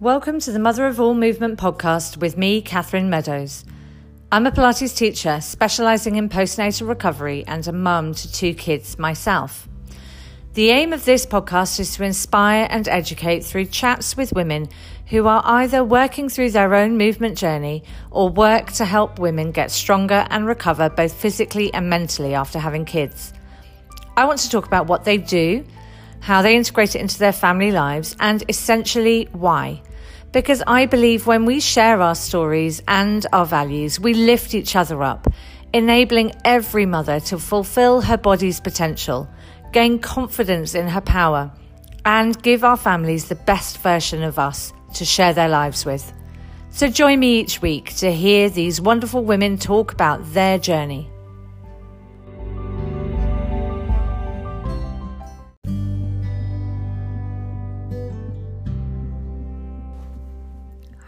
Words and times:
Welcome 0.00 0.40
to 0.40 0.50
the 0.50 0.58
Mother 0.58 0.86
of 0.86 0.98
All 0.98 1.12
Movement 1.12 1.58
podcast 1.58 2.16
with 2.16 2.38
me, 2.38 2.62
Catherine 2.62 3.10
Meadows. 3.10 3.66
I'm 4.32 4.46
a 4.46 4.50
Pilates 4.50 4.96
teacher 4.96 5.42
specialising 5.42 6.16
in 6.16 6.30
postnatal 6.30 6.88
recovery 6.88 7.44
and 7.46 7.68
a 7.68 7.72
mum 7.72 8.14
to 8.14 8.32
two 8.32 8.54
kids 8.54 8.98
myself. 8.98 9.68
The 10.54 10.70
aim 10.70 10.94
of 10.94 11.04
this 11.04 11.26
podcast 11.26 11.78
is 11.78 11.94
to 11.96 12.04
inspire 12.04 12.66
and 12.70 12.88
educate 12.88 13.44
through 13.44 13.66
chats 13.66 14.16
with 14.16 14.32
women 14.32 14.70
who 15.08 15.26
are 15.26 15.42
either 15.44 15.84
working 15.84 16.30
through 16.30 16.52
their 16.52 16.74
own 16.74 16.96
movement 16.96 17.36
journey 17.36 17.84
or 18.10 18.30
work 18.30 18.72
to 18.72 18.86
help 18.86 19.18
women 19.18 19.52
get 19.52 19.70
stronger 19.70 20.26
and 20.30 20.46
recover 20.46 20.88
both 20.88 21.12
physically 21.12 21.74
and 21.74 21.90
mentally 21.90 22.32
after 22.32 22.58
having 22.58 22.86
kids. 22.86 23.34
I 24.16 24.24
want 24.24 24.38
to 24.38 24.48
talk 24.48 24.64
about 24.64 24.86
what 24.86 25.04
they 25.04 25.18
do, 25.18 25.62
how 26.20 26.40
they 26.40 26.56
integrate 26.56 26.94
it 26.94 27.02
into 27.02 27.18
their 27.18 27.34
family 27.34 27.70
lives, 27.70 28.16
and 28.18 28.42
essentially 28.48 29.28
why 29.32 29.82
because 30.32 30.62
I 30.66 30.86
believe 30.86 31.26
when 31.26 31.44
we 31.44 31.60
share 31.60 32.00
our 32.00 32.14
stories 32.14 32.82
and 32.86 33.26
our 33.32 33.46
values, 33.46 33.98
we 33.98 34.14
lift 34.14 34.54
each 34.54 34.76
other 34.76 35.02
up, 35.02 35.26
enabling 35.72 36.32
every 36.44 36.86
mother 36.86 37.20
to 37.20 37.38
fulfill 37.38 38.00
her 38.00 38.16
body's 38.16 38.60
potential, 38.60 39.28
gain 39.72 39.98
confidence 39.98 40.74
in 40.74 40.86
her 40.86 41.00
power, 41.00 41.50
and 42.04 42.40
give 42.42 42.64
our 42.64 42.76
families 42.76 43.28
the 43.28 43.34
best 43.34 43.78
version 43.78 44.22
of 44.22 44.38
us 44.38 44.72
to 44.94 45.04
share 45.04 45.34
their 45.34 45.48
lives 45.48 45.84
with. 45.84 46.12
So 46.70 46.88
join 46.88 47.18
me 47.18 47.40
each 47.40 47.60
week 47.60 47.96
to 47.96 48.12
hear 48.12 48.48
these 48.48 48.80
wonderful 48.80 49.24
women 49.24 49.58
talk 49.58 49.92
about 49.92 50.32
their 50.32 50.58
journey. 50.58 51.09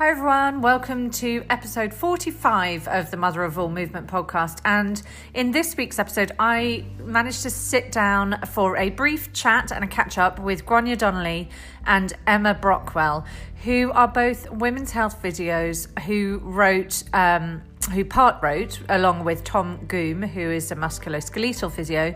Hi, 0.02 0.10
everyone. 0.10 0.62
Welcome 0.62 1.10
to 1.10 1.44
episode 1.48 1.94
45 1.94 2.88
of 2.88 3.12
the 3.12 3.16
Mother 3.16 3.44
of 3.44 3.56
All 3.56 3.68
Movement 3.68 4.08
podcast. 4.08 4.58
And 4.64 5.00
in 5.32 5.52
this 5.52 5.76
week's 5.76 6.00
episode, 6.00 6.32
I 6.40 6.86
managed 6.98 7.42
to 7.42 7.50
sit 7.50 7.92
down 7.92 8.40
for 8.48 8.76
a 8.76 8.90
brief 8.90 9.32
chat 9.32 9.70
and 9.70 9.84
a 9.84 9.86
catch 9.86 10.18
up 10.18 10.40
with 10.40 10.66
Grainne 10.66 10.98
Donnelly 10.98 11.50
and 11.86 12.12
Emma 12.26 12.52
Brockwell, 12.52 13.24
who 13.62 13.92
are 13.92 14.08
both 14.08 14.50
women's 14.50 14.90
health 14.90 15.22
physios 15.22 15.86
who 16.00 16.40
wrote. 16.42 17.04
Um, 17.14 17.62
who 17.92 18.04
part 18.04 18.40
wrote 18.42 18.80
along 18.88 19.24
with 19.24 19.42
Tom 19.42 19.84
Goom, 19.86 20.22
who 20.22 20.52
is 20.52 20.70
a 20.70 20.76
musculoskeletal 20.76 21.70
physio, 21.72 22.14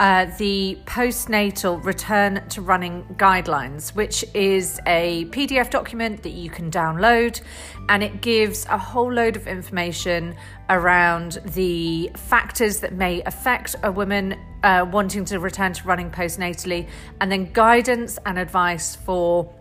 uh, 0.00 0.24
the 0.38 0.78
postnatal 0.86 1.84
return 1.84 2.42
to 2.48 2.62
running 2.62 3.04
guidelines, 3.18 3.94
which 3.94 4.24
is 4.32 4.80
a 4.86 5.26
PDF 5.26 5.68
document 5.68 6.22
that 6.22 6.30
you 6.30 6.48
can 6.48 6.70
download 6.70 7.42
and 7.90 8.02
it 8.02 8.22
gives 8.22 8.64
a 8.66 8.78
whole 8.78 9.12
load 9.12 9.36
of 9.36 9.46
information 9.46 10.34
around 10.70 11.38
the 11.52 12.10
factors 12.14 12.80
that 12.80 12.94
may 12.94 13.22
affect 13.24 13.76
a 13.82 13.92
woman 13.92 14.34
uh, 14.62 14.86
wanting 14.90 15.24
to 15.26 15.38
return 15.38 15.74
to 15.74 15.86
running 15.86 16.10
postnatally, 16.10 16.88
and 17.20 17.30
then 17.30 17.52
guidance 17.52 18.18
and 18.24 18.38
advice 18.38 18.96
for 18.96 19.52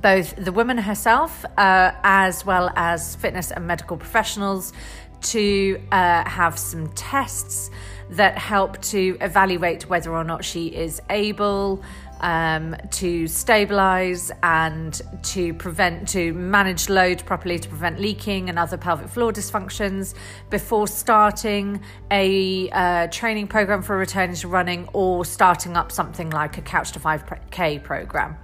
both 0.00 0.36
the 0.36 0.52
woman 0.52 0.78
herself 0.78 1.44
uh, 1.58 1.92
as 2.02 2.46
well 2.46 2.70
as 2.76 3.16
fitness 3.16 3.50
and 3.50 3.66
medical 3.66 3.96
professionals 3.96 4.72
to 5.20 5.80
uh, 5.92 6.28
have 6.28 6.58
some 6.58 6.88
tests 6.94 7.70
that 8.10 8.38
help 8.38 8.80
to 8.82 9.16
evaluate 9.20 9.88
whether 9.88 10.12
or 10.12 10.24
not 10.24 10.44
she 10.44 10.68
is 10.68 11.00
able 11.10 11.82
um, 12.20 12.76
to 12.90 13.26
stabilize 13.26 14.32
and 14.42 15.02
to 15.22 15.52
prevent 15.54 16.08
to 16.08 16.32
manage 16.32 16.88
load 16.88 17.24
properly 17.26 17.58
to 17.58 17.68
prevent 17.68 18.00
leaking 18.00 18.48
and 18.48 18.58
other 18.58 18.76
pelvic 18.76 19.08
floor 19.08 19.32
dysfunctions 19.32 20.14
before 20.50 20.86
starting 20.86 21.80
a 22.10 22.70
uh, 22.70 23.06
training 23.08 23.46
program 23.46 23.82
for 23.82 23.96
returning 23.96 24.36
to 24.36 24.48
running 24.48 24.88
or 24.92 25.24
starting 25.24 25.76
up 25.76 25.92
something 25.92 26.30
like 26.30 26.56
a 26.58 26.62
couch 26.62 26.92
to 26.92 27.00
5k 27.00 27.82
program. 27.82 28.36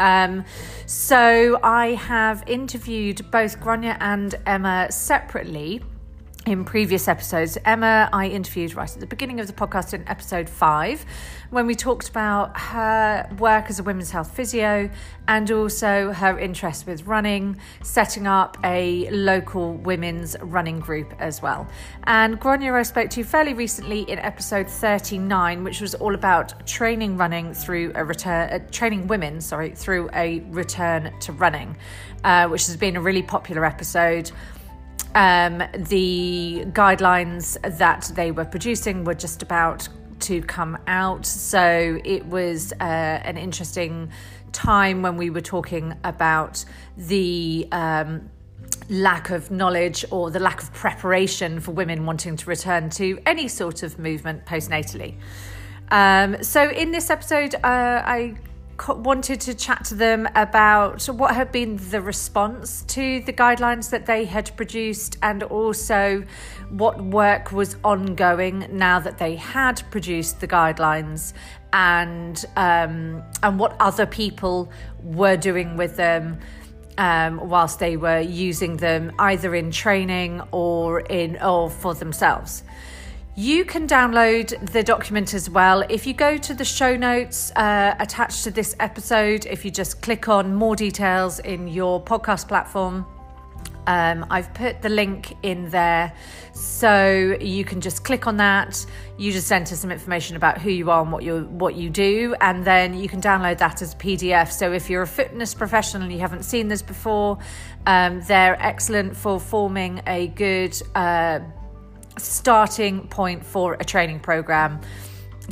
Um, 0.00 0.44
so 0.86 1.60
I 1.62 1.88
have 1.90 2.42
interviewed 2.48 3.30
both 3.30 3.60
Grainne 3.60 3.96
and 4.00 4.34
Emma 4.46 4.88
separately 4.90 5.80
in 6.46 6.64
previous 6.64 7.06
episodes. 7.06 7.56
Emma, 7.64 8.08
I 8.12 8.26
interviewed 8.26 8.74
right 8.74 8.92
at 8.92 8.98
the 8.98 9.06
beginning 9.06 9.38
of 9.38 9.46
the 9.46 9.52
podcast 9.52 9.94
in 9.94 10.06
episode 10.08 10.48
five 10.48 11.04
when 11.50 11.66
we 11.66 11.74
talked 11.74 12.08
about 12.08 12.58
her 12.58 13.28
work 13.38 13.66
as 13.68 13.78
a 13.78 13.82
women's 13.82 14.10
health 14.10 14.34
physio 14.34 14.90
and 15.28 15.50
also 15.50 16.10
her 16.12 16.38
interest 16.38 16.86
with 16.86 17.06
running, 17.06 17.58
setting 17.82 18.26
up 18.26 18.56
a 18.64 19.08
local 19.10 19.74
women's 19.74 20.36
running 20.40 20.80
group 20.80 21.14
as 21.20 21.40
well. 21.40 21.68
And 22.04 22.40
Grainne, 22.40 22.72
I 22.72 22.82
spoke 22.82 23.10
to 23.10 23.22
fairly 23.22 23.54
recently 23.54 24.00
in 24.10 24.18
episode 24.18 24.68
39, 24.68 25.62
which 25.62 25.80
was 25.80 25.94
all 25.94 26.14
about 26.14 26.66
training 26.66 27.16
running 27.16 27.54
through 27.54 27.92
a 27.94 28.04
return, 28.04 28.50
uh, 28.50 28.58
training 28.70 29.06
women, 29.06 29.40
sorry, 29.40 29.70
through 29.70 30.10
a 30.14 30.40
return 30.50 31.12
to 31.20 31.32
running, 31.32 31.76
uh, 32.24 32.48
which 32.48 32.66
has 32.66 32.76
been 32.76 32.96
a 32.96 33.00
really 33.00 33.22
popular 33.22 33.64
episode. 33.64 34.32
Um, 35.14 35.62
the 35.74 36.64
guidelines 36.68 37.58
that 37.78 38.10
they 38.14 38.30
were 38.30 38.44
producing 38.44 39.04
were 39.04 39.14
just 39.14 39.42
about 39.42 39.88
to 40.20 40.40
come 40.42 40.78
out. 40.86 41.26
So 41.26 42.00
it 42.04 42.24
was 42.26 42.72
uh, 42.72 42.84
an 42.84 43.36
interesting 43.36 44.10
time 44.52 45.02
when 45.02 45.16
we 45.16 45.30
were 45.30 45.40
talking 45.40 45.94
about 46.04 46.64
the. 46.96 47.68
Um, 47.72 48.30
lack 48.88 49.30
of 49.30 49.50
knowledge 49.50 50.04
or 50.10 50.30
the 50.30 50.40
lack 50.40 50.60
of 50.62 50.72
preparation 50.72 51.60
for 51.60 51.70
women 51.70 52.04
wanting 52.04 52.36
to 52.36 52.48
return 52.48 52.90
to 52.90 53.18
any 53.24 53.48
sort 53.48 53.82
of 53.82 53.98
movement 53.98 54.44
postnatally. 54.44 55.14
Um, 55.90 56.42
so, 56.42 56.68
in 56.70 56.90
this 56.90 57.10
episode, 57.10 57.54
uh, 57.54 57.58
I 57.64 58.34
wanted 58.88 59.40
to 59.40 59.54
chat 59.54 59.84
to 59.84 59.94
them 59.94 60.28
about 60.34 61.04
what 61.06 61.34
had 61.34 61.52
been 61.52 61.76
the 61.90 62.00
response 62.00 62.82
to 62.82 63.20
the 63.20 63.32
guidelines 63.32 63.90
that 63.90 64.06
they 64.06 64.24
had 64.24 64.54
produced 64.56 65.18
and 65.22 65.42
also 65.44 66.24
what 66.70 67.02
work 67.02 67.52
was 67.52 67.76
ongoing 67.84 68.66
now 68.70 68.98
that 68.98 69.18
they 69.18 69.36
had 69.36 69.82
produced 69.90 70.40
the 70.40 70.48
guidelines 70.48 71.32
and 71.72 72.44
um, 72.56 73.22
and 73.42 73.58
what 73.58 73.76
other 73.80 74.06
people 74.06 74.70
were 75.02 75.36
doing 75.36 75.76
with 75.76 75.96
them 75.96 76.38
um, 76.98 77.48
whilst 77.48 77.78
they 77.78 77.96
were 77.96 78.20
using 78.20 78.76
them 78.76 79.12
either 79.18 79.54
in 79.54 79.70
training 79.70 80.42
or 80.50 81.00
in 81.00 81.40
or 81.42 81.70
for 81.70 81.94
themselves. 81.94 82.62
You 83.34 83.64
can 83.64 83.88
download 83.88 84.72
the 84.72 84.82
document 84.82 85.32
as 85.32 85.48
well. 85.48 85.84
If 85.88 86.06
you 86.06 86.12
go 86.12 86.36
to 86.36 86.52
the 86.52 86.66
show 86.66 86.96
notes 86.96 87.50
uh, 87.56 87.94
attached 87.98 88.44
to 88.44 88.50
this 88.50 88.76
episode, 88.78 89.46
if 89.46 89.64
you 89.64 89.70
just 89.70 90.02
click 90.02 90.28
on 90.28 90.54
more 90.54 90.76
details 90.76 91.38
in 91.38 91.66
your 91.66 91.98
podcast 91.98 92.46
platform, 92.46 93.06
um, 93.86 94.26
I've 94.28 94.52
put 94.52 94.82
the 94.82 94.90
link 94.90 95.34
in 95.42 95.70
there 95.70 96.12
so 96.52 97.34
you 97.40 97.64
can 97.64 97.80
just 97.80 98.04
click 98.04 98.26
on 98.26 98.36
that. 98.36 98.84
You 99.16 99.32
just 99.32 99.50
enter 99.50 99.76
some 99.76 99.90
information 99.90 100.36
about 100.36 100.60
who 100.60 100.68
you 100.68 100.90
are 100.90 101.00
and 101.00 101.10
what 101.10 101.22
you 101.22 101.44
what 101.52 101.74
you 101.74 101.88
do, 101.88 102.34
and 102.42 102.66
then 102.66 102.92
you 102.92 103.08
can 103.08 103.22
download 103.22 103.56
that 103.58 103.80
as 103.80 103.94
a 103.94 103.96
PDF. 103.96 104.52
So 104.52 104.72
if 104.72 104.90
you're 104.90 105.02
a 105.02 105.06
fitness 105.06 105.54
professional 105.54 106.02
and 106.02 106.12
you 106.12 106.18
haven't 106.18 106.42
seen 106.42 106.68
this 106.68 106.82
before, 106.82 107.38
um, 107.86 108.20
they're 108.28 108.60
excellent 108.62 109.16
for 109.16 109.40
forming 109.40 110.02
a 110.06 110.26
good. 110.26 110.78
Uh, 110.94 111.40
starting 112.18 113.08
point 113.08 113.44
for 113.44 113.74
a 113.74 113.84
training 113.84 114.20
program, 114.20 114.80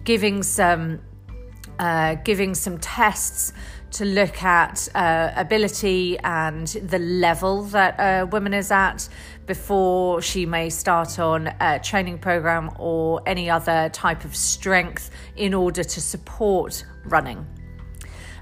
giving 0.04 0.42
some 0.42 1.00
uh, 1.78 2.14
giving 2.16 2.54
some 2.54 2.78
tests 2.78 3.54
to 3.92 4.04
look 4.04 4.42
at 4.42 4.88
uh, 4.94 5.32
ability 5.34 6.18
and 6.18 6.66
the 6.66 6.98
level 6.98 7.62
that 7.64 7.96
a 7.98 8.26
woman 8.26 8.54
is 8.54 8.70
at 8.70 9.08
before 9.46 10.22
she 10.22 10.46
may 10.46 10.70
start 10.70 11.18
on 11.18 11.48
a 11.60 11.80
training 11.80 12.18
program 12.18 12.70
or 12.78 13.20
any 13.26 13.50
other 13.50 13.88
type 13.92 14.24
of 14.24 14.36
strength 14.36 15.10
in 15.36 15.54
order 15.54 15.82
to 15.82 16.00
support 16.00 16.84
running. 17.06 17.44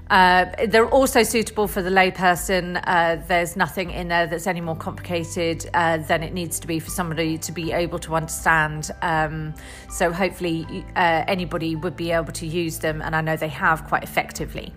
Uh, 0.09 0.45
they're 0.67 0.89
also 0.89 1.21
suitable 1.21 1.67
for 1.67 1.81
the 1.83 1.89
layperson. 1.89 2.81
Uh, 2.85 3.17
there's 3.27 3.55
nothing 3.55 3.91
in 3.91 4.07
there 4.07 4.25
that's 4.25 4.47
any 4.47 4.61
more 4.61 4.75
complicated 4.75 5.69
uh, 5.75 5.97
than 5.97 6.23
it 6.23 6.33
needs 6.33 6.59
to 6.59 6.67
be 6.67 6.79
for 6.79 6.89
somebody 6.89 7.37
to 7.37 7.51
be 7.51 7.71
able 7.71 7.99
to 7.99 8.15
understand. 8.15 8.89
Um, 9.03 9.53
so 9.89 10.11
hopefully, 10.11 10.65
uh, 10.95 11.23
anybody 11.27 11.75
would 11.75 11.95
be 11.95 12.11
able 12.11 12.33
to 12.33 12.47
use 12.47 12.79
them, 12.79 13.01
and 13.01 13.15
I 13.15 13.21
know 13.21 13.35
they 13.35 13.49
have 13.49 13.85
quite 13.85 14.03
effectively. 14.03 14.73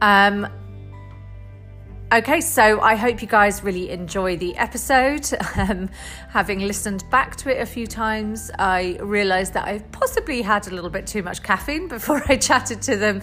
Um, 0.00 0.48
Okay, 2.12 2.42
so 2.42 2.78
I 2.82 2.94
hope 2.94 3.22
you 3.22 3.26
guys 3.26 3.64
really 3.64 3.88
enjoy 3.88 4.36
the 4.36 4.54
episode. 4.58 5.30
Um, 5.62 5.90
having 6.30 6.60
listened 6.60 7.08
back 7.10 7.36
to 7.36 7.50
it 7.54 7.60
a 7.60 7.66
few 7.66 7.86
times, 7.86 8.50
I 8.58 8.98
realised 9.00 9.52
that 9.54 9.68
I 9.68 9.78
possibly 9.78 10.42
had 10.42 10.66
a 10.66 10.70
little 10.70 10.90
bit 10.90 11.06
too 11.06 11.22
much 11.22 11.42
caffeine 11.42 11.88
before 11.96 12.22
I 12.26 12.36
chatted 12.36 12.82
to 12.82 12.96
them. 12.96 13.22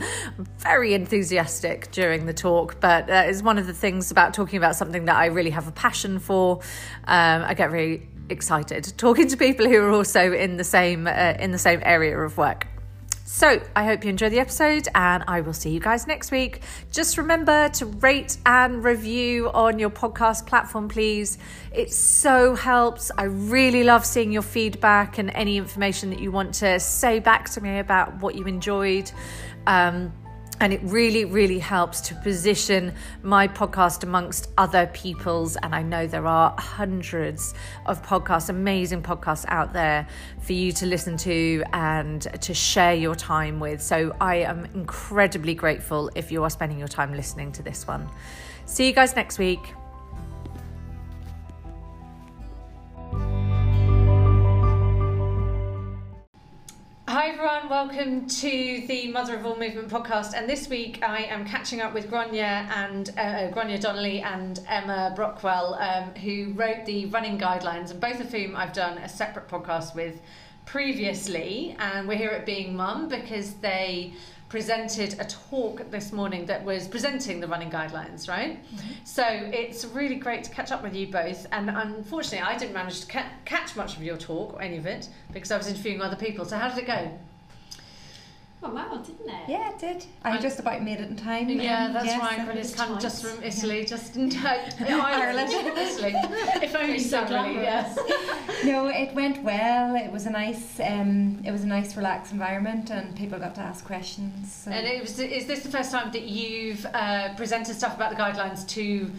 Very 0.59 0.93
enthusiastic 0.93 1.91
during 1.91 2.25
the 2.25 2.33
talk, 2.33 2.79
but 2.79 3.09
it's 3.09 3.41
one 3.43 3.57
of 3.57 3.67
the 3.67 3.73
things 3.73 4.09
about 4.09 4.33
talking 4.33 4.57
about 4.57 4.75
something 4.75 5.05
that 5.05 5.17
I 5.17 5.25
really 5.25 5.49
have 5.49 5.67
a 5.67 5.71
passion 5.71 6.17
for. 6.19 6.61
Um, 7.05 7.43
I 7.43 7.53
get 7.55 7.71
really 7.71 8.07
excited 8.29 8.93
talking 8.97 9.27
to 9.27 9.37
people 9.37 9.67
who 9.67 9.81
are 9.81 9.91
also 9.91 10.31
in 10.31 10.57
the 10.57 10.63
same 10.63 11.07
uh, 11.07 11.33
in 11.39 11.51
the 11.51 11.57
same 11.57 11.81
area 11.83 12.17
of 12.17 12.37
work. 12.37 12.67
So, 13.31 13.61
I 13.75 13.85
hope 13.85 14.03
you 14.03 14.09
enjoy 14.09 14.29
the 14.29 14.39
episode 14.39 14.87
and 14.95 15.23
I 15.27 15.41
will 15.41 15.53
see 15.53 15.69
you 15.69 15.79
guys 15.79 16.07
next 16.07 16.31
week. 16.31 16.61
Just 16.91 17.15
remember 17.15 17.69
to 17.69 17.85
rate 17.85 18.37
and 18.43 18.83
review 18.83 19.51
on 19.51 19.77
your 19.77 19.91
podcast 19.91 20.47
platform, 20.47 20.89
please. 20.89 21.37
It 21.71 21.93
so 21.93 22.55
helps. 22.55 23.11
I 23.15 23.25
really 23.25 23.83
love 23.83 24.03
seeing 24.03 24.31
your 24.31 24.41
feedback 24.41 25.19
and 25.19 25.29
any 25.29 25.57
information 25.57 26.09
that 26.09 26.19
you 26.19 26.31
want 26.31 26.55
to 26.55 26.79
say 26.79 27.19
back 27.19 27.47
to 27.51 27.61
me 27.61 27.77
about 27.77 28.19
what 28.19 28.33
you 28.33 28.45
enjoyed. 28.45 29.11
Um, 29.67 30.11
and 30.59 30.73
it 30.73 30.81
really, 30.83 31.25
really 31.25 31.59
helps 31.59 32.01
to 32.01 32.15
position 32.15 32.93
my 33.23 33.47
podcast 33.47 34.03
amongst 34.03 34.49
other 34.57 34.87
people's. 34.87 35.55
And 35.57 35.73
I 35.73 35.81
know 35.81 36.07
there 36.07 36.27
are 36.27 36.53
hundreds 36.57 37.53
of 37.85 38.05
podcasts, 38.05 38.49
amazing 38.49 39.01
podcasts 39.01 39.45
out 39.47 39.73
there 39.73 40.07
for 40.41 40.53
you 40.53 40.71
to 40.73 40.85
listen 40.85 41.17
to 41.17 41.63
and 41.73 42.21
to 42.41 42.53
share 42.53 42.93
your 42.93 43.15
time 43.15 43.59
with. 43.59 43.81
So 43.81 44.15
I 44.19 44.37
am 44.37 44.65
incredibly 44.73 45.55
grateful 45.55 46.11
if 46.15 46.31
you 46.31 46.43
are 46.43 46.49
spending 46.49 46.77
your 46.77 46.87
time 46.87 47.13
listening 47.13 47.51
to 47.53 47.63
this 47.63 47.87
one. 47.87 48.09
See 48.65 48.85
you 48.85 48.93
guys 48.93 49.15
next 49.15 49.39
week. 49.39 49.78
Hi 57.09 57.29
everyone, 57.29 57.69
welcome 57.69 58.27
to 58.27 58.83
the 58.87 59.11
Mother 59.11 59.35
of 59.35 59.43
All 59.43 59.57
Movement 59.57 59.87
podcast. 59.87 60.33
And 60.35 60.47
this 60.47 60.69
week 60.69 60.99
I 61.01 61.23
am 61.23 61.43
catching 61.43 61.81
up 61.81 61.91
with 61.91 62.07
Grainne 62.07 62.35
and 62.35 63.09
uh, 63.17 63.49
Grainne 63.49 63.81
Donnelly 63.81 64.21
and 64.21 64.59
Emma 64.67 65.15
Brockwell, 65.17 65.81
um, 65.81 66.13
who 66.13 66.53
wrote 66.53 66.85
the 66.85 67.07
running 67.07 67.39
guidelines, 67.39 67.89
and 67.89 67.99
both 67.99 68.19
of 68.19 68.31
whom 68.31 68.55
I've 68.55 68.73
done 68.73 68.99
a 68.99 69.09
separate 69.09 69.47
podcast 69.47 69.95
with 69.95 70.21
previously. 70.67 71.75
And 71.79 72.07
we're 72.07 72.13
here 72.13 72.29
at 72.29 72.45
Being 72.45 72.75
Mum 72.75 73.07
because 73.09 73.55
they 73.55 74.13
presented 74.49 75.15
a 75.19 75.25
talk 75.25 75.89
this 75.91 76.11
morning 76.11 76.45
that 76.47 76.65
was 76.65 76.87
presenting 76.87 77.39
the 77.39 77.47
running 77.47 77.69
guidelines, 77.69 78.27
right? 78.27 78.63
Mm-hmm. 78.65 78.93
So 79.03 79.23
it's 79.23 79.85
really 79.85 80.15
great 80.15 80.43
to 80.43 80.49
catch 80.49 80.71
up 80.71 80.81
with 80.81 80.95
you 80.95 81.07
both. 81.07 81.45
And 81.51 81.69
unfortunately, 81.69 82.41
I 82.41 82.57
didn't 82.57 82.73
manage 82.73 83.01
to 83.01 83.07
ca- 83.07 83.29
catch 83.45 83.75
much 83.75 83.95
of 83.95 84.03
your 84.03 84.17
talk 84.17 84.55
or 84.55 84.61
any 84.61 84.77
of 84.77 84.87
it 84.87 85.07
because 85.31 85.51
I 85.51 85.57
was 85.57 85.67
interviewing 85.67 86.01
other 86.01 86.15
people. 86.15 86.45
So, 86.45 86.57
how 86.57 86.67
did 86.69 86.79
it 86.79 86.87
go? 86.87 87.11
Oh 88.61 88.73
wow, 88.73 88.97
didn't 88.97 89.29
it? 89.29 89.49
Yeah, 89.49 89.69
it 89.69 89.79
did. 89.79 90.05
I, 90.21 90.31
I 90.31 90.37
just 90.37 90.59
about 90.59 90.83
made 90.83 90.99
it 90.99 91.09
in 91.09 91.15
time. 91.15 91.47
Yeah, 91.49 91.93
that's 91.93 92.07
yes, 92.07 92.19
right. 92.19 92.57
It's 92.57 92.75
come 92.75 92.99
just 92.99 93.25
from 93.25 93.41
Italy, 93.41 93.79
yeah. 93.79 93.85
just 93.85 94.17
in 94.17 94.35
Ireland, 94.45 95.49
Italy. 95.49 96.13
if 96.61 96.75
only 96.75 96.99
so 96.99 97.21
yes. 97.21 97.97
no, 98.65 98.87
it 98.87 99.15
went 99.15 99.41
well. 99.43 99.95
It 99.95 100.11
was 100.11 100.25
a 100.25 100.29
nice, 100.29 100.77
um, 100.81 101.41
it 101.45 101.51
was 101.51 101.63
a 101.63 101.67
nice, 101.67 101.95
relaxed 101.95 102.33
environment, 102.33 102.89
and 102.91 103.15
people 103.15 103.39
got 103.39 103.55
to 103.55 103.61
ask 103.61 103.85
questions. 103.85 104.51
So. 104.51 104.71
And 104.71 104.85
it 104.85 105.01
was, 105.01 105.17
is 105.19 105.45
this 105.45 105.63
the 105.63 105.71
first 105.71 105.91
time 105.91 106.11
that 106.11 106.23
you've 106.23 106.85
uh, 106.93 107.35
presented 107.35 107.75
stuff 107.75 107.95
about 107.95 108.09
the 108.09 108.17
guidelines 108.17 108.67
to 108.69 109.09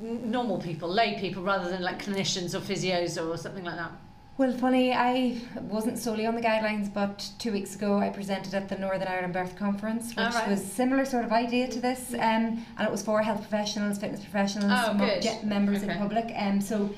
normal 0.00 0.58
people, 0.58 0.88
lay 0.88 1.20
people, 1.20 1.42
rather 1.42 1.68
than 1.68 1.82
like 1.82 2.02
clinicians 2.02 2.54
or 2.54 2.60
physios 2.60 3.22
or 3.22 3.36
something 3.36 3.64
like 3.64 3.76
that? 3.76 3.92
Well, 4.38 4.50
funny, 4.52 4.94
I 4.94 5.38
wasn't 5.60 5.98
solely 5.98 6.24
on 6.24 6.34
the 6.34 6.40
guidelines, 6.40 6.92
but 6.92 7.30
two 7.38 7.52
weeks 7.52 7.74
ago 7.74 7.98
I 7.98 8.08
presented 8.08 8.54
at 8.54 8.68
the 8.70 8.78
Northern 8.78 9.06
Ireland 9.06 9.34
Birth 9.34 9.56
Conference, 9.56 10.16
which 10.16 10.34
right. 10.34 10.48
was 10.48 10.64
similar 10.64 11.04
sort 11.04 11.26
of 11.26 11.32
idea 11.32 11.68
to 11.68 11.80
this, 11.80 12.14
um, 12.14 12.64
and 12.78 12.80
it 12.80 12.90
was 12.90 13.02
for 13.02 13.20
health 13.20 13.40
professionals, 13.40 13.98
fitness 13.98 14.20
professionals, 14.20 14.72
oh, 14.72 14.94
members 15.44 15.82
okay. 15.82 15.92
of 15.92 15.98
the 15.98 15.98
public. 15.98 16.32
Um, 16.34 16.62
so, 16.62 16.90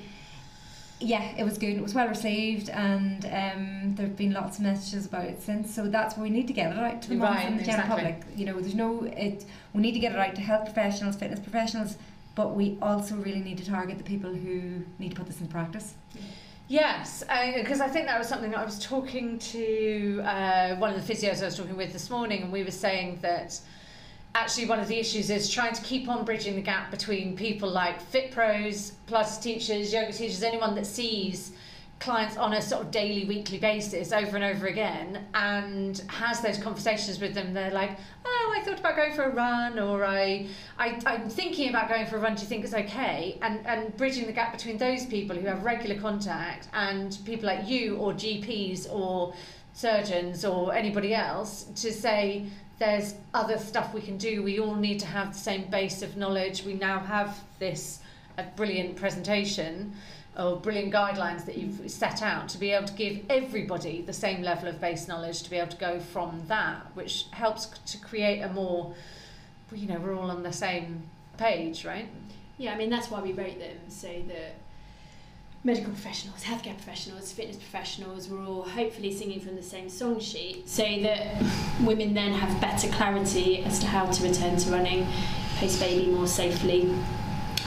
yeah, 1.01 1.35
it 1.37 1.43
was 1.43 1.59
good. 1.59 1.77
It 1.77 1.83
was 1.83 1.93
well 1.93 2.07
received, 2.07 2.71
and 2.71 3.25
um, 3.25 3.97
there 3.97 4.07
have 4.07 4.17
been 4.17 4.33
lots 4.33 4.59
of 4.59 4.65
messages 4.65 5.05
about 5.07 5.25
it 5.25 5.43
since. 5.43 5.75
So 5.75 5.89
that's 5.89 6.17
where 6.17 6.23
we 6.23 6.31
need 6.31 6.47
to 6.47 6.55
get 6.55 6.71
it 6.71 6.79
out 6.79 7.03
to 7.03 7.09
the 7.09 7.17
right, 7.17 7.47
and 7.47 7.59
the 7.59 7.65
general 7.65 7.99
exactly. 7.99 8.13
public. 8.13 8.39
You 8.39 8.47
know, 8.47 8.61
there's 8.61 8.77
no 8.77 9.03
it. 9.03 9.45
We 9.73 9.83
need 9.83 9.93
to 9.93 9.99
get 9.99 10.13
it 10.13 10.19
out 10.19 10.37
to 10.37 10.41
health 10.41 10.67
professionals, 10.67 11.17
fitness 11.17 11.41
professionals, 11.41 11.99
but 12.37 12.55
we 12.55 12.79
also 12.81 13.17
really 13.17 13.41
need 13.41 13.59
to 13.59 13.67
target 13.67 13.99
the 13.99 14.05
people 14.05 14.33
who 14.33 14.85
need 15.01 15.11
to 15.11 15.17
put 15.17 15.27
this 15.27 15.41
in 15.41 15.49
practice. 15.49 15.95
Yes, 16.67 17.23
because 17.57 17.81
uh, 17.81 17.85
I 17.85 17.89
think 17.89 18.07
that 18.07 18.19
was 18.19 18.27
something 18.27 18.55
I 18.55 18.65
was 18.65 18.79
talking 18.83 19.39
to 19.39 20.23
uh, 20.25 20.77
one 20.77 20.95
of 20.95 21.07
the 21.07 21.13
physios 21.13 21.43
I 21.43 21.47
was 21.47 21.57
talking 21.57 21.77
with 21.77 21.93
this 21.93 22.09
morning, 22.09 22.43
and 22.43 22.51
we 22.51 22.65
were 22.65 22.71
saying 22.71 23.19
that 23.21 23.61
actually 24.35 24.67
one 24.67 24.81
of 24.81 24.89
the 24.89 24.99
issues 24.99 25.29
is 25.29 25.51
trying 25.51 25.75
to 25.75 25.83
keep 25.83 26.09
on 26.09 26.25
bridging 26.25 26.57
the 26.57 26.63
gap 26.63 26.91
between 26.91 27.37
people 27.37 27.69
like 27.69 28.01
fit 28.01 28.31
pros, 28.33 28.93
Pilates 29.07 29.43
teachers, 29.43 29.93
yoga 29.93 30.13
teachers, 30.13 30.43
anyone 30.43 30.75
that 30.75 30.87
sees 30.87 31.53
clients 32.01 32.37
on 32.37 32.53
a 32.53 32.61
sort 32.61 32.83
of 32.83 32.91
daily, 32.91 33.25
weekly 33.25 33.59
basis 33.59 34.13
over 34.13 34.37
and 34.37 34.45
over 34.45 34.67
again 34.67 35.25
and 35.35 36.03
has 36.09 36.41
those 36.41 36.59
conversations 36.59 37.21
with 37.21 37.35
them. 37.35 37.55
They're 37.55 37.71
like, 37.71 37.97
oh, 38.25 38.55
I 38.57 38.63
thought 38.63 38.81
about 38.81 38.97
going 38.97 39.15
for 39.15 39.25
a 39.25 39.31
run 39.31 39.79
or 39.79 40.05
I, 40.05 40.49
I, 40.79 41.01
I'm 41.07 41.31
thinking 41.31 41.71
about 41.71 41.89
going 41.89 42.07
for 42.07 42.17
a 42.17 42.21
run. 42.21 42.35
Do 42.35 42.43
you 42.43 42.49
think 42.49 42.65
it's 42.65 42.75
okay? 42.75 43.39
And, 43.43 43.67
and 43.67 43.97
bridging 43.97 44.27
the 44.27 44.33
gap 44.33 44.53
between 44.53 44.77
those 44.77 45.07
people 45.07 45.37
who 45.37 45.47
have 45.47 45.65
regular 45.65 45.99
contact 45.99 46.69
and 46.75 47.17
people 47.25 47.47
like 47.47 47.67
you 47.67 47.97
or 47.97 48.13
GPs 48.13 48.93
or 48.93 49.35
surgeons 49.73 50.45
or 50.45 50.75
anybody 50.75 51.15
else 51.15 51.65
to 51.77 51.93
say, 51.93 52.47
there's 52.79 53.15
other 53.33 53.57
stuff 53.57 53.95
we 53.95 54.01
can 54.01 54.19
do. 54.19 54.43
We 54.43 54.59
all 54.59 54.75
need 54.75 54.99
to 55.01 55.07
have 55.07 55.33
the 55.33 55.39
same 55.39 55.71
base 55.71 56.03
of 56.03 56.17
knowledge. 56.17 56.65
We 56.65 56.75
now 56.75 56.99
have 56.99 57.43
this 57.59 58.01
a 58.37 58.43
brilliant 58.57 58.97
presentation 58.97 59.95
or 60.39 60.57
brilliant 60.57 60.93
guidelines 60.93 61.45
that 61.45 61.57
you've 61.57 61.91
set 61.91 62.23
out 62.23 62.49
to 62.49 62.59
be 62.59 62.71
able 62.71 62.87
to 62.87 62.95
give 62.95 63.25
everybody 63.31 64.03
the 64.03 64.13
same 64.13 64.43
level 64.43 64.69
of 64.69 64.81
base 64.81 65.07
knowledge 65.07 65.43
to 65.43 65.51
be 65.51 65.57
able 65.57 65.71
to 65.71 65.77
go 65.77 66.01
from 66.01 66.43
that, 66.49 66.85
which 66.95 67.27
helps 67.31 67.67
to 67.87 67.99
create 67.99 68.41
a 68.41 68.49
more, 68.49 68.95
you 69.73 69.87
know, 69.87 69.99
we're 69.99 70.15
all 70.15 70.31
on 70.31 70.43
the 70.43 70.53
same 70.53 71.03
page, 71.39 71.85
right? 71.85 72.09
Yeah, 72.59 72.75
I 72.75 72.79
mean, 72.79 72.91
that's 72.91 73.11
why 73.11 73.21
we 73.21 73.33
wrote 73.33 73.59
them, 73.59 73.77
so 73.89 74.09
that 74.29 74.57
medical 75.65 75.91
professionals, 75.91 76.45
healthcare 76.45 76.77
professionals, 76.77 77.33
fitness 77.33 77.57
professionals, 77.57 78.29
we're 78.29 78.45
all 78.45 78.63
hopefully 78.63 79.11
singing 79.13 79.41
from 79.41 79.57
the 79.57 79.63
same 79.63 79.89
song 79.89 80.21
sheet 80.21 80.69
so 80.69 80.83
that 80.83 81.43
women 81.83 82.13
then 82.13 82.33
have 82.33 82.61
better 82.61 82.87
clarity 82.89 83.65
as 83.65 83.79
to 83.79 83.87
how 83.87 84.05
to 84.05 84.23
return 84.23 84.57
to 84.59 84.71
running 84.71 85.07
post 85.57 85.81
baby 85.81 86.11
more 86.11 86.27
safely 86.27 86.93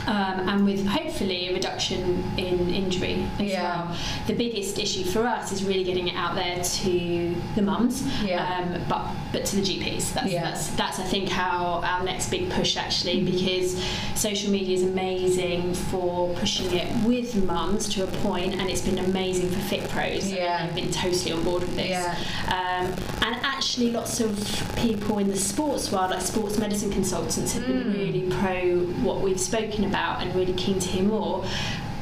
um, 0.07 0.47
and 0.47 0.65
with 0.65 0.85
hopefully 0.87 1.49
a 1.49 1.53
reduction 1.53 2.23
in 2.37 2.69
injury 2.73 3.25
as 3.39 3.49
yeah. 3.49 3.85
well. 3.85 3.97
The 4.25 4.33
biggest 4.33 4.79
issue 4.79 5.03
for 5.03 5.27
us 5.27 5.51
is 5.51 5.63
really 5.65 5.83
getting 5.83 6.07
it 6.07 6.15
out 6.15 6.35
there 6.35 6.63
to 6.63 7.35
the 7.55 7.61
mums, 7.61 8.07
yeah. 8.23 8.59
um, 8.59 8.81
but 8.87 9.05
but 9.33 9.45
to 9.45 9.57
the 9.57 9.61
GPs. 9.61 10.13
That's, 10.13 10.31
yeah. 10.31 10.43
that's 10.43 10.69
that's 10.71 10.99
I 10.99 11.03
think 11.03 11.27
how 11.27 11.81
our 11.83 12.03
next 12.03 12.29
big 12.29 12.49
push 12.49 12.77
actually 12.77 13.23
because 13.23 13.83
social 14.15 14.49
media 14.49 14.75
is 14.75 14.83
amazing 14.83 15.73
for 15.73 16.33
pushing 16.35 16.73
it 16.73 17.05
with 17.05 17.35
mums 17.43 17.89
to 17.95 18.05
a 18.05 18.07
point, 18.07 18.53
and 18.55 18.69
it's 18.69 18.81
been 18.81 18.99
amazing 18.99 19.49
for 19.49 19.59
fit 19.59 19.89
pros. 19.89 20.31
Yeah, 20.31 20.65
they've 20.65 20.75
been 20.75 20.91
totally 20.91 21.33
on 21.33 21.43
board 21.43 21.63
with 21.63 21.75
this. 21.75 21.89
Yeah. 21.89 22.15
Um, 22.47 22.93
and 23.23 23.35
actually, 23.43 23.91
lots 23.91 24.21
of 24.21 24.37
people 24.77 25.17
in 25.17 25.27
the 25.27 25.37
sports 25.37 25.91
world, 25.91 26.11
like 26.11 26.21
sports 26.21 26.57
medicine 26.57 26.91
consultants, 26.91 27.53
have 27.53 27.63
mm. 27.63 27.67
been 27.67 27.93
really 27.93 28.31
pro 28.39 28.77
what 29.03 29.19
we've 29.19 29.39
spoken 29.39 29.83
about 29.83 29.96
about 29.97 30.21
and 30.21 30.33
really 30.35 30.53
keen 30.53 30.79
to 30.79 30.87
hear 30.87 31.03
more. 31.03 31.45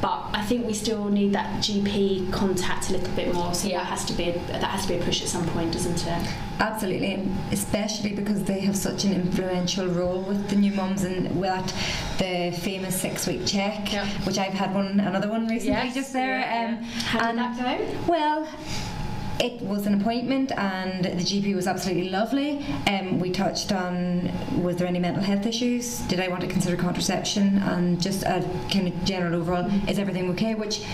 But 0.02 0.28
I 0.34 0.42
think 0.42 0.66
we 0.66 0.74
still 0.74 1.06
need 1.08 1.32
that 1.32 1.62
GP 1.62 2.30
contact 2.30 2.90
a 2.90 2.92
little 2.92 3.14
bit 3.16 3.32
more. 3.32 3.54
So 3.54 3.66
yeah. 3.66 3.78
that 3.78 3.86
has 3.86 4.04
to 4.04 4.12
be 4.12 4.24
a, 4.24 4.32
that 4.48 4.62
has 4.62 4.82
to 4.82 4.88
be 4.88 5.00
a 5.00 5.02
push 5.02 5.22
at 5.22 5.28
some 5.28 5.46
point, 5.48 5.72
doesn't 5.72 6.06
it? 6.06 6.34
Absolutely, 6.60 7.26
especially 7.50 8.12
because 8.12 8.44
they 8.44 8.60
have 8.60 8.76
such 8.76 9.04
an 9.04 9.14
influential 9.14 9.86
role 9.86 10.20
with 10.20 10.50
the 10.50 10.56
new 10.56 10.72
mums 10.72 11.02
and 11.02 11.42
that 11.42 11.74
the 12.18 12.54
famous 12.60 13.00
six 13.00 13.26
week 13.26 13.46
check, 13.46 13.90
yeah. 13.90 14.06
which 14.24 14.36
I've 14.36 14.52
had 14.52 14.74
one 14.74 15.00
another 15.00 15.28
one 15.28 15.48
recently 15.48 15.72
yes. 15.72 15.94
just 15.94 16.12
there. 16.12 16.40
Yeah, 16.40 16.76
um, 16.78 16.84
How 16.84 17.32
did 17.32 17.38
that 17.38 17.78
go? 17.78 18.12
Well 18.12 18.48
it 19.40 19.60
was 19.60 19.86
an 19.86 20.00
appointment 20.00 20.52
and 20.52 21.04
the 21.04 21.22
GP 21.22 21.54
was 21.54 21.66
absolutely 21.66 22.08
lovely. 22.08 22.64
Um, 22.86 23.20
we 23.20 23.30
touched 23.30 23.72
on 23.72 24.30
was 24.62 24.76
there 24.76 24.86
any 24.86 24.98
mental 24.98 25.22
health 25.22 25.46
issues? 25.46 25.98
Did 26.00 26.20
I 26.20 26.28
want 26.28 26.40
to 26.42 26.46
consider 26.46 26.76
contraception? 26.76 27.58
And 27.58 28.00
just 28.00 28.22
a 28.22 28.44
kind 28.72 28.88
of 28.88 29.04
general 29.04 29.40
overall, 29.40 29.70
is 29.88 29.98
everything 29.98 30.30
okay? 30.30 30.54
Which 30.54 30.84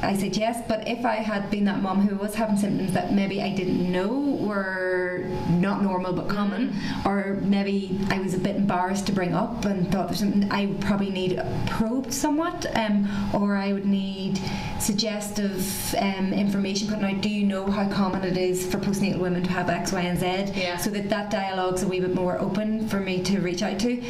I 0.00 0.16
said 0.16 0.36
yes, 0.36 0.62
but 0.68 0.86
if 0.86 1.04
I 1.04 1.16
had 1.16 1.50
been 1.50 1.64
that 1.64 1.82
mom 1.82 2.06
who 2.06 2.16
was 2.16 2.34
having 2.34 2.56
symptoms 2.56 2.92
that 2.92 3.12
maybe 3.12 3.42
I 3.42 3.52
didn't 3.54 3.90
know 3.90 4.08
were 4.40 5.24
not 5.50 5.82
normal 5.82 6.12
but 6.12 6.28
common, 6.28 6.68
Mm. 6.68 7.06
or 7.06 7.34
maybe 7.42 7.98
I 8.10 8.18
was 8.20 8.34
a 8.34 8.38
bit 8.38 8.56
embarrassed 8.56 9.06
to 9.06 9.12
bring 9.12 9.34
up 9.34 9.64
and 9.64 9.90
thought 9.90 10.08
there's 10.08 10.20
something 10.20 10.50
I 10.50 10.66
would 10.66 10.80
probably 10.80 11.10
need 11.10 11.42
probed 11.66 12.12
somewhat, 12.12 12.66
um, 12.76 13.08
or 13.34 13.56
I 13.56 13.72
would 13.72 13.86
need 13.86 14.40
suggestive 14.78 15.94
um, 15.98 16.32
information 16.32 16.88
put 16.88 17.02
out. 17.02 17.20
Do 17.20 17.28
you 17.28 17.44
know 17.46 17.66
how 17.70 17.88
common 17.88 18.24
it 18.24 18.36
is 18.38 18.66
for 18.66 18.78
postnatal 18.78 19.18
women 19.18 19.42
to 19.42 19.50
have 19.50 19.68
X, 19.68 19.92
Y, 19.92 20.00
and 20.00 20.18
Z? 20.18 20.52
Yeah. 20.60 20.76
So 20.76 20.90
that 20.90 21.08
that 21.10 21.30
dialogue's 21.30 21.82
a 21.82 21.88
wee 21.88 22.00
bit 22.00 22.14
more 22.14 22.38
open 22.40 22.88
for 22.88 23.00
me 23.00 23.22
to 23.24 23.40
reach 23.40 23.62
out 23.62 23.78
to. 23.80 24.02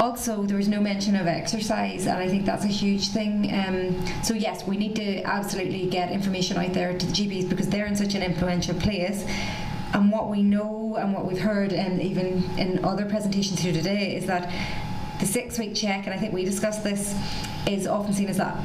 Also, 0.00 0.42
there 0.44 0.56
was 0.56 0.68
no 0.68 0.80
mention 0.80 1.16
of 1.16 1.26
exercise, 1.26 2.06
and 2.06 2.18
I 2.18 2.28
think 2.28 2.44
that's 2.44 2.64
a 2.64 2.68
huge 2.68 3.08
thing. 3.08 3.52
Um, 3.54 4.04
so 4.22 4.34
yes, 4.34 4.66
we 4.66 4.76
need 4.76 4.96
to 4.96 5.22
absolutely 5.38 5.86
get 5.86 6.10
information 6.12 6.56
out 6.56 6.72
there 6.72 6.96
to 6.96 7.06
the 7.06 7.12
GPs 7.12 7.48
because 7.48 7.68
they're 7.68 7.86
in 7.86 7.96
such 7.96 8.14
an 8.14 8.22
influential 8.22 8.74
place. 8.76 9.24
And 9.92 10.10
what 10.10 10.30
we 10.30 10.42
know 10.42 10.96
and 10.98 11.12
what 11.12 11.24
we've 11.26 11.40
heard, 11.40 11.72
and 11.72 12.00
even 12.00 12.42
in 12.58 12.84
other 12.84 13.04
presentations 13.04 13.60
here 13.60 13.72
today, 13.72 14.14
is 14.16 14.26
that 14.26 14.52
the 15.20 15.26
six 15.26 15.58
week 15.58 15.74
check, 15.74 16.06
and 16.06 16.14
I 16.14 16.18
think 16.18 16.32
we 16.32 16.44
discussed 16.44 16.82
this, 16.82 17.14
is 17.68 17.86
often 17.86 18.12
seen 18.12 18.28
as 18.28 18.36
that 18.38 18.56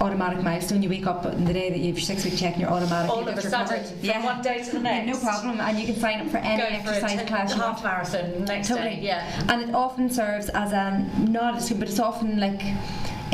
automatic 0.00 0.42
milestone. 0.42 0.82
You 0.82 0.90
wake 0.90 1.06
up 1.06 1.24
in 1.24 1.44
the 1.44 1.52
day 1.52 1.70
that 1.70 1.78
you 1.78 1.86
have 1.86 1.96
your 1.96 2.04
six 2.04 2.24
week 2.24 2.36
check 2.36 2.52
and 2.54 2.62
you're 2.62 2.70
automatically 2.70 3.16
All 3.16 3.26
of 3.28 3.38
a 3.38 3.40
sudden, 3.40 3.84
from 3.84 4.22
one 4.24 4.42
day 4.42 4.62
to 4.62 4.70
the 4.72 4.76
Yeah, 4.78 5.04
next. 5.04 5.22
no 5.22 5.28
problem. 5.30 5.60
And 5.60 5.78
you 5.78 5.86
can 5.86 5.96
sign 5.96 6.20
up 6.20 6.28
for 6.28 6.38
any 6.38 6.62
Go 6.62 6.68
for 6.68 6.90
a 6.90 6.94
exercise 6.96 7.14
ten- 7.16 7.26
class 7.26 7.52
half 7.54 7.82
marathon 7.82 8.44
next 8.44 8.68
Totally. 8.68 8.96
day. 8.96 9.00
Yeah. 9.02 9.46
And 9.48 9.62
it 9.70 9.74
often 9.74 10.10
serves 10.10 10.48
as 10.50 10.72
a 10.72 11.06
not 11.18 11.56
as 11.56 11.70
but 11.70 11.88
it's 11.88 11.98
often 12.00 12.38
like 12.38 12.60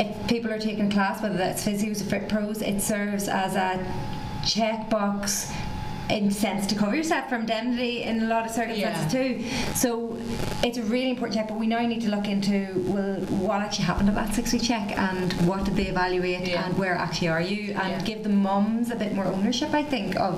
if 0.01 0.27
people 0.27 0.51
are 0.51 0.59
taking 0.59 0.87
a 0.87 0.91
class, 0.91 1.21
whether 1.21 1.37
that's 1.37 1.65
physios 1.65 2.01
or 2.01 2.27
pros, 2.27 2.61
it 2.61 2.81
serves 2.81 3.27
as 3.27 3.55
a 3.55 3.85
checkbox 4.43 5.53
in 6.11 6.29
sense 6.29 6.67
to 6.67 6.75
cover 6.75 6.95
yourself 6.95 7.29
from 7.29 7.41
indemnity 7.41 8.03
in 8.03 8.21
a 8.23 8.25
lot 8.25 8.45
of 8.45 8.51
circumstances 8.51 9.11
too. 9.11 9.43
So 9.75 10.17
it's 10.63 10.77
a 10.77 10.83
really 10.83 11.09
important 11.09 11.35
check, 11.37 11.47
but 11.47 11.57
we 11.57 11.67
now 11.67 11.79
need 11.85 12.01
to 12.01 12.09
look 12.09 12.27
into 12.27 12.67
well 12.87 13.15
what 13.45 13.61
actually 13.61 13.85
happened 13.85 14.09
at 14.09 14.15
that 14.15 14.33
six 14.33 14.51
week 14.53 14.61
check 14.63 14.97
and 14.97 15.31
what 15.47 15.63
did 15.63 15.75
they 15.75 15.87
evaluate 15.87 16.47
Yeah. 16.47 16.65
and 16.65 16.77
where 16.77 16.93
actually 16.95 17.29
are 17.29 17.41
you 17.41 17.73
and 17.73 17.89
Yeah. 17.91 18.01
give 18.03 18.23
the 18.23 18.29
mums 18.29 18.91
a 18.91 18.95
bit 18.95 19.13
more 19.15 19.25
ownership 19.25 19.73
I 19.73 19.83
think 19.83 20.15
of 20.19 20.37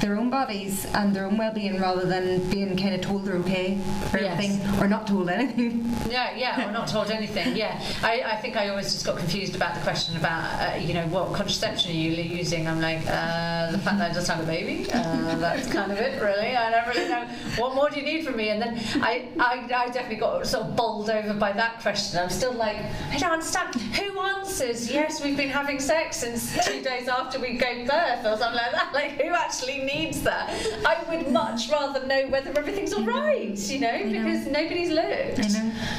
their 0.00 0.16
own 0.16 0.30
bodies 0.30 0.86
and 0.94 1.14
their 1.14 1.26
own 1.26 1.36
well 1.38 1.52
being 1.52 1.80
rather 1.80 2.04
than 2.06 2.48
being 2.50 2.76
kind 2.76 2.94
of 2.94 3.00
told 3.00 3.24
they're 3.24 3.36
okay 3.36 3.78
for 4.10 4.18
Yes. 4.18 4.32
everything 4.32 4.80
or 4.80 4.88
not 4.88 5.06
told 5.06 5.28
anything. 5.30 5.90
Yeah, 6.10 6.36
yeah, 6.36 6.68
or 6.68 6.72
not 6.72 6.86
told 6.88 7.10
anything. 7.10 7.56
Yeah, 7.56 7.80
I, 8.02 8.22
I 8.34 8.36
think 8.36 8.56
I 8.56 8.68
always 8.68 8.92
just 8.92 9.04
got 9.06 9.16
confused 9.16 9.54
about 9.56 9.74
the 9.74 9.80
question 9.80 10.16
about, 10.16 10.44
uh, 10.60 10.76
you 10.76 10.92
know, 10.94 11.06
what 11.08 11.32
contraception 11.32 11.90
are 11.92 11.94
you 11.94 12.10
using? 12.10 12.66
I'm 12.68 12.80
like, 12.80 13.00
uh, 13.08 13.70
the 13.72 13.78
fact 13.78 13.98
that 13.98 14.10
I 14.10 14.14
just 14.14 14.28
had 14.28 14.40
a 14.40 14.46
baby, 14.46 14.90
uh, 14.92 15.03
that's 15.38 15.70
kind 15.72 15.92
of 15.92 15.98
it, 15.98 16.20
really. 16.20 16.56
I 16.56 16.70
don't 16.70 16.94
really 16.94 17.08
know. 17.08 17.26
What 17.56 17.74
more 17.74 17.90
do 17.90 18.00
you 18.00 18.04
need 18.04 18.24
from 18.24 18.36
me? 18.36 18.50
And 18.50 18.60
then 18.60 18.80
I, 19.02 19.28
I, 19.38 19.66
I 19.74 19.86
definitely 19.88 20.16
got 20.16 20.46
sort 20.46 20.64
of 20.64 20.76
bowled 20.76 21.10
over 21.10 21.34
by 21.34 21.52
that 21.52 21.80
question. 21.80 22.20
I'm 22.20 22.30
still 22.30 22.52
like, 22.52 22.76
I 23.10 23.18
don't 23.18 23.32
understand. 23.32 23.74
Who 23.74 24.18
answers, 24.20 24.90
yes, 24.90 25.22
we've 25.22 25.36
been 25.36 25.48
having 25.48 25.80
sex 25.80 26.18
since 26.18 26.52
two 26.66 26.82
days 26.82 27.08
after 27.08 27.38
we 27.38 27.56
gave 27.56 27.88
birth 27.88 28.20
or 28.24 28.36
something 28.36 28.56
like 28.56 28.72
that? 28.72 28.90
Like, 28.92 29.12
who 29.20 29.28
actually 29.34 29.78
needs 29.78 30.22
that? 30.22 30.50
I 30.84 31.02
would 31.08 31.30
much 31.32 31.70
rather 31.70 32.06
know 32.06 32.26
whether 32.28 32.50
everything's 32.58 32.92
all 32.92 33.04
right, 33.04 33.56
you 33.56 33.80
know, 33.80 33.98
because 34.04 34.46
nobody's 34.46 34.90
looked 34.90 35.44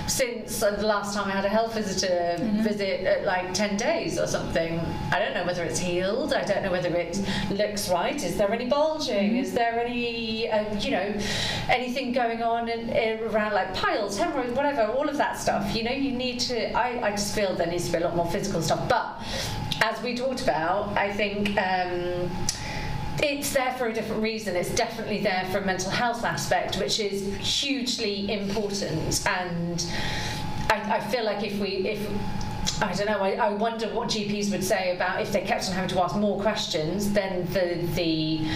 since 0.08 0.62
uh, 0.62 0.72
the 0.72 0.86
last 0.86 1.16
time 1.16 1.28
I 1.28 1.32
had 1.32 1.46
a 1.46 1.50
health 1.50 1.74
visitor 1.74 2.38
visit 2.62 3.06
at 3.06 3.26
like 3.26 3.54
10 3.54 3.78
days 3.78 4.20
or 4.20 4.28
something. 4.28 4.80
I 5.12 5.20
don't 5.20 5.34
know 5.34 5.46
whether 5.46 5.64
it's 5.64 5.80
healed. 5.80 6.34
I 6.34 6.44
don't 6.44 6.64
know 6.64 6.72
whether 6.72 6.96
it 6.96 7.20
looks 7.50 7.90
right. 7.90 8.22
Is 8.24 8.38
there 8.38 8.52
any 8.52 8.68
Is 9.04 9.54
there 9.54 9.80
any, 9.80 10.50
uh, 10.50 10.74
you 10.80 10.92
know, 10.92 11.14
anything 11.70 12.12
going 12.12 12.42
on 12.42 12.70
in, 12.70 12.90
in 12.90 13.20
around 13.24 13.54
like 13.54 13.74
piles, 13.74 14.18
hemorrhoids, 14.18 14.54
whatever, 14.54 14.84
all 14.84 15.10
of 15.10 15.18
that 15.18 15.38
stuff? 15.38 15.76
You 15.76 15.84
know, 15.84 15.92
you 15.92 16.12
need 16.12 16.40
to, 16.42 16.72
I, 16.74 17.08
I 17.08 17.12
just 17.12 17.36
feel 17.36 17.56
there 17.56 17.68
needs 17.68 17.86
to 17.88 17.92
be 17.92 17.98
a 18.04 18.08
lot 18.08 18.16
more 18.16 18.30
physical 18.32 18.62
stuff. 18.62 18.88
But 18.88 19.22
as 19.82 20.02
we 20.02 20.16
talked 20.16 20.42
about, 20.42 20.98
I 20.98 21.12
think. 21.12 21.58
Um, 21.58 22.32
it's 23.24 23.54
there 23.54 23.74
for 23.74 23.88
a 23.88 23.94
different 23.94 24.22
reason. 24.22 24.58
It's 24.58 24.76
definitely 24.76 25.22
there 25.22 25.48
for 25.50 25.60
a 25.60 25.66
mental 25.66 25.90
health 25.90 26.26
aspect, 26.26 26.78
which 26.78 27.00
is 27.00 27.34
hugely 27.38 28.30
important. 28.32 29.26
And 29.26 29.86
I, 30.70 30.98
I 30.98 31.00
feel 31.00 31.24
like 31.24 31.42
if 31.46 31.58
we, 31.58 31.88
if 31.88 32.10
I 32.82 32.94
don't 32.94 33.08
know, 33.08 33.20
I, 33.20 33.32
I 33.34 33.50
wonder 33.50 33.88
what 33.90 34.10
GPs 34.10 34.52
would 34.52 34.64
say 34.64 34.96
about 34.96 35.22
if 35.22 35.32
they 35.32 35.42
kept 35.42 35.68
on 35.70 35.74
having 35.76 35.90
to 35.90 36.02
ask 36.04 36.16
more 36.16 36.40
questions, 36.42 37.12
then 37.14 37.46
the 37.54 37.86
the 37.96 38.48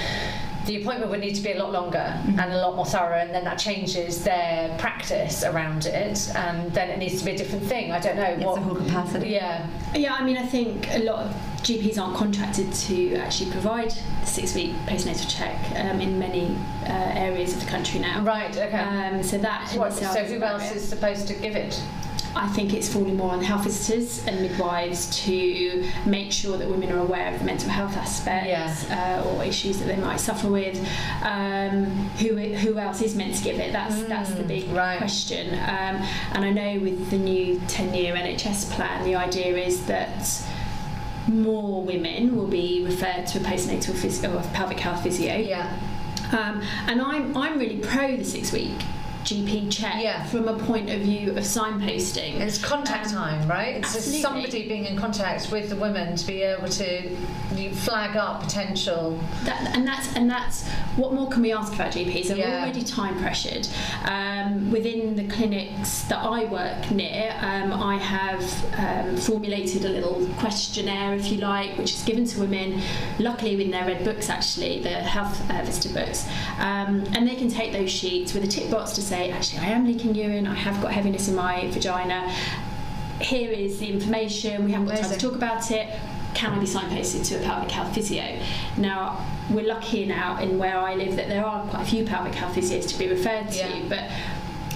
the 0.66 0.82
appointment 0.82 1.10
would 1.10 1.22
need 1.22 1.34
to 1.34 1.42
be 1.42 1.54
a 1.54 1.58
lot 1.58 1.72
longer 1.72 1.98
and 2.28 2.40
a 2.54 2.58
lot 2.58 2.76
more 2.76 2.86
thorough, 2.86 3.18
and 3.18 3.34
then 3.34 3.44
that 3.46 3.58
changes 3.58 4.24
their 4.24 4.76
practice 4.78 5.44
around 5.44 5.86
it, 5.88 6.30
and 6.36 6.72
then 6.74 6.90
it 6.90 7.00
needs 7.00 7.20
to 7.20 7.26
be 7.26 7.32
a 7.32 7.38
different 7.38 7.64
thing. 7.64 7.92
I 7.92 8.00
don't 8.00 8.18
know 8.18 8.24
It's 8.24 8.44
what. 8.44 8.56
the 8.56 8.62
whole 8.62 8.76
capacity. 8.76 9.30
Yeah, 9.30 9.66
Yeah, 9.96 10.14
I 10.14 10.24
mean, 10.24 10.38
I 10.38 10.46
think 10.46 10.88
a 10.94 11.00
lot 11.00 11.26
of 11.26 11.32
GPs 11.64 11.98
aren't 11.98 12.16
contracted 12.18 12.72
to 12.72 13.16
actually 13.16 13.50
provide 13.52 13.92
the 13.92 14.26
six-week 14.28 14.74
postnatal 14.86 15.28
check 15.34 15.58
um, 15.80 16.02
in 16.02 16.20
many 16.20 16.56
uh, 16.84 17.14
areas 17.16 17.54
of 17.54 17.62
the 17.62 17.68
country 17.68 18.00
now. 18.00 18.24
right. 18.24 18.56
Okay. 18.56 18.78
Um, 18.78 19.24
so 19.24 19.38
that 19.40 19.72
What, 19.76 19.94
so 19.94 20.06
who 20.24 20.42
else 20.44 20.72
is 20.72 20.88
supposed 20.88 21.28
to 21.30 21.34
give 21.34 21.56
it? 21.56 21.82
I 22.42 22.48
think 22.48 22.74
it's 22.74 22.88
falling 22.92 23.18
more 23.18 23.32
on 23.32 23.44
health 23.44 23.66
visitors 23.66 24.26
and 24.26 24.42
midwives 24.42 25.10
to 25.26 25.86
make 26.06 26.32
sure 26.32 26.58
that 26.58 26.70
women 26.70 26.90
are 26.92 27.00
aware 27.00 27.34
of 27.34 27.40
the 27.40 27.46
mental 27.46 27.70
health 27.70 27.98
aspects 27.98 28.90
uh, 28.90 29.24
or 29.28 29.44
issues 29.44 29.78
that 29.80 29.86
they 29.88 29.98
might 29.98 30.22
suffer 30.22 30.48
with. 30.50 30.78
Um, 31.22 31.86
who 32.20 32.36
who 32.38 32.78
else 32.78 33.02
is 33.02 33.14
meant 33.16 33.36
to 33.36 33.44
give 33.44 33.60
it? 33.60 33.74
That's 33.74 34.04
that's 34.04 34.32
the 34.34 34.44
big 34.44 34.64
Mm, 34.70 34.76
right. 34.78 34.98
question. 34.98 35.50
Um, 35.54 36.02
and 36.34 36.46
I 36.46 36.52
know 36.52 36.80
with 36.80 37.10
the 37.10 37.18
new 37.18 37.60
10-year 37.68 38.16
NHS 38.16 38.72
plan, 38.72 39.04
the 39.04 39.16
idea 39.16 39.58
is 39.58 39.86
that 39.88 40.42
more 41.28 41.84
women 41.84 42.36
will 42.36 42.48
be 42.48 42.84
referred 42.86 43.28
to 43.28 43.38
a 43.40 43.42
postnatal 43.42 43.94
physio 43.96 44.36
or 44.38 44.42
pelvic 44.54 44.80
health 44.80 45.04
physio. 45.04 45.36
Yeah. 45.36 45.78
Um, 46.32 46.62
and 46.88 47.02
I'm, 47.02 47.36
I'm 47.36 47.58
really 47.60 47.78
pro 47.80 48.16
the 48.18 48.24
six 48.24 48.52
week 48.52 48.78
GP 49.24 49.70
check 49.70 49.96
Yeah. 50.02 50.24
from 50.26 50.48
a 50.48 50.54
point 50.58 50.90
of 50.90 51.02
view 51.02 51.32
of 51.32 51.38
signposting. 51.44 52.40
It's 52.40 52.58
contact 52.58 53.08
Um, 53.08 53.14
time, 53.14 53.48
right? 53.48 53.76
It's 53.78 53.96
absolutely. 53.96 54.22
somebody 54.22 54.68
being 54.68 54.86
in 54.86 54.96
contact 54.98 55.52
with 55.52 55.70
the 55.70 55.76
women 55.76 56.16
to 56.16 56.26
be 56.28 56.42
able 56.42 56.68
to 56.70 57.16
flag 57.74 58.16
up 58.16 58.42
potential. 58.42 59.20
That, 59.44 59.76
and 59.76 59.86
that's 59.86 60.16
and 60.16 60.30
that's 60.30 60.66
what 60.96 61.14
more 61.14 61.28
can 61.30 61.42
we 61.42 61.52
ask 61.52 61.74
of 61.74 61.82
our 61.82 61.88
GPs? 61.90 62.30
They're 62.30 62.38
Yeah. 62.38 62.60
already 62.64 62.82
time 62.84 63.20
pressured. 63.20 63.68
Um, 64.06 64.72
within 64.72 65.16
the 65.16 65.26
clinics 65.26 66.02
that 66.04 66.20
I 66.24 66.46
work 66.46 66.90
near, 66.92 67.36
um, 67.42 67.74
I 67.74 67.98
have 67.98 68.44
um, 68.78 69.18
formulated 69.18 69.84
a 69.86 69.90
little 69.90 70.26
questionnaire, 70.38 71.14
if 71.16 71.32
you 71.32 71.40
like, 71.40 71.78
which 71.78 71.94
is 71.94 72.02
given 72.04 72.26
to 72.28 72.40
women. 72.40 72.82
Luckily, 73.20 73.62
in 73.62 73.72
their 73.72 73.86
red 73.86 74.04
books, 74.06 74.30
actually, 74.30 74.80
the 74.82 74.90
health 74.90 75.40
uh, 75.52 75.62
visitor 75.64 75.94
books, 75.94 76.26
um, 76.60 77.04
and 77.14 77.28
they 77.28 77.36
can 77.36 77.50
take 77.50 77.74
those 77.74 77.92
sheets 77.92 78.34
with 78.34 78.44
a 78.44 78.48
tick 78.48 78.70
box 78.72 78.92
to 78.94 79.02
say, 79.10 79.32
actually, 79.32 79.60
I 79.60 79.70
am 79.72 79.86
leaking 79.86 80.16
urine. 80.16 80.48
I 80.48 80.56
have 80.56 80.82
got 80.82 80.92
heaviness 80.92 81.28
in 81.28 81.36
my 81.36 81.70
vagina. 81.72 82.32
Here 83.20 83.52
is 83.52 83.80
the 83.80 83.88
information. 83.92 84.66
We 84.66 84.72
haven't 84.72 84.88
got 84.88 85.00
time 85.00 85.12
to 85.12 85.18
talk 85.18 85.36
about 85.36 85.72
it 85.72 85.90
can 86.34 86.54
I 86.54 86.60
be 86.60 86.66
signposted 86.66 87.26
to 87.30 87.40
a 87.40 87.44
pelvic 87.44 87.72
health 87.72 87.94
physio? 87.94 88.40
Now, 88.78 89.26
we're 89.50 89.68
lucky 89.68 90.06
now 90.06 90.40
in 90.40 90.58
where 90.58 90.78
I 90.78 90.96
live 90.96 91.16
that 91.16 91.28
there 91.28 91.46
are 91.46 91.66
quite 91.68 91.82
a 91.82 91.86
few 91.86 92.06
pelvic 92.06 92.36
health 92.36 92.56
physios 92.56 92.88
to 92.90 93.00
be 93.00 93.10
referred 93.10 93.50
to, 93.52 93.58
Yeah. 93.58 93.82
but 93.90 94.04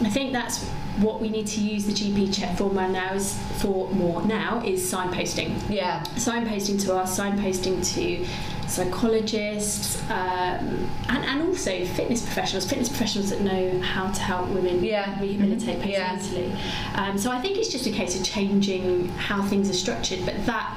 I 0.06 0.10
think 0.10 0.34
that's 0.34 0.66
what 0.98 1.22
we 1.22 1.30
need 1.30 1.48
to 1.48 1.62
use 1.62 1.86
the 1.86 1.94
GP 1.94 2.34
check 2.34 2.58
for 2.58 2.70
more 2.70 2.88
now 2.88 3.13
is 3.13 3.38
for 3.58 3.90
more 3.92 4.25
now 4.25 4.62
is 4.66 4.82
signposting. 4.92 5.58
Yeah. 5.70 6.04
Signposting 6.16 6.84
to 6.86 6.96
us, 6.96 7.18
signposting 7.18 7.84
to 7.96 8.25
psychologists, 8.67 10.01
um, 10.10 10.89
and, 11.10 11.24
and 11.25 11.41
also 11.43 11.86
fitness 11.86 12.22
professionals, 12.24 12.65
fitness 12.70 12.89
professionals 12.89 13.29
that 13.29 13.41
know 13.41 13.79
how 13.82 14.08
to 14.12 14.22
help 14.22 14.50
women 14.50 14.84
Yeah. 14.84 15.20
rehabilitate 15.20 15.79
Mhm. 15.79 15.89
Yeah. 15.89 16.15
postnatally. 16.17 16.55
Um, 16.96 17.17
so 17.17 17.32
I 17.32 17.39
think 17.41 17.58
it's 17.58 17.70
just 17.70 17.86
a 17.88 17.91
case 17.91 18.15
of 18.20 18.24
changing 18.25 19.10
how 19.17 19.41
things 19.43 19.70
are 19.70 19.74
structured, 19.74 20.25
but 20.25 20.46
that 20.46 20.75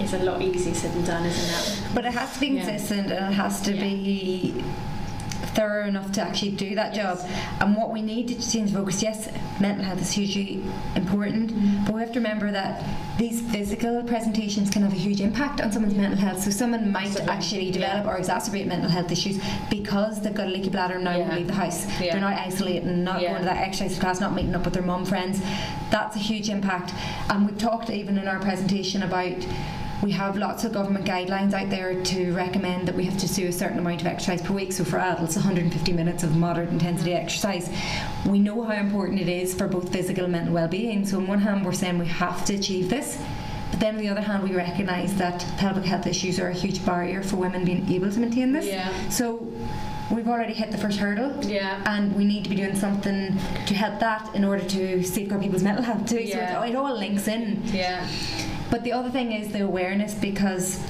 is 0.00 0.14
a 0.14 0.18
lot 0.20 0.40
easier 0.40 0.74
said 0.74 0.92
than 0.94 1.04
done, 1.04 1.26
isn't 1.26 1.50
it? 1.50 1.94
But 1.94 2.06
it 2.06 2.14
has 2.14 2.32
to 2.34 2.40
be 2.40 2.46
Yeah. 2.48 2.64
consistent 2.64 3.10
and 3.10 3.32
it 3.32 3.36
has 3.36 3.60
to 3.62 3.74
Yeah. 3.74 3.82
be 3.82 4.64
thorough 5.54 5.86
enough 5.86 6.12
to 6.12 6.20
actually 6.20 6.52
do 6.52 6.74
that 6.74 6.94
job. 6.94 7.18
And 7.60 7.76
what 7.76 7.90
we 7.90 8.02
need 8.02 8.28
to 8.28 8.50
change 8.50 8.72
focus, 8.72 9.02
yes, 9.02 9.28
mental 9.60 9.84
health 9.84 10.00
is 10.00 10.12
hugely 10.12 10.62
important, 10.96 11.50
Mm-hmm. 11.50 11.84
but 11.86 11.94
we 11.94 12.00
have 12.00 12.12
to 12.12 12.18
remember 12.18 12.50
that 12.52 12.82
these 13.18 13.40
physical 13.50 14.02
presentations 14.04 14.70
can 14.70 14.82
have 14.82 14.92
a 14.92 14.96
huge 14.96 15.20
impact 15.20 15.60
on 15.60 15.72
someone's 15.72 15.94
mental 15.94 16.18
health. 16.18 16.40
So 16.42 16.50
someone 16.50 16.90
might 16.92 17.04
Massively. 17.08 17.28
actually 17.28 17.70
develop 17.70 18.06
or 18.06 18.18
exacerbate 18.18 18.66
mental 18.66 18.88
health 18.90 19.10
issues 19.10 19.40
because 19.68 20.20
they've 20.20 20.34
got 20.34 20.46
a 20.48 20.50
leaky 20.50 20.70
bladder 20.70 20.94
and 20.94 21.04
now 21.04 21.12
Yeah. 21.16 21.18
won't 21.28 21.34
leave 21.34 21.46
the 21.48 21.54
house. 21.54 21.86
Yeah. 22.00 22.12
They're 22.12 22.20
not 22.20 22.34
isolating, 22.38 23.04
not 23.04 23.20
Yeah. 23.22 23.30
going 23.30 23.40
to 23.42 23.44
that 23.46 23.58
exercise 23.58 23.98
class, 23.98 24.20
not 24.20 24.34
meeting 24.34 24.54
up 24.54 24.64
with 24.64 24.74
their 24.74 24.82
mum 24.82 25.04
friends. 25.04 25.40
That's 25.90 26.16
a 26.16 26.20
huge 26.20 26.48
impact. 26.48 26.92
And 27.28 27.46
we've 27.46 27.58
talked 27.58 27.90
even 27.90 28.16
in 28.18 28.28
our 28.28 28.38
presentation 28.38 29.02
about 29.02 29.34
we 30.02 30.10
have 30.12 30.36
lots 30.36 30.64
of 30.64 30.72
government 30.72 31.04
guidelines 31.04 31.52
out 31.52 31.68
there 31.68 32.02
to 32.02 32.32
recommend 32.32 32.88
that 32.88 32.94
we 32.94 33.04
have 33.04 33.18
to 33.18 33.28
do 33.28 33.48
a 33.48 33.52
certain 33.52 33.78
amount 33.78 34.00
of 34.00 34.06
exercise 34.06 34.40
per 34.40 34.54
week. 34.54 34.72
So 34.72 34.84
for 34.84 34.98
adults, 34.98 35.36
150 35.36 35.92
minutes 35.92 36.22
of 36.22 36.36
moderate 36.36 36.70
intensity 36.70 37.12
exercise. 37.12 37.70
We 38.26 38.38
know 38.38 38.62
how 38.62 38.74
important 38.74 39.20
it 39.20 39.28
is 39.28 39.54
for 39.54 39.68
both 39.68 39.92
physical 39.92 40.24
and 40.24 40.32
mental 40.32 40.54
well-being. 40.54 41.06
So 41.06 41.18
on 41.18 41.26
one 41.26 41.40
hand, 41.40 41.66
we're 41.66 41.72
saying 41.72 41.98
we 41.98 42.06
have 42.06 42.44
to 42.46 42.54
achieve 42.54 42.88
this. 42.88 43.22
But 43.70 43.80
then 43.80 43.96
on 43.96 44.00
the 44.00 44.08
other 44.08 44.22
hand, 44.22 44.42
we 44.42 44.54
recognise 44.54 45.14
that 45.16 45.44
pelvic 45.58 45.84
health 45.84 46.06
issues 46.06 46.40
are 46.40 46.48
a 46.48 46.54
huge 46.54 46.84
barrier 46.84 47.22
for 47.22 47.36
women 47.36 47.64
being 47.64 47.90
able 47.92 48.10
to 48.10 48.18
maintain 48.18 48.52
this. 48.52 48.66
Yeah. 48.66 49.08
So 49.10 49.46
we've 50.10 50.28
already 50.28 50.54
hit 50.54 50.72
the 50.72 50.78
first 50.78 50.98
hurdle. 50.98 51.44
Yeah. 51.44 51.82
And 51.86 52.16
we 52.16 52.24
need 52.24 52.42
to 52.44 52.50
be 52.50 52.56
doing 52.56 52.74
something 52.74 53.36
to 53.66 53.74
help 53.74 54.00
that 54.00 54.34
in 54.34 54.44
order 54.44 54.64
to 54.64 55.02
safeguard 55.04 55.42
people's 55.42 55.62
mental 55.62 55.84
health 55.84 56.08
too. 56.08 56.22
Yeah. 56.22 56.54
So 56.54 56.62
it, 56.62 56.70
it 56.70 56.76
all 56.76 56.96
links 56.96 57.28
in. 57.28 57.62
Yeah. 57.66 58.08
But 58.70 58.84
the 58.84 58.92
other 58.92 59.10
thing 59.10 59.32
is 59.32 59.52
the 59.52 59.64
awareness 59.64 60.14
because 60.14 60.80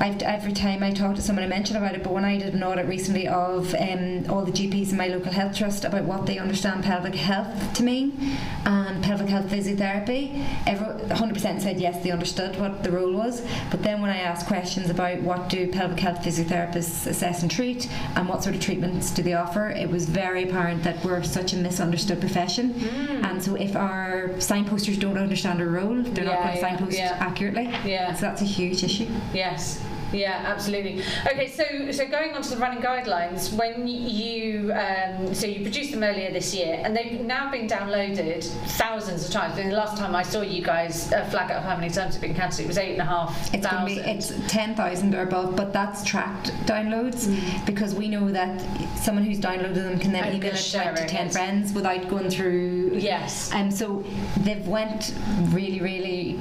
I've, 0.00 0.22
every 0.22 0.54
time 0.54 0.82
I 0.82 0.92
talk 0.92 1.14
to 1.16 1.22
someone, 1.22 1.44
I 1.44 1.48
mention 1.48 1.76
about 1.76 1.94
it. 1.94 2.02
But 2.02 2.14
when 2.14 2.24
I 2.24 2.38
did 2.38 2.54
an 2.54 2.62
audit 2.62 2.86
recently 2.86 3.28
of 3.28 3.74
um, 3.74 4.24
all 4.30 4.46
the 4.46 4.50
GPs 4.52 4.92
in 4.92 4.96
my 4.96 5.08
local 5.08 5.30
health 5.30 5.54
trust 5.56 5.84
about 5.84 6.04
what 6.04 6.24
they 6.24 6.38
understand 6.38 6.84
pelvic 6.84 7.14
health 7.14 7.74
to 7.74 7.82
mean 7.82 8.36
and 8.64 9.04
pelvic 9.04 9.28
health 9.28 9.50
physiotherapy, 9.50 10.42
every, 10.66 10.86
100% 10.86 11.60
said 11.60 11.78
yes, 11.78 12.02
they 12.02 12.10
understood 12.10 12.58
what 12.58 12.82
the 12.82 12.90
role 12.90 13.12
was. 13.12 13.46
But 13.70 13.82
then 13.82 14.00
when 14.00 14.08
I 14.10 14.16
asked 14.20 14.46
questions 14.46 14.88
about 14.88 15.20
what 15.20 15.50
do 15.50 15.70
pelvic 15.70 16.00
health 16.00 16.20
physiotherapists 16.22 17.06
assess 17.06 17.42
and 17.42 17.50
treat 17.50 17.86
and 18.16 18.26
what 18.26 18.42
sort 18.42 18.54
of 18.54 18.62
treatments 18.62 19.10
do 19.10 19.22
they 19.22 19.34
offer, 19.34 19.68
it 19.68 19.90
was 19.90 20.08
very 20.08 20.44
apparent 20.44 20.82
that 20.84 21.04
we're 21.04 21.22
such 21.22 21.52
a 21.52 21.56
misunderstood 21.56 22.20
profession. 22.20 22.72
Mm. 22.72 23.24
And 23.24 23.42
so 23.42 23.54
if 23.54 23.76
our 23.76 24.40
signposters 24.40 24.96
don't 24.96 25.18
understand 25.18 25.60
our 25.60 25.68
role, 25.68 26.02
they're 26.02 26.24
Yeah, 26.24 26.34
not 26.34 26.42
going 26.42 26.54
to 26.54 26.60
signpost 26.60 26.96
yeah. 26.96 27.16
accurately. 27.20 27.64
Yeah. 27.84 28.14
So 28.14 28.22
that's 28.22 28.40
a 28.40 28.46
huge 28.46 28.82
issue. 28.82 29.06
Yes. 29.34 29.82
Yeah, 30.12 30.42
absolutely. 30.46 31.02
Okay, 31.26 31.48
so 31.48 31.64
so 31.92 32.06
going 32.08 32.32
on 32.32 32.42
to 32.42 32.50
the 32.50 32.56
running 32.56 32.82
guidelines, 32.82 33.52
when 33.56 33.86
you 33.86 34.72
um, 34.72 35.34
so 35.34 35.46
you 35.46 35.62
produced 35.62 35.92
them 35.92 36.02
earlier 36.02 36.32
this 36.32 36.54
year, 36.54 36.80
and 36.84 36.96
they've 36.96 37.20
now 37.20 37.50
been 37.50 37.68
downloaded 37.68 38.44
thousands 38.78 39.26
of 39.26 39.32
times. 39.32 39.58
And 39.58 39.70
the 39.70 39.76
last 39.76 39.96
time 39.98 40.14
I 40.16 40.22
saw 40.22 40.40
you 40.42 40.62
guys 40.62 41.12
uh, 41.12 41.24
flag 41.26 41.50
up 41.50 41.62
how 41.62 41.76
many 41.76 41.90
times 41.92 42.14
it's 42.16 42.18
been 42.22 42.34
cancelled, 42.34 42.64
it 42.64 42.68
was 42.68 42.78
eight 42.78 42.92
and 42.92 43.02
a 43.02 43.04
half 43.04 43.54
It's 43.54 43.66
to 43.66 43.82
be 43.86 43.94
it's 43.98 44.32
ten 44.48 44.74
thousand 44.74 45.14
or 45.14 45.22
above, 45.22 45.54
but 45.56 45.72
that's 45.72 46.04
tracked 46.04 46.48
downloads 46.66 47.10
Mm. 47.20 47.66
because 47.66 47.94
we 47.94 48.08
know 48.08 48.30
that 48.30 48.60
someone 48.96 49.24
who's 49.24 49.38
downloaded 49.38 49.74
them 49.74 49.98
can 49.98 50.12
then 50.12 50.24
And 50.24 50.36
email 50.36 50.52
it 50.54 50.74
out 50.74 50.96
to 50.96 51.04
it. 51.04 51.08
ten 51.08 51.28
friends 51.30 51.72
without 51.72 52.08
going 52.08 52.30
through. 52.30 52.92
Yes. 52.94 53.50
And 53.52 53.72
so 53.72 54.04
they've 54.38 54.66
went 54.66 55.14
really, 55.50 55.80
really. 55.80 56.38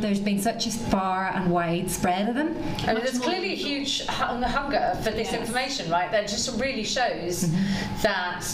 There's 0.00 0.20
been 0.20 0.40
such 0.40 0.66
a 0.66 0.70
far 0.70 1.28
and 1.34 1.50
wide 1.50 1.90
spread 1.90 2.28
of 2.28 2.34
them. 2.34 2.56
I 2.86 2.94
mean, 2.94 3.05
there's 3.06 3.18
clearly 3.22 3.52
a 3.52 3.56
huge 3.56 4.04
hung- 4.06 4.42
hunger 4.42 4.98
for 5.02 5.10
this 5.10 5.30
Yes. 5.30 5.40
information, 5.40 5.90
right? 5.90 6.10
That 6.10 6.28
just 6.28 6.58
really 6.60 6.84
shows 6.84 7.44
Mm-hmm. 7.44 8.02
that 8.02 8.44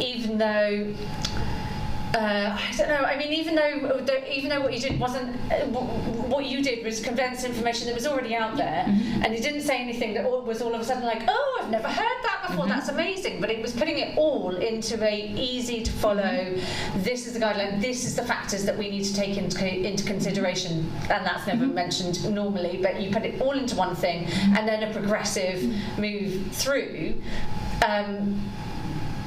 even 0.00 0.38
though. 0.38 0.94
Uh, 2.14 2.56
I 2.58 2.74
don't 2.78 2.88
know. 2.88 3.02
I 3.04 3.16
mean, 3.18 3.32
even 3.32 3.54
though 3.56 4.00
the, 4.04 4.32
even 4.36 4.48
though 4.48 4.60
what 4.60 4.72
you 4.72 4.78
did 4.80 4.98
wasn't 4.98 5.36
uh, 5.52 5.56
wh- 5.66 6.30
what 6.30 6.46
you 6.46 6.62
did 6.62 6.84
was 6.84 7.00
condense 7.00 7.44
information 7.44 7.86
that 7.88 7.94
was 7.94 8.06
already 8.06 8.34
out 8.34 8.56
there, 8.56 8.84
Mm-hmm. 8.86 9.22
and 9.24 9.34
you 9.34 9.42
didn't 9.42 9.62
say 9.62 9.78
anything 9.78 10.14
that 10.14 10.24
all, 10.24 10.40
was 10.42 10.62
all 10.62 10.74
of 10.74 10.80
a 10.80 10.84
sudden 10.84 11.02
like, 11.04 11.22
oh, 11.28 11.60
I've 11.62 11.70
never 11.70 11.88
heard 11.88 12.18
that 12.22 12.44
before. 12.46 12.64
Mm-hmm. 12.64 12.70
That's 12.74 12.88
amazing. 12.88 13.40
But 13.40 13.50
it 13.50 13.60
was 13.60 13.72
putting 13.72 13.98
it 13.98 14.16
all 14.16 14.54
into 14.56 15.02
a 15.04 15.28
easy 15.36 15.82
to 15.82 15.92
follow. 15.92 16.22
Mm-hmm. 16.22 17.02
This 17.02 17.26
is 17.26 17.32
the 17.34 17.40
guideline. 17.40 17.80
This 17.80 18.04
is 18.04 18.14
the 18.16 18.22
factors 18.24 18.64
that 18.64 18.78
we 18.78 18.88
need 18.88 19.04
to 19.04 19.14
take 19.14 19.36
into 19.36 19.66
into 19.68 20.04
consideration, 20.04 20.90
and 21.10 21.26
that's 21.26 21.42
Mm-hmm. 21.44 21.60
never 21.60 21.72
mentioned 21.72 22.32
normally. 22.34 22.78
But 22.82 23.00
you 23.00 23.10
put 23.10 23.24
it 23.24 23.40
all 23.42 23.52
into 23.52 23.76
one 23.76 23.94
thing, 23.96 24.26
and 24.56 24.66
then 24.66 24.82
a 24.88 24.92
progressive 24.92 25.62
move 25.98 26.46
through. 26.52 27.14
Um, 27.86 28.40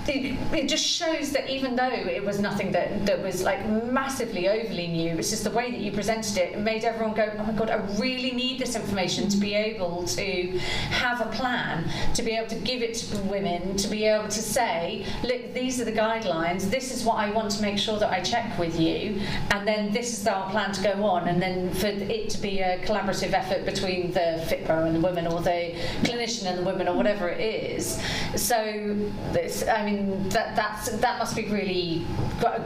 it, 0.07 0.37
it 0.53 0.67
just 0.67 0.85
shows 0.85 1.31
that 1.31 1.49
even 1.49 1.75
though 1.75 1.89
it 1.89 2.23
was 2.23 2.39
nothing 2.39 2.71
that, 2.71 3.05
that 3.05 3.21
was 3.21 3.43
like 3.43 3.67
massively 3.69 4.47
overly 4.47 4.87
new, 4.87 5.17
it's 5.17 5.29
just 5.29 5.43
the 5.43 5.51
way 5.51 5.71
that 5.71 5.79
you 5.79 5.91
presented 5.91 6.37
it 6.37 6.49
it 6.53 6.59
made 6.59 6.83
everyone 6.83 7.15
go, 7.15 7.31
oh 7.37 7.43
my 7.43 7.53
god, 7.53 7.69
I 7.69 7.77
really 7.97 8.31
need 8.31 8.59
this 8.59 8.75
information 8.75 9.29
to 9.29 9.37
be 9.37 9.53
able 9.53 10.05
to 10.05 10.57
have 10.89 11.21
a 11.21 11.29
plan, 11.31 11.89
to 12.13 12.23
be 12.23 12.31
able 12.31 12.47
to 12.49 12.55
give 12.55 12.81
it 12.81 12.95
to 12.95 13.17
women, 13.23 13.75
to 13.77 13.87
be 13.87 14.05
able 14.05 14.27
to 14.27 14.41
say, 14.41 15.05
look, 15.23 15.53
these 15.53 15.79
are 15.79 15.85
the 15.85 15.91
guidelines, 15.91 16.69
this 16.69 16.91
is 16.91 17.03
what 17.03 17.17
I 17.17 17.31
want 17.31 17.51
to 17.51 17.61
make 17.61 17.77
sure 17.77 17.99
that 17.99 18.11
I 18.11 18.21
check 18.21 18.57
with 18.57 18.79
you, 18.79 19.21
and 19.51 19.67
then 19.67 19.91
this 19.91 20.19
is 20.19 20.27
our 20.27 20.49
plan 20.51 20.71
to 20.73 20.83
go 20.83 21.03
on, 21.03 21.27
and 21.27 21.41
then 21.41 21.73
for 21.73 21.87
it 21.87 22.29
to 22.31 22.41
be 22.41 22.59
a 22.59 22.79
collaborative 22.85 23.33
effort 23.33 23.65
between 23.65 24.11
the 24.11 24.43
FitPro 24.47 24.85
and 24.85 24.95
the 24.95 25.01
women, 25.01 25.27
or 25.27 25.41
the 25.41 25.75
clinician 26.03 26.45
and 26.45 26.59
the 26.59 26.63
women, 26.63 26.87
or 26.87 26.95
whatever 26.95 27.29
it 27.29 27.41
is. 27.41 28.01
So, 28.35 28.95
this, 29.31 29.67
I 29.67 29.85
mean, 29.85 29.88
that 30.29 30.55
that's 30.55 30.89
that 30.97 31.19
must 31.19 31.35
be 31.35 31.45
really 31.45 32.05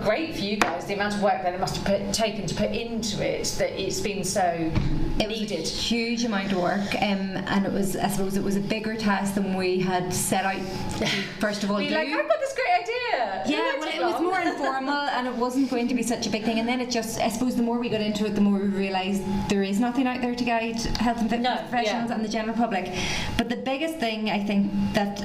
great 0.03 0.35
for 0.35 0.41
you 0.41 0.57
guys. 0.57 0.85
The 0.85 0.93
amount 0.93 1.15
of 1.15 1.21
work 1.21 1.41
that 1.43 1.53
it 1.53 1.59
must 1.59 1.77
have 1.77 1.85
put, 1.85 2.13
taken 2.13 2.45
to 2.47 2.55
put 2.55 2.71
into 2.71 3.23
it, 3.23 3.45
that 3.57 3.71
it's 3.79 3.99
been 3.99 4.23
so 4.23 4.41
It 4.43 4.71
was 5.17 5.21
a 5.25 5.27
needed. 5.27 5.67
huge 5.67 6.23
amount 6.25 6.51
of 6.51 6.59
work, 6.59 6.93
um, 7.01 7.37
and 7.53 7.65
it 7.65 7.71
was 7.71 7.95
I 7.95 8.07
suppose 8.09 8.37
it 8.37 8.43
was 8.43 8.55
a 8.55 8.61
bigger 8.61 8.95
task 8.95 9.35
than 9.35 9.55
we 9.55 9.79
had 9.79 10.13
set 10.13 10.45
out. 10.45 10.61
First 11.39 11.63
of 11.63 11.71
all, 11.71 11.81
You're 11.81 11.91
do. 11.91 11.95
like, 12.11 12.19
I've 12.19 12.27
got 12.29 12.39
this 12.39 12.53
great 12.53 12.81
idea. 12.81 13.43
Yeah, 13.45 13.77
well, 13.79 13.89
it 13.89 14.01
was 14.01 14.21
more 14.21 14.39
informal 14.53 14.93
and 14.93 15.27
it 15.27 15.35
wasn't 15.35 15.69
going 15.69 15.87
to 15.87 15.93
be 15.95 16.03
such 16.03 16.25
a 16.27 16.29
big 16.29 16.43
thing. 16.43 16.59
And 16.59 16.67
then 16.67 16.79
it 16.81 16.89
just, 16.89 17.19
I 17.19 17.27
suppose, 17.29 17.55
the 17.55 17.61
more 17.63 17.77
we 17.79 17.89
got 17.89 18.01
into 18.01 18.25
it, 18.25 18.35
the 18.35 18.41
more 18.41 18.57
we 18.59 18.67
realised 18.67 19.21
there 19.49 19.63
is 19.63 19.79
nothing 19.79 20.07
out 20.07 20.21
there 20.21 20.35
to 20.35 20.43
guide 20.43 20.79
health 20.97 21.19
and 21.19 21.29
fitness 21.29 21.49
No, 21.49 21.61
professionals 21.69 22.09
yeah. 22.09 22.15
and 22.15 22.23
the 22.25 22.29
general 22.29 22.55
public. 22.55 22.91
But 23.37 23.49
the 23.49 23.55
biggest 23.57 23.97
thing 23.97 24.29
I 24.29 24.43
think 24.43 24.71
that 24.93 25.23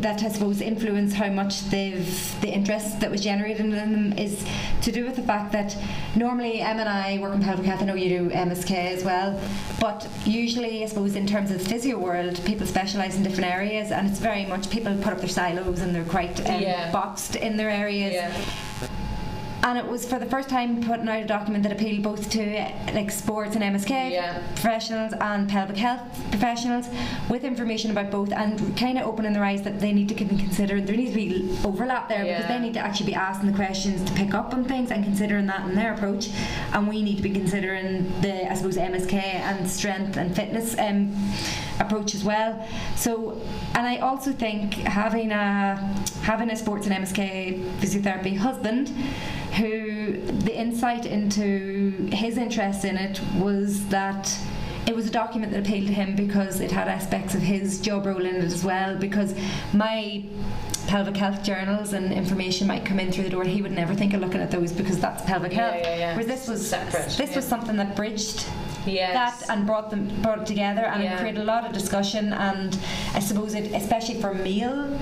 that 0.00 0.22
I 0.22 0.28
suppose 0.28 0.60
influenced 0.60 1.16
how 1.16 1.28
much 1.30 1.62
they've 1.70 2.40
the 2.40 2.48
interest 2.48 3.00
that 3.00 3.10
was 3.10 3.22
generated 3.22 3.60
in 3.60 3.70
them 3.70 4.12
is 4.18 4.44
to 4.82 4.92
do 4.92 5.04
with 5.04 5.16
the 5.16 5.22
fact 5.22 5.52
that 5.52 5.76
normally 6.14 6.60
Em 6.60 6.78
and 6.78 6.88
I 6.88 7.18
work 7.18 7.34
in 7.34 7.42
pelvic 7.42 7.64
health. 7.64 7.82
I 7.82 7.84
know 7.86 7.94
you 7.94 8.08
do 8.18 8.30
MSK 8.30 8.70
as 8.92 9.04
well, 9.04 9.40
but 9.80 10.06
usually 10.24 10.82
I 10.82 10.86
suppose 10.86 11.16
in 11.16 11.26
terms 11.26 11.50
of 11.50 11.58
the 11.62 11.64
physio 11.68 11.98
world, 11.98 12.42
people 12.44 12.66
specialise 12.66 13.16
in 13.16 13.22
different 13.22 13.50
areas, 13.50 13.90
and 13.90 14.08
it's 14.08 14.18
very 14.18 14.44
much 14.46 14.70
people 14.70 14.94
put 14.96 15.12
up 15.12 15.18
their 15.20 15.28
silos 15.28 15.80
and 15.80 15.94
they're 15.94 16.04
quite 16.04 16.38
um, 16.48 16.60
Yeah. 16.60 16.90
boxed 16.92 17.36
in 17.36 17.56
their 17.56 17.70
areas. 17.70 18.14
Yeah. 18.14 18.32
And 19.66 19.78
it 19.78 19.86
was 19.86 20.04
for 20.06 20.18
the 20.18 20.26
first 20.26 20.50
time 20.50 20.82
putting 20.84 21.08
out 21.08 21.22
a 21.22 21.24
document 21.24 21.62
that 21.62 21.72
appealed 21.72 22.02
both 22.02 22.28
to 22.32 22.56
uh, 22.58 22.70
like 22.92 23.10
sports 23.10 23.56
and 23.56 23.64
MSK 23.64 24.10
Yeah. 24.12 24.38
professionals 24.54 25.14
and 25.18 25.48
pelvic 25.48 25.78
health 25.78 26.02
professionals 26.30 26.86
with 27.30 27.44
information 27.44 27.90
about 27.90 28.10
both 28.10 28.30
and 28.30 28.76
kind 28.76 28.98
of 28.98 29.06
opening 29.06 29.32
their 29.32 29.42
eyes 29.42 29.62
that 29.62 29.80
they 29.80 29.92
need 29.92 30.08
to 30.10 30.14
con- 30.14 30.28
consider 30.36 30.82
there 30.82 30.94
needs 30.96 31.12
to 31.12 31.16
be 31.16 31.58
overlap 31.64 32.10
there 32.10 32.24
because 32.24 32.46
they 32.46 32.58
need 32.58 32.74
to 32.74 32.80
actually 32.80 33.06
be 33.06 33.14
asking 33.14 33.50
the 33.50 33.56
questions 33.56 34.02
to 34.04 34.12
pick 34.12 34.34
up 34.34 34.52
on 34.52 34.64
things 34.66 34.90
and 34.90 35.02
considering 35.02 35.46
that 35.46 35.66
in 35.66 35.74
their 35.74 35.94
approach 35.94 36.28
and 36.74 36.86
we 36.86 37.02
need 37.02 37.16
to 37.16 37.22
be 37.22 37.30
considering 37.30 38.04
the 38.20 38.50
I 38.50 38.54
suppose 38.54 38.76
MSK 38.76 39.14
and 39.14 39.66
strength 39.68 40.18
and 40.18 40.36
fitness 40.36 40.76
um, 40.78 41.10
approach 41.80 42.14
as 42.14 42.24
well. 42.24 42.66
So 42.96 43.40
and 43.74 43.86
I 43.86 43.98
also 43.98 44.32
think 44.32 44.74
having 44.74 45.32
a 45.32 45.76
having 46.22 46.50
a 46.50 46.56
sports 46.56 46.86
and 46.86 46.94
MSK 47.04 47.70
physiotherapy 47.80 48.36
husband 48.36 48.88
who 49.56 50.20
the 50.20 50.56
insight 50.58 51.06
into 51.06 52.08
his 52.12 52.38
interest 52.38 52.84
in 52.84 52.96
it 52.96 53.20
was 53.36 53.86
that 53.88 54.36
it 54.86 54.94
was 54.94 55.06
a 55.06 55.10
document 55.10 55.52
that 55.52 55.60
appealed 55.66 55.86
to 55.86 55.92
him 55.94 56.14
because 56.14 56.60
it 56.60 56.70
had 56.70 56.88
aspects 56.88 57.34
of 57.34 57.40
his 57.40 57.80
job 57.80 58.04
role 58.04 58.20
in 58.24 58.34
it 58.36 58.44
as 58.44 58.62
well 58.64 58.96
because 58.96 59.34
my 59.72 60.22
pelvic 60.86 61.16
health 61.16 61.42
journals 61.42 61.94
and 61.94 62.12
information 62.12 62.66
might 62.66 62.84
come 62.84 63.00
in 63.00 63.10
through 63.10 63.24
the 63.24 63.30
door 63.30 63.44
he 63.44 63.62
would 63.62 63.72
never 63.72 63.94
think 63.94 64.12
of 64.12 64.20
looking 64.20 64.42
at 64.42 64.50
those 64.50 64.72
because 64.72 65.00
that's 65.00 65.22
pelvic 65.24 65.52
Yeah, 65.52 65.70
health. 65.70 65.82
yeah, 65.84 65.96
yeah. 65.96 66.12
whereas 66.12 66.26
this 66.26 66.46
was 66.48 66.68
Separate, 66.68 67.08
this 67.16 67.34
was 67.34 67.46
something 67.46 67.76
that 67.76 67.96
bridged 67.96 68.44
Yes. 68.86 69.14
that 69.14 69.50
and 69.50 69.66
brought 69.66 69.90
them 69.90 70.08
brought 70.22 70.40
it 70.42 70.46
together 70.46 70.84
and 70.84 71.02
Yeah. 71.02 71.14
it 71.16 71.20
created 71.20 71.40
a 71.40 71.44
lot 71.44 71.64
of 71.66 71.72
discussion 71.72 72.32
and 72.32 72.76
I 73.14 73.20
suppose 73.20 73.54
it 73.54 73.72
especially 73.72 74.20
for 74.20 74.34
male 74.34 74.98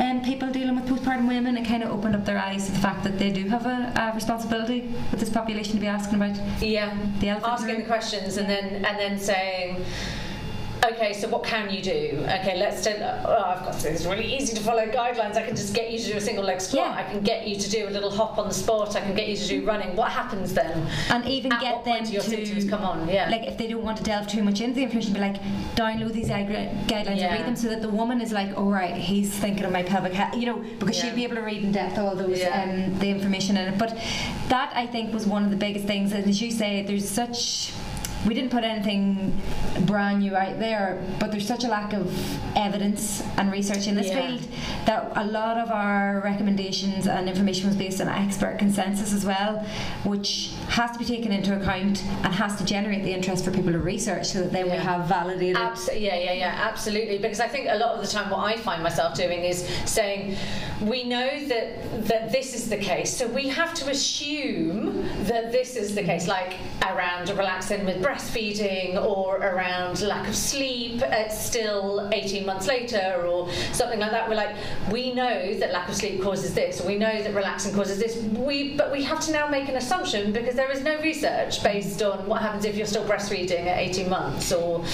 um, 0.00 0.22
people 0.22 0.50
dealing 0.50 0.74
with 0.76 0.86
postpartum 0.86 1.26
women 1.28 1.56
it 1.56 1.64
kind 1.66 1.82
of 1.82 1.90
opened 1.90 2.14
up 2.14 2.24
their 2.24 2.38
eyes 2.38 2.66
to 2.66 2.72
the 2.72 2.78
fact 2.78 3.02
that 3.04 3.18
they 3.18 3.30
do 3.30 3.48
have 3.48 3.66
a, 3.66 3.92
a 3.96 4.14
responsibility 4.14 4.94
with 5.10 5.20
this 5.20 5.30
population 5.30 5.74
to 5.74 5.80
be 5.80 5.86
asking 5.86 6.14
about 6.20 6.36
Yeah. 6.62 6.96
the 7.20 7.28
Asking 7.30 7.76
the 7.78 7.82
questions 7.94 8.36
and 8.36 8.48
then 8.48 8.84
and 8.84 8.98
then 8.98 9.18
saying, 9.18 9.84
okay, 10.92 11.12
so 11.12 11.28
what 11.28 11.44
can 11.44 11.70
you 11.70 11.82
do? 11.82 12.18
Okay, 12.40 12.56
let's 12.58 12.82
do. 12.82 12.90
Oh, 13.00 13.42
I've 13.46 13.64
got 13.64 13.74
this 13.80 14.04
really 14.06 14.34
easy 14.36 14.54
to 14.54 14.60
follow 14.62 14.86
guidelines. 14.86 15.36
I 15.36 15.42
can 15.42 15.56
just 15.56 15.74
get 15.74 15.90
you 15.90 15.98
to 15.98 16.12
do 16.12 16.16
a 16.16 16.20
single 16.20 16.44
leg 16.44 16.60
squat. 16.60 16.86
Yeah. 16.86 16.96
I 16.96 17.02
can 17.10 17.22
get 17.22 17.46
you 17.46 17.56
to 17.56 17.70
do 17.70 17.88
a 17.88 17.90
little 17.90 18.10
hop 18.10 18.38
on 18.38 18.48
the 18.48 18.54
sport. 18.54 18.94
I 18.96 19.00
can 19.00 19.14
get 19.14 19.28
you 19.28 19.36
to 19.36 19.46
do 19.48 19.64
running. 19.66 19.96
What 19.96 20.10
happens 20.10 20.52
then? 20.54 20.86
and 21.10 21.26
even 21.26 21.52
At 21.52 21.60
get 21.60 21.84
them 21.84 22.04
your 22.06 22.22
to 22.22 22.28
symptoms 22.30 22.68
come 22.68 22.82
on? 22.84 23.08
Yeah. 23.08 23.28
like 23.30 23.42
if 23.46 23.56
they 23.58 23.68
don't 23.68 23.82
want 23.82 23.98
to 23.98 24.04
delve 24.04 24.26
too 24.26 24.42
much 24.42 24.60
into 24.60 24.76
the 24.76 24.82
information 24.82 25.12
be 25.12 25.20
like 25.20 25.40
download 25.74 26.12
these 26.12 26.28
gui- 26.28 26.70
guidelines 26.86 27.18
Yeah. 27.18 27.28
and 27.28 27.38
read 27.38 27.46
them 27.46 27.56
so 27.56 27.68
that 27.68 27.82
the 27.82 27.88
woman 27.88 28.20
is 28.20 28.32
like 28.32 28.56
all 28.56 28.70
right 28.70 28.94
he's 28.94 29.30
thinking 29.32 29.64
of 29.64 29.72
my 29.72 29.82
pelvic 29.82 30.12
health 30.12 30.34
you 30.36 30.46
know 30.46 30.58
because 30.78 30.96
Yeah. 30.96 31.04
she'd 31.10 31.14
be 31.16 31.24
able 31.24 31.36
to 31.36 31.42
read 31.42 31.62
in 31.62 31.72
depth 31.72 31.98
all 31.98 32.14
those 32.14 32.42
um, 32.44 32.98
the 32.98 33.08
information 33.08 33.56
in 33.56 33.72
it 33.74 33.78
but 33.78 33.96
that 34.48 34.72
I 34.74 34.86
think 34.86 35.12
was 35.12 35.26
one 35.26 35.44
of 35.44 35.50
the 35.50 35.56
biggest 35.56 35.86
things 35.86 36.12
and 36.12 36.28
as 36.28 36.40
you 36.40 36.50
say 36.50 36.82
there's 36.82 37.08
such 37.08 37.72
we 38.26 38.34
didn't 38.34 38.50
put 38.50 38.64
anything 38.64 39.36
brand 39.86 40.20
new 40.20 40.34
out 40.36 40.58
there, 40.58 41.02
but 41.20 41.30
there's 41.30 41.46
such 41.46 41.64
a 41.64 41.68
lack 41.68 41.92
of 41.92 42.06
evidence 42.56 43.22
and 43.36 43.50
research 43.52 43.86
in 43.86 43.94
this 43.94 44.06
Yeah. 44.06 44.26
field 44.28 44.46
that 44.86 45.12
a 45.16 45.24
lot 45.24 45.58
of 45.58 45.70
our 45.70 46.20
recommendations 46.20 47.06
and 47.06 47.28
information 47.28 47.66
was 47.68 47.76
based 47.76 48.00
on 48.00 48.08
expert 48.08 48.58
consensus 48.58 49.12
as 49.12 49.24
well, 49.26 49.64
which 50.04 50.50
has 50.68 50.90
to 50.92 50.98
be 50.98 51.04
taken 51.04 51.32
into 51.32 51.54
account 51.56 52.02
and 52.22 52.32
has 52.34 52.56
to 52.56 52.64
generate 52.64 53.02
the 53.02 53.12
interest 53.12 53.44
for 53.44 53.50
people 53.50 53.72
to 53.72 53.78
research 53.78 54.26
so 54.26 54.40
that 54.40 54.52
then 54.52 54.64
we 54.66 54.72
Yeah. 54.72 54.82
have 54.82 55.06
validated. 55.06 55.56
Abs- 55.56 55.90
yeah, 55.94 56.16
yeah, 56.16 56.32
yeah, 56.32 56.54
absolutely. 56.68 57.18
Because 57.18 57.40
I 57.40 57.48
think 57.48 57.66
a 57.68 57.76
lot 57.76 57.94
of 57.96 58.00
the 58.00 58.06
time, 58.06 58.30
what 58.30 58.40
I 58.40 58.56
find 58.56 58.82
myself 58.82 59.14
doing 59.14 59.44
is 59.44 59.66
saying, 59.84 60.36
we 60.80 61.04
know 61.04 61.28
that 61.48 62.06
that 62.08 62.32
this 62.32 62.54
is 62.54 62.68
the 62.68 62.76
case, 62.76 63.16
so 63.16 63.26
we 63.26 63.48
have 63.48 63.72
to 63.74 63.90
assume 63.90 65.08
that 65.24 65.52
this 65.52 65.76
is 65.76 65.94
the 65.94 66.02
case, 66.02 66.26
like 66.26 66.54
around 66.90 67.28
relaxin 67.28 67.84
with 67.86 68.02
breastfeeding 68.14 69.02
or 69.02 69.38
around 69.38 70.00
lack 70.02 70.28
of 70.28 70.36
sleep. 70.36 71.02
It's 71.02 71.38
still 71.38 72.08
18 72.12 72.46
months 72.46 72.66
later, 72.66 73.24
or 73.26 73.50
something 73.72 73.98
like 73.98 74.12
that. 74.12 74.28
We're 74.28 74.36
like, 74.36 74.54
we 74.90 75.12
know 75.12 75.54
that 75.54 75.72
lack 75.72 75.88
of 75.88 75.96
sleep 75.96 76.22
causes 76.22 76.54
this, 76.54 76.82
we 76.84 76.96
know 76.96 77.22
that 77.22 77.34
relaxin 77.34 77.74
causes 77.74 77.98
this. 77.98 78.16
We, 78.38 78.76
but 78.76 78.92
we 78.92 79.02
have 79.02 79.20
to 79.20 79.32
now 79.32 79.48
make 79.48 79.68
an 79.68 79.76
assumption 79.76 80.32
because 80.32 80.54
there 80.54 80.70
is 80.70 80.82
no 80.82 81.00
research 81.00 81.62
based 81.62 82.02
on 82.02 82.26
what 82.26 82.42
happens 82.42 82.64
if 82.64 82.76
you're 82.76 82.86
still 82.86 83.04
breastfeeding 83.04 83.66
at 83.66 83.78
18 83.78 84.08
months, 84.08 84.52
or 84.52 84.84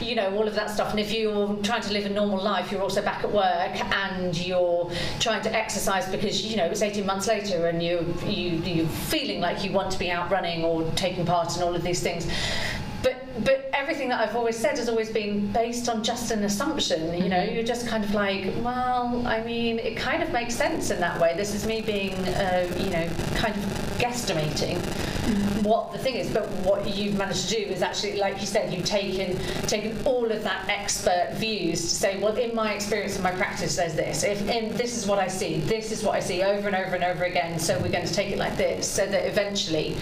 you 0.00 0.14
know 0.14 0.34
all 0.36 0.48
of 0.48 0.54
that 0.54 0.70
stuff. 0.70 0.90
And 0.90 1.00
if 1.00 1.12
you're 1.12 1.54
trying 1.62 1.82
to 1.82 1.92
live 1.92 2.06
a 2.06 2.10
normal 2.10 2.42
life, 2.42 2.72
you're 2.72 2.82
also 2.82 3.02
back 3.02 3.22
at 3.22 3.32
work 3.32 3.80
and 3.94 4.36
you're 4.36 4.90
trying 5.20 5.42
to 5.42 5.54
exercise 5.54 6.08
because 6.08 6.44
you 6.44 6.56
know 6.56 6.66
it's 6.66 6.82
18 6.82 7.06
months 7.06 7.28
later 7.28 7.68
and 7.68 7.82
you 7.82 8.14
you 8.26 8.50
you're 8.64 8.86
feeling 8.86 9.40
like 9.40 9.62
you 9.64 9.72
want 9.72 9.90
to 9.92 9.98
be 9.98 10.10
out 10.10 10.30
running 10.30 10.64
or 10.64 10.90
taking 10.92 11.24
part 11.24 11.56
in 11.56 11.62
all 11.62 11.74
of 11.74 11.82
these 11.82 12.02
things. 12.02 12.26
But 13.04 13.44
but 13.44 13.70
everything 13.74 14.08
that 14.08 14.20
I've 14.20 14.34
always 14.34 14.56
said 14.56 14.78
has 14.78 14.88
always 14.88 15.10
been 15.10 15.52
based 15.52 15.88
on 15.88 16.02
just 16.02 16.30
an 16.30 16.42
assumption. 16.44 17.22
You 17.22 17.28
know, 17.28 17.42
you're 17.42 17.62
just 17.62 17.86
kind 17.86 18.02
of 18.02 18.14
like, 18.14 18.52
well, 18.62 19.24
I 19.26 19.42
mean, 19.42 19.78
it 19.78 19.96
kind 19.96 20.22
of 20.22 20.32
makes 20.32 20.54
sense 20.54 20.90
in 20.90 20.98
that 21.00 21.20
way. 21.20 21.34
This 21.36 21.54
is 21.54 21.66
me 21.66 21.82
being, 21.82 22.14
uh, 22.28 22.66
you 22.78 22.90
know, 22.90 23.06
kind 23.36 23.54
of 23.54 23.62
guesstimating 23.98 24.78
what 25.64 25.92
the 25.92 25.98
thing 25.98 26.14
is. 26.14 26.30
But 26.30 26.48
what 26.68 26.86
you've 26.96 27.16
managed 27.16 27.48
to 27.48 27.56
do 27.56 27.62
is 27.70 27.82
actually, 27.82 28.16
like 28.16 28.40
you 28.40 28.46
said, 28.46 28.72
you've 28.72 28.86
taken 28.86 29.38
taken 29.66 29.98
all 30.06 30.30
of 30.30 30.42
that 30.42 30.68
expert 30.68 31.34
views 31.34 31.80
to 31.80 31.88
say, 31.88 32.18
well, 32.20 32.34
in 32.36 32.54
my 32.54 32.72
experience 32.72 33.14
and 33.14 33.22
my 33.22 33.32
practice, 33.32 33.76
there's 33.76 33.94
this. 33.94 34.24
If 34.24 34.48
in 34.48 34.74
this 34.76 34.96
is 34.96 35.06
what 35.06 35.18
I 35.18 35.28
see, 35.28 35.60
this 35.60 35.92
is 35.92 36.02
what 36.02 36.14
I 36.14 36.20
see 36.20 36.42
over 36.42 36.68
and 36.68 36.76
over 36.76 36.94
and 36.94 37.04
over 37.04 37.24
again. 37.24 37.58
So 37.58 37.78
we're 37.80 37.92
going 37.92 38.06
to 38.06 38.14
take 38.14 38.30
it 38.30 38.38
like 38.38 38.56
this, 38.56 38.88
so 38.88 39.06
that 39.06 39.26
eventually 39.26 39.96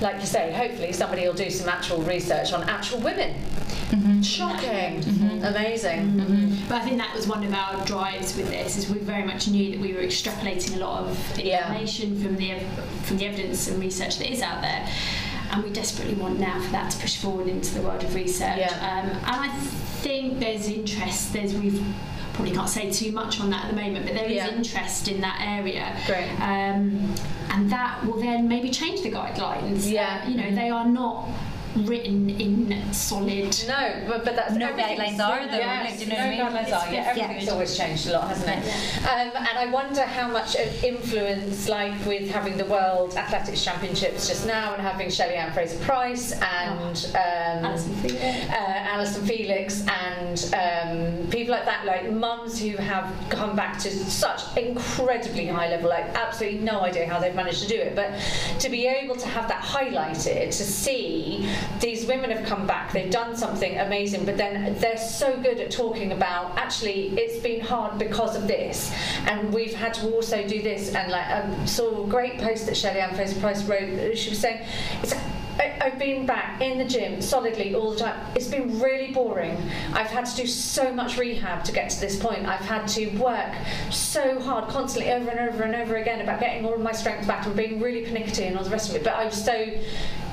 like 0.00 0.20
you 0.20 0.26
say, 0.26 0.52
hopefully 0.52 0.92
somebody 0.92 1.26
will 1.26 1.34
do 1.34 1.50
some 1.50 1.68
actual 1.68 2.02
research 2.02 2.52
on 2.52 2.68
actual 2.68 3.00
women. 3.00 3.34
Mm-hmm. 3.90 4.22
Shocking, 4.22 5.00
mm-hmm. 5.00 5.44
amazing. 5.44 6.12
Mm-hmm. 6.12 6.68
But 6.68 6.82
I 6.82 6.84
think 6.84 6.98
that 6.98 7.14
was 7.14 7.26
one 7.26 7.42
of 7.44 7.52
our 7.52 7.84
drives 7.86 8.36
with 8.36 8.48
this, 8.48 8.76
is 8.76 8.88
we 8.88 8.98
very 8.98 9.24
much 9.24 9.48
knew 9.48 9.72
that 9.72 9.80
we 9.80 9.92
were 9.92 10.00
extrapolating 10.00 10.76
a 10.76 10.80
lot 10.80 11.02
of 11.02 11.38
Yeah. 11.38 11.66
information 11.66 12.20
from 12.22 12.36
the 12.36 12.60
from 13.02 13.18
the 13.18 13.26
evidence 13.26 13.68
and 13.68 13.80
research 13.80 14.18
that 14.18 14.30
is 14.30 14.42
out 14.42 14.62
there, 14.62 14.88
and 15.50 15.64
we 15.64 15.70
desperately 15.70 16.14
want 16.14 16.38
now 16.38 16.60
for 16.60 16.70
that 16.70 16.90
to 16.92 16.98
push 16.98 17.16
forward 17.16 17.48
into 17.48 17.74
the 17.74 17.82
world 17.82 18.02
of 18.04 18.14
research. 18.14 18.58
Yeah. 18.58 18.70
Um, 18.74 19.10
and 19.10 19.50
I 19.50 19.56
think 20.02 20.38
there's 20.38 20.68
interest. 20.68 21.32
There's 21.32 21.54
we've 21.54 21.84
probably 22.40 22.56
can't 22.56 22.68
say 22.70 22.90
too 22.90 23.12
much 23.12 23.38
on 23.40 23.50
that 23.50 23.66
at 23.66 23.70
the 23.70 23.76
moment, 23.76 24.06
but 24.06 24.14
there 24.14 24.24
is 24.24 24.36
Yeah. 24.36 24.48
interest 24.48 25.08
in 25.08 25.20
that 25.20 25.38
area. 25.42 25.94
Great. 26.06 26.30
Um, 26.40 27.14
and 27.50 27.70
that 27.70 28.04
will 28.06 28.18
then 28.20 28.48
maybe 28.48 28.70
change 28.70 29.02
the 29.02 29.10
guidelines. 29.10 29.90
Yeah. 29.90 30.22
Uh, 30.24 30.28
you 30.28 30.36
know, 30.36 30.50
they 30.54 30.70
are 30.70 30.86
not 30.86 31.28
written 31.76 32.28
in 32.30 32.92
solid 32.92 33.56
No, 33.68 34.04
but, 34.08 34.24
but 34.24 34.36
that's 34.36 34.54
No 34.54 34.66
everything's- 34.68 35.00
guidelines 35.20 35.20
are, 35.28 35.46
though, 35.46 35.56
Yeah, 35.58 35.86
like, 35.88 36.00
you 36.00 36.06
know 36.06 36.14
no 36.14 36.20
what 36.20 36.26
I 36.26 36.30
mean? 36.30 36.40
guidelines 36.40 36.62
It's 36.64 36.72
are. 36.72 36.92
Yeah, 36.92 37.00
everything's 37.10 37.42
years. 37.42 37.48
always 37.52 37.76
changed 37.76 38.06
a 38.08 38.12
lot, 38.12 38.28
hasn't 38.28 38.48
it? 38.48 39.06
Um, 39.06 39.30
and 39.36 39.58
I 39.58 39.66
wonder 39.70 40.02
how 40.02 40.28
much 40.28 40.54
of 40.56 40.84
influence, 40.84 41.68
like 41.68 41.92
with 42.06 42.30
having 42.30 42.56
the 42.56 42.64
World 42.66 43.14
Athletics 43.16 43.64
Championships 43.64 44.28
just 44.28 44.46
now 44.46 44.72
and 44.74 44.82
having 44.82 45.10
Shelly-Ann 45.10 45.52
Fraser-Pryce 45.52 46.32
and 46.32 47.06
um, 47.14 47.64
Allyson 47.64 47.94
Felix. 47.96 48.24
uh, 48.50 48.54
Allyson 48.54 49.26
Felix 49.26 49.84
and 49.86 50.54
um, 50.54 51.26
people 51.30 51.52
like 51.52 51.64
that, 51.66 51.84
like 51.86 52.10
mums 52.10 52.58
who 52.60 52.76
have 52.76 53.12
come 53.30 53.54
back 53.56 53.78
to 53.80 53.90
such 53.90 54.40
incredibly 54.56 55.46
high 55.46 55.68
level, 55.70 55.88
like 55.88 56.04
absolutely 56.16 56.60
no 56.60 56.80
idea 56.80 57.06
how 57.08 57.18
they've 57.20 57.34
managed 57.34 57.62
to 57.62 57.68
do 57.68 57.76
it. 57.76 57.94
But 57.94 58.12
to 58.60 58.68
be 58.68 58.86
able 58.86 59.16
to 59.16 59.28
have 59.28 59.48
that 59.48 59.62
highlighted, 59.62 60.46
to 60.46 60.52
see 60.52 61.48
these 61.78 62.06
women 62.06 62.30
have 62.30 62.46
come 62.46 62.66
back, 62.66 62.92
they've 62.92 63.10
done 63.10 63.36
something 63.36 63.78
amazing, 63.78 64.24
but 64.24 64.36
then 64.36 64.76
they're 64.78 64.98
so 64.98 65.40
good 65.40 65.60
at 65.60 65.70
talking 65.70 66.12
about 66.12 66.58
actually 66.58 67.08
it's 67.18 67.42
been 67.42 67.60
hard 67.60 67.98
because 67.98 68.36
of 68.36 68.46
this, 68.46 68.92
and 69.26 69.52
we've 69.52 69.74
had 69.74 69.94
to 69.94 70.12
also 70.12 70.46
do 70.46 70.62
this. 70.62 70.94
And 70.94 71.10
like 71.10 71.26
I 71.26 71.64
saw 71.64 72.04
a 72.04 72.08
great 72.08 72.38
post 72.38 72.66
that 72.66 72.76
Shelly-Ann 72.76 73.14
Fraser-Pryce 73.14 73.64
wrote. 73.64 74.16
She 74.16 74.30
was 74.30 74.38
saying 74.38 74.66
it's 75.02 75.14
I've 75.80 75.98
been 75.98 76.26
back 76.26 76.60
in 76.60 76.78
the 76.78 76.84
gym 76.84 77.20
solidly 77.20 77.74
all 77.74 77.92
the 77.92 77.98
time. 77.98 78.18
It's 78.34 78.48
been 78.48 78.80
really 78.80 79.12
boring. 79.12 79.56
I've 79.92 80.06
had 80.06 80.24
to 80.26 80.36
do 80.36 80.46
so 80.46 80.92
much 80.92 81.18
rehab 81.18 81.64
to 81.64 81.72
get 81.72 81.90
to 81.90 82.00
this 82.00 82.18
point. 82.18 82.46
I've 82.46 82.60
had 82.60 82.86
to 82.88 83.08
work 83.18 83.52
so 83.90 84.40
hard, 84.40 84.68
constantly, 84.68 85.12
over 85.12 85.30
and 85.30 85.50
over 85.50 85.62
and 85.64 85.74
over 85.74 85.96
again, 85.96 86.20
about 86.20 86.40
getting 86.40 86.64
all 86.64 86.74
of 86.74 86.80
my 86.80 86.92
strength 86.92 87.26
back 87.26 87.46
and 87.46 87.54
being 87.56 87.80
really 87.80 88.04
pernickety 88.04 88.44
and 88.44 88.56
all 88.56 88.64
the 88.64 88.70
rest 88.70 88.90
of 88.90 88.96
it. 88.96 89.04
But 89.04 89.14
I 89.14 89.26
was 89.26 89.44
so. 89.44 89.66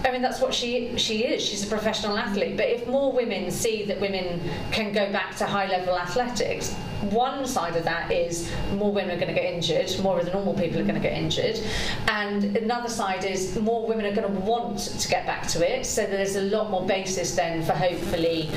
I 0.05 0.11
mean, 0.11 0.21
that's 0.21 0.39
what 0.39 0.53
she 0.53 0.95
she 0.97 1.25
is. 1.25 1.43
She's 1.43 1.63
a 1.63 1.67
professional 1.67 2.17
athlete. 2.17 2.57
But 2.57 2.67
if 2.67 2.87
more 2.87 3.11
women 3.11 3.51
see 3.51 3.85
that 3.85 3.99
women 3.99 4.41
can 4.71 4.93
go 4.93 5.11
back 5.11 5.35
to 5.37 5.45
high 5.45 5.67
level 5.67 5.97
athletics, 5.97 6.75
one 7.11 7.45
side 7.45 7.75
of 7.75 7.83
that 7.83 8.11
is 8.11 8.51
more 8.73 8.91
women 8.91 9.15
are 9.15 9.19
going 9.19 9.33
to 9.33 9.39
get 9.39 9.53
injured, 9.53 9.91
more 10.01 10.19
of 10.19 10.25
the 10.25 10.31
normal 10.31 10.53
people 10.53 10.79
are 10.79 10.83
going 10.83 10.95
to 10.95 11.01
get 11.01 11.13
injured, 11.13 11.59
and 12.07 12.57
another 12.57 12.89
side 12.89 13.23
is 13.23 13.57
more 13.59 13.87
women 13.87 14.05
are 14.05 14.15
going 14.15 14.31
to 14.31 14.39
want 14.39 14.79
to 14.79 15.07
get 15.07 15.25
back 15.25 15.47
to 15.47 15.67
it. 15.67 15.85
So 15.85 16.05
there's 16.05 16.35
a 16.35 16.41
lot 16.41 16.69
more 16.69 16.85
basis 16.85 17.35
then 17.35 17.63
for 17.63 17.73
hopefully 17.73 18.49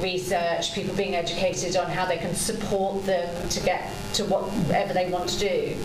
research, 0.00 0.74
people 0.74 0.94
being 0.94 1.16
educated 1.16 1.76
on 1.76 1.90
how 1.90 2.04
they 2.04 2.18
can 2.18 2.34
support 2.34 3.04
them 3.04 3.48
to 3.48 3.60
get 3.60 3.92
to 4.14 4.24
whatever 4.24 4.92
they 4.92 5.10
want 5.10 5.28
to 5.30 5.38
do. 5.38 5.76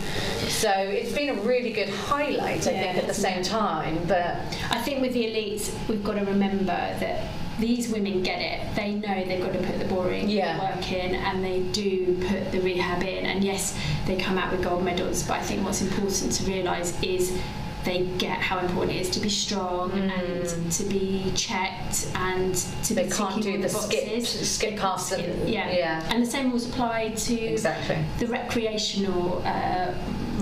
So 0.49 0.69
it's 0.71 1.13
been 1.13 1.29
a 1.37 1.41
really 1.41 1.71
good 1.71 1.89
highlight, 1.89 2.67
I 2.67 2.71
Yeah, 2.71 2.93
think, 2.93 2.97
at 2.97 3.07
the 3.07 3.13
same 3.13 3.43
time. 3.43 3.99
But 4.07 4.37
I 4.69 4.81
think 4.81 5.01
with 5.01 5.13
the 5.13 5.25
elites, 5.25 5.73
we've 5.87 6.03
got 6.03 6.15
to 6.15 6.25
remember 6.25 6.65
that 6.65 7.29
these 7.59 7.89
women 7.89 8.23
get 8.23 8.41
it. 8.41 8.75
They 8.75 8.93
know 8.95 9.23
they've 9.25 9.41
got 9.43 9.53
to 9.53 9.59
put 9.59 9.79
the 9.79 9.85
boring 9.85 10.29
Yeah. 10.29 10.59
work 10.75 10.91
in, 10.91 11.15
and 11.15 11.43
they 11.43 11.59
do 11.71 12.17
put 12.27 12.51
the 12.51 12.59
rehab 12.59 13.03
in. 13.03 13.25
And 13.25 13.43
yes, 13.43 13.77
they 14.07 14.15
come 14.15 14.37
out 14.37 14.51
with 14.51 14.63
gold 14.63 14.83
medals. 14.83 15.23
But 15.23 15.39
I 15.39 15.41
think 15.43 15.63
what's 15.63 15.81
important 15.81 16.31
to 16.33 16.43
realise 16.45 16.99
is 17.03 17.37
they 17.83 18.05
get 18.17 18.37
how 18.39 18.59
important 18.59 18.95
it 18.95 19.01
is 19.01 19.09
to 19.09 19.19
be 19.19 19.27
strong 19.27 19.91
and 19.91 20.71
to 20.71 20.83
be 20.85 21.31
checked 21.35 22.07
and 22.15 22.55
to 22.55 22.93
Mm. 22.93 22.95
They 22.95 23.03
be 23.03 23.09
can't 23.11 23.43
do 23.43 23.57
the 23.57 23.63
the 23.63 23.69
skip- 23.69 24.25
skip 24.25 24.77
past 24.77 25.09
them. 25.09 25.21
Yeah. 25.45 25.69
Yeah. 25.69 26.03
And 26.09 26.23
the 26.25 26.31
same 26.31 26.49
rules 26.49 26.65
apply 26.69 27.09
to 27.09 27.35
exactly. 27.37 27.97
the 28.19 28.27
recreational 28.27 29.43
uh, 29.45 29.91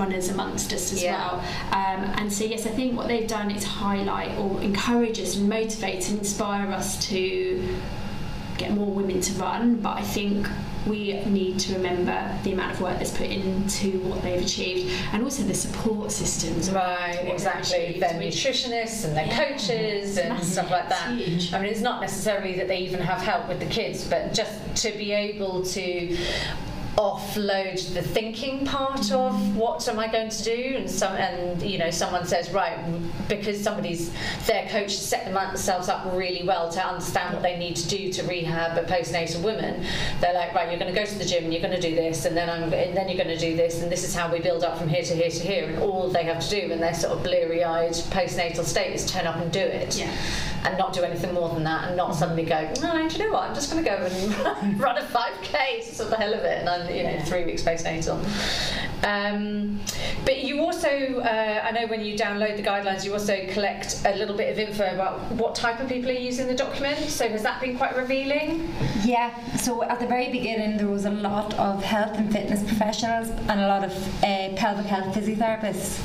runners 0.02 0.30
amongst 0.30 0.74
us 0.74 0.92
as 0.94 1.02
Yeah. 1.04 1.14
well. 1.18 1.36
Um, 1.72 2.02
and 2.20 2.34
so, 2.34 2.44
yes, 2.44 2.66
I 2.66 2.70
think 2.72 2.98
what 2.98 3.08
they've 3.08 3.28
done 3.28 3.52
is 3.52 3.64
highlight 3.64 4.38
or 4.38 4.60
encourage 4.62 5.20
us 5.20 5.36
and 5.38 5.48
motivate 5.48 6.10
and 6.10 6.20
inspire 6.20 6.72
us 6.72 7.08
to 7.10 7.78
get 8.58 8.72
more 8.74 8.92
women 8.92 9.22
to 9.22 9.34
run. 9.34 9.76
But 9.76 9.98
I 9.98 10.02
think 10.02 10.48
we 10.88 11.14
need 11.26 11.60
to 11.60 11.74
remember 11.76 12.18
the 12.44 12.54
amount 12.54 12.72
of 12.74 12.82
work 12.82 12.98
that's 12.98 13.16
put 13.16 13.28
into 13.30 14.00
what 14.00 14.20
they've 14.24 14.42
achieved 14.42 14.92
and 15.14 15.24
also 15.24 15.44
the 15.44 15.54
support 15.54 16.12
systems. 16.12 16.72
Right, 16.72 17.20
exactly. 17.28 17.98
Their 18.00 18.16
nutritionists 18.20 19.06
and 19.06 19.16
their 19.16 19.28
Yeah. 19.28 19.44
coaches 19.46 20.18
and 20.18 20.30
Massive. 20.30 20.48
stuff 20.54 20.72
like 20.72 20.90
that. 20.90 21.12
Huge. 21.16 21.54
I 21.54 21.60
mean, 21.62 21.70
it's 21.70 21.82
not 21.82 22.02
necessarily 22.02 22.56
that 22.56 22.68
they 22.68 22.80
even 22.80 23.00
have 23.02 23.22
help 23.22 23.48
with 23.48 23.60
the 23.60 23.68
kids, 23.68 24.04
but 24.06 24.34
just 24.34 24.52
to 24.84 24.92
be 24.98 25.12
able 25.12 25.64
to 25.64 26.18
offload 26.98 27.94
the 27.94 28.02
thinking 28.02 28.66
part 28.66 29.12
of 29.12 29.56
what 29.56 29.88
am 29.88 29.98
I 29.98 30.08
going 30.08 30.30
to 30.30 30.44
do 30.44 30.74
and 30.78 30.90
some 30.90 31.14
and 31.16 31.62
you 31.62 31.78
know 31.78 31.90
someone 31.90 32.26
says 32.26 32.52
right 32.52 32.78
because 33.30 33.62
somebody's 33.62 34.12
their 34.46 34.68
coach 34.68 34.92
set 34.96 35.26
themselves 35.32 35.88
up 35.90 36.06
really 36.14 36.44
well 36.46 36.70
to 36.72 36.86
understand 36.86 37.34
what 37.34 37.44
they 37.44 37.58
need 37.58 37.76
to 37.78 37.88
do 37.88 38.12
to 38.14 38.24
rehab 38.24 38.78
a 38.78 38.84
postnatal 38.88 39.42
woman 39.42 39.86
they're 40.20 40.34
like 40.34 40.54
right 40.54 40.70
you're 40.70 40.80
going 40.80 40.94
to 40.94 41.00
go 41.00 41.06
to 41.06 41.18
the 41.18 41.26
gym 41.26 41.46
and 41.46 41.54
you're 41.54 41.62
going 41.62 41.74
to 41.74 41.82
do 41.82 41.96
this 41.96 42.26
and 42.26 42.36
then 42.36 42.50
I'm 42.50 42.64
and 42.74 42.96
then 42.96 43.08
you're 43.08 43.24
going 43.24 43.36
to 43.36 43.40
do 43.40 43.56
this 43.56 43.82
and 43.82 43.92
this 43.92 44.04
is 44.04 44.14
how 44.14 44.32
we 44.32 44.40
build 44.40 44.64
up 44.64 44.78
from 44.78 44.90
here 44.90 45.04
to 45.04 45.16
here 45.16 45.30
to 45.30 45.40
here 45.40 45.70
and 45.70 45.80
all 45.80 46.10
they 46.10 46.24
have 46.24 46.44
to 46.44 46.50
do 46.50 46.72
in 46.72 46.80
their 46.80 46.94
sort 46.94 47.14
of 47.18 47.24
bleary-eyed 47.24 47.94
postnatal 47.94 48.66
state 48.66 48.94
is 48.94 49.10
turn 49.10 49.28
up 49.28 49.38
and 49.38 49.52
do 49.52 49.60
it 49.60 49.98
Yeah. 49.98 50.12
and 50.66 50.78
not 50.78 50.94
do 50.94 51.04
anything 51.04 51.34
more 51.34 51.50
than 51.50 51.64
that, 51.64 51.88
and 51.88 51.98
not 51.98 52.14
suddenly 52.16 52.44
go, 52.44 52.72
no, 52.82 53.08
do 53.10 53.18
you 53.18 53.26
know 53.26 53.32
what? 53.34 53.44
I'm 53.50 53.56
just 53.56 53.72
going 53.72 53.84
to 53.84 53.90
go 53.90 53.96
and 53.98 54.80
run 54.80 54.98
a 54.98 55.02
5k 55.02 55.84
for 55.96 56.04
the 56.04 56.16
hell 56.16 56.34
of 56.34 56.42
it, 56.42 56.60
and 56.60 56.70
I'm 56.82 56.96
you 56.96 57.04
know 57.04 57.20
three 57.26 57.46
weeks 57.46 57.64
postnatal. 57.64 58.20
Um, 59.04 59.80
but 60.26 60.44
you 60.44 60.60
also, 60.62 60.88
uh, 60.88 61.62
I 61.64 61.72
know 61.72 61.88
when 61.88 62.02
you 62.02 62.16
download 62.18 62.56
the 62.58 62.64
guidelines, 62.64 63.04
you 63.04 63.14
also 63.14 63.48
collect 63.48 64.02
a 64.06 64.16
little 64.16 64.38
bit 64.38 64.52
of 64.52 64.60
info 64.60 64.94
about 64.94 65.20
what 65.32 65.56
type 65.56 65.80
of 65.80 65.90
people 65.90 66.12
are 66.12 66.14
using 66.14 66.48
the 66.48 66.54
document. 66.54 67.00
So 67.10 67.28
has 67.28 67.44
that 67.44 67.60
been 67.62 67.78
quite 67.78 67.96
revealing? 67.98 68.72
Yeah. 69.04 69.34
So 69.56 69.84
at 69.84 70.00
the 70.00 70.08
very 70.08 70.32
beginning, 70.32 70.78
there 70.78 70.88
was 70.88 71.06
a 71.06 71.12
lot 71.12 71.54
of 71.56 71.84
health 71.84 72.18
and 72.18 72.32
fitness 72.32 72.64
professionals 72.64 73.30
and 73.30 73.60
a 73.60 73.68
lot 73.68 73.84
of 73.84 73.92
uh, 74.24 74.50
pelvic 74.56 74.86
health 74.86 75.16
physiotherapists. 75.16 76.00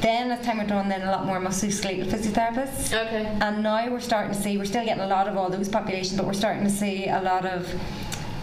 Then, 0.00 0.30
as 0.30 0.44
time 0.44 0.58
went 0.58 0.70
on, 0.70 0.88
then 0.88 1.02
a 1.02 1.10
lot 1.10 1.24
more 1.24 1.40
musculoskeletal 1.40 2.06
physiotherapists. 2.06 2.92
Okay. 3.06 3.24
And 3.40 3.62
now 3.62 3.88
we're 3.90 4.00
starting 4.00 4.34
to 4.34 4.40
see, 4.40 4.58
we're 4.58 4.66
still 4.66 4.84
getting 4.84 5.02
a 5.02 5.06
lot 5.06 5.26
of 5.26 5.36
all 5.36 5.48
those 5.48 5.68
populations, 5.68 6.16
but 6.16 6.26
we're 6.26 6.34
starting 6.34 6.64
to 6.64 6.70
see 6.70 7.06
a 7.08 7.20
lot 7.22 7.46
of 7.46 7.66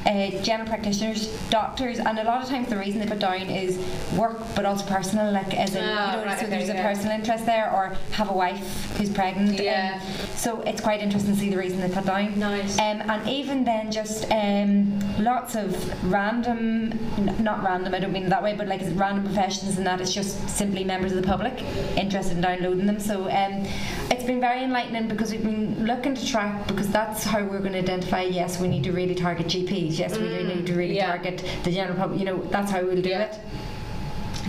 uh, 0.06 0.30
general 0.42 0.68
practitioners, 0.68 1.28
doctors, 1.50 2.00
and 2.00 2.20
a 2.20 2.24
lot 2.24 2.42
of 2.44 2.50
times 2.50 2.68
the 2.70 2.78
reason 2.78 3.00
they 3.00 3.08
put 3.08 3.20
down 3.20 3.42
is 3.44 3.78
work, 4.18 4.38
but 4.56 4.66
also 4.66 4.86
personal, 4.86 5.32
like 5.32 5.54
as 5.54 5.76
in, 5.76 5.84
Oh, 5.84 5.88
you 5.88 5.96
know, 5.96 6.26
right, 6.26 6.40
so 6.40 6.46
okay, 6.46 6.58
there's 6.58 6.70
a 6.70 6.74
personal 6.74 7.12
interest 7.14 7.46
there, 7.46 7.72
or 7.72 7.96
have 8.12 8.30
a 8.30 8.34
wife 8.34 8.96
who's 8.98 9.10
pregnant. 9.10 9.60
Yeah. 9.60 10.00
Um, 10.02 10.28
so 10.36 10.62
it's 10.62 10.82
quite 10.82 11.00
interesting 11.02 11.34
to 11.34 11.40
see 11.40 11.50
the 11.50 11.58
reason 11.58 11.80
they 11.80 11.90
put 11.90 12.06
down. 12.06 12.38
Nice. 12.38 12.78
Um, 12.80 13.02
and 13.10 13.28
even 13.28 13.64
then, 13.64 13.92
just 13.92 14.30
um, 14.32 15.00
lots 15.24 15.56
of 15.56 15.74
random, 16.12 16.92
n- 17.18 17.36
not 17.40 17.64
random, 17.64 17.94
I 17.94 18.00
don't 18.00 18.12
mean 18.12 18.30
that 18.30 18.44
way, 18.44 18.56
but 18.56 18.68
like 18.68 18.82
random 18.96 19.24
professions 19.26 19.78
and 19.78 19.88
that 19.88 20.02
it's 20.02 20.14
just 20.14 20.50
simply 20.50 20.84
members 20.84 21.12
of 21.14 21.22
the 21.22 21.28
public 21.28 21.62
interested 21.98 22.36
in 22.36 22.42
downloading 22.42 22.86
them. 22.86 23.00
So 23.00 23.30
um, 23.30 23.66
it's 24.12 24.24
been 24.24 24.40
very 24.40 24.64
enlightening 24.64 25.08
because 25.08 25.32
we've 25.32 25.44
been 25.44 25.86
looking 25.86 26.16
to 26.16 26.26
track 26.26 26.68
because 26.68 26.90
that's 26.90 27.24
how 27.24 27.44
we're 27.44 27.60
going 27.60 27.74
to 27.74 27.80
identify. 27.80 28.22
Yes, 28.24 28.60
we 28.60 28.68
need 28.68 28.84
to 28.84 28.92
really 28.92 29.16
target 29.16 29.48
GPs. 29.48 29.93
Yes, 30.00 30.18
we 30.18 30.28
do 30.28 30.44
need 30.44 30.66
to 30.66 30.74
really 30.74 30.94
Mm, 30.96 30.98
yeah. 30.98 31.08
target 31.08 31.46
the 31.64 31.72
general 31.72 31.96
public. 31.98 32.20
You 32.20 32.26
know, 32.26 32.38
that's 32.50 32.72
how 32.72 32.82
we'll 32.84 33.02
do 33.02 33.10
Yeah. 33.10 33.24
it. 33.26 33.40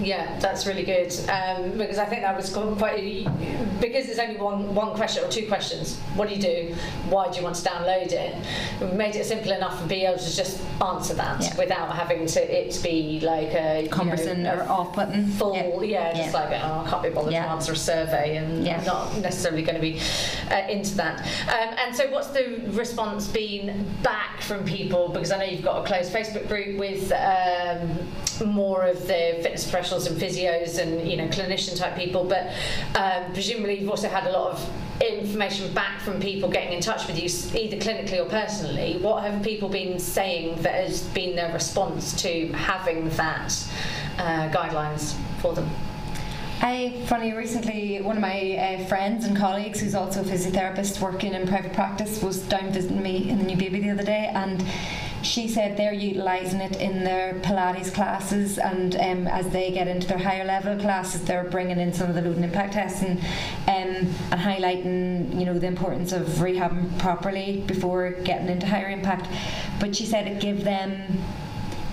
Yeah, 0.00 0.38
that's 0.40 0.66
really 0.66 0.82
good 0.82 1.12
um, 1.30 1.78
because 1.78 1.98
I 1.98 2.04
think 2.04 2.22
that 2.22 2.36
was 2.36 2.52
quite 2.52 3.24
because 3.80 4.06
there's 4.06 4.18
only 4.18 4.36
one 4.36 4.74
one 4.74 4.94
question 4.94 5.22
or 5.24 5.28
two 5.28 5.46
questions. 5.46 5.98
What 6.16 6.28
do 6.28 6.34
you 6.34 6.40
do? 6.42 6.74
Why 7.08 7.30
do 7.30 7.38
you 7.38 7.44
want 7.44 7.56
to 7.56 7.62
download 7.68 8.10
it? 8.10 8.34
We've 8.80 8.92
made 8.92 9.14
it 9.14 9.24
simple 9.24 9.52
enough 9.52 9.80
for 9.80 9.86
be 9.86 10.04
able 10.04 10.18
to 10.18 10.36
just 10.36 10.60
answer 10.82 11.14
that 11.14 11.42
Yeah. 11.42 11.56
without 11.56 11.94
having 11.94 12.26
to 12.26 12.40
it 12.60 12.80
be 12.82 13.20
like 13.20 13.54
a 13.54 13.82
you 13.82 13.88
know, 13.88 13.94
Cumbersome 13.96 14.46
or 14.46 14.62
off-putting. 14.68 15.26
full 15.28 15.84
yeah, 15.84 16.08
Yeah. 16.16 16.22
just 16.22 16.34
like 16.34 16.50
oh, 16.50 16.82
I 16.84 16.90
can't 16.90 17.02
be 17.04 17.10
bothered 17.10 17.32
Yeah. 17.32 17.44
to 17.44 17.50
answer 17.50 17.72
a 17.72 17.76
survey 17.76 18.36
and 18.36 18.66
Yeah. 18.66 18.78
I'm 18.78 18.84
not 18.84 19.16
necessarily 19.18 19.62
going 19.62 19.76
to 19.76 19.80
be 19.80 20.00
uh, 20.50 20.66
into 20.68 20.96
that 20.96 21.20
um, 21.48 21.74
and 21.78 21.94
so 21.94 22.10
what's 22.10 22.28
the 22.28 22.62
response 22.70 23.28
been 23.28 23.86
back 24.02 24.40
from 24.40 24.64
people 24.64 25.08
because 25.10 25.30
I 25.30 25.38
know 25.38 25.44
you've 25.44 25.62
got 25.62 25.84
a 25.84 25.86
closed 25.86 26.12
Facebook 26.12 26.48
group 26.48 26.78
with 26.78 27.12
um, 27.12 28.52
more 28.52 28.84
of 28.86 29.00
the 29.02 29.38
fitness 29.42 29.62
professionals 29.62 29.83
and 29.92 30.20
physios 30.20 30.78
and 30.78 31.08
you 31.08 31.16
know 31.16 31.28
clinician 31.28 31.76
type 31.78 31.96
people 31.96 32.24
but 32.24 32.52
um, 32.94 33.32
presumably 33.32 33.78
you've 33.78 33.90
also 33.90 34.08
had 34.08 34.26
a 34.26 34.30
lot 34.30 34.52
of 34.52 34.70
information 35.00 35.72
back 35.74 36.00
from 36.00 36.20
people 36.20 36.48
getting 36.48 36.72
in 36.72 36.80
touch 36.80 37.06
with 37.06 37.18
you 37.18 37.28
either 37.58 37.76
clinically 37.76 38.24
or 38.24 38.28
personally. 38.28 38.98
What 38.98 39.24
have 39.24 39.42
people 39.42 39.68
been 39.68 39.98
saying 39.98 40.62
that 40.62 40.74
has 40.74 41.02
been 41.02 41.36
their 41.36 41.52
response 41.52 42.20
to 42.22 42.48
having 42.52 43.08
that 43.10 43.52
uh, 44.18 44.48
guidelines 44.50 45.14
for 45.40 45.54
them? 45.54 45.68
I 46.60 47.02
funny 47.06 47.32
recently 47.32 48.00
one 48.00 48.16
of 48.16 48.22
my 48.22 48.56
uh, 48.56 48.86
friends 48.86 49.24
and 49.24 49.36
colleagues 49.36 49.80
who's 49.80 49.94
also 49.94 50.20
a 50.20 50.24
physiotherapist 50.24 51.00
working 51.00 51.34
in 51.34 51.46
private 51.46 51.72
practice 51.72 52.22
was 52.22 52.38
down 52.42 52.70
visiting 52.70 53.02
me 53.02 53.28
in 53.28 53.38
the 53.38 53.44
new 53.44 53.56
baby 53.56 53.80
the 53.80 53.90
other 53.90 54.04
day 54.04 54.30
and 54.32 54.64
she 55.24 55.48
said 55.48 55.76
they're 55.76 55.92
utilising 55.92 56.60
it 56.60 56.76
in 56.76 57.04
their 57.04 57.34
Pilates 57.34 57.92
classes 57.92 58.58
and 58.58 58.94
um, 58.96 59.26
as 59.26 59.48
they 59.50 59.70
get 59.70 59.88
into 59.88 60.06
their 60.06 60.18
higher 60.18 60.44
level 60.44 60.78
classes 60.78 61.22
they're 61.22 61.44
bringing 61.44 61.78
in 61.78 61.92
some 61.92 62.08
of 62.08 62.14
the 62.14 62.22
load 62.22 62.36
and 62.36 62.44
impact 62.44 62.74
testing 62.74 63.12
um, 63.12 63.24
and 63.66 64.06
highlighting 64.32 65.38
you 65.38 65.46
know 65.46 65.58
the 65.58 65.66
importance 65.66 66.12
of 66.12 66.26
rehabbing 66.38 66.98
properly 66.98 67.62
before 67.66 68.10
getting 68.10 68.48
into 68.48 68.66
higher 68.66 68.88
impact. 68.88 69.28
But 69.80 69.96
she 69.96 70.06
said 70.06 70.26
it 70.26 70.40
gave 70.40 70.64
them 70.64 71.22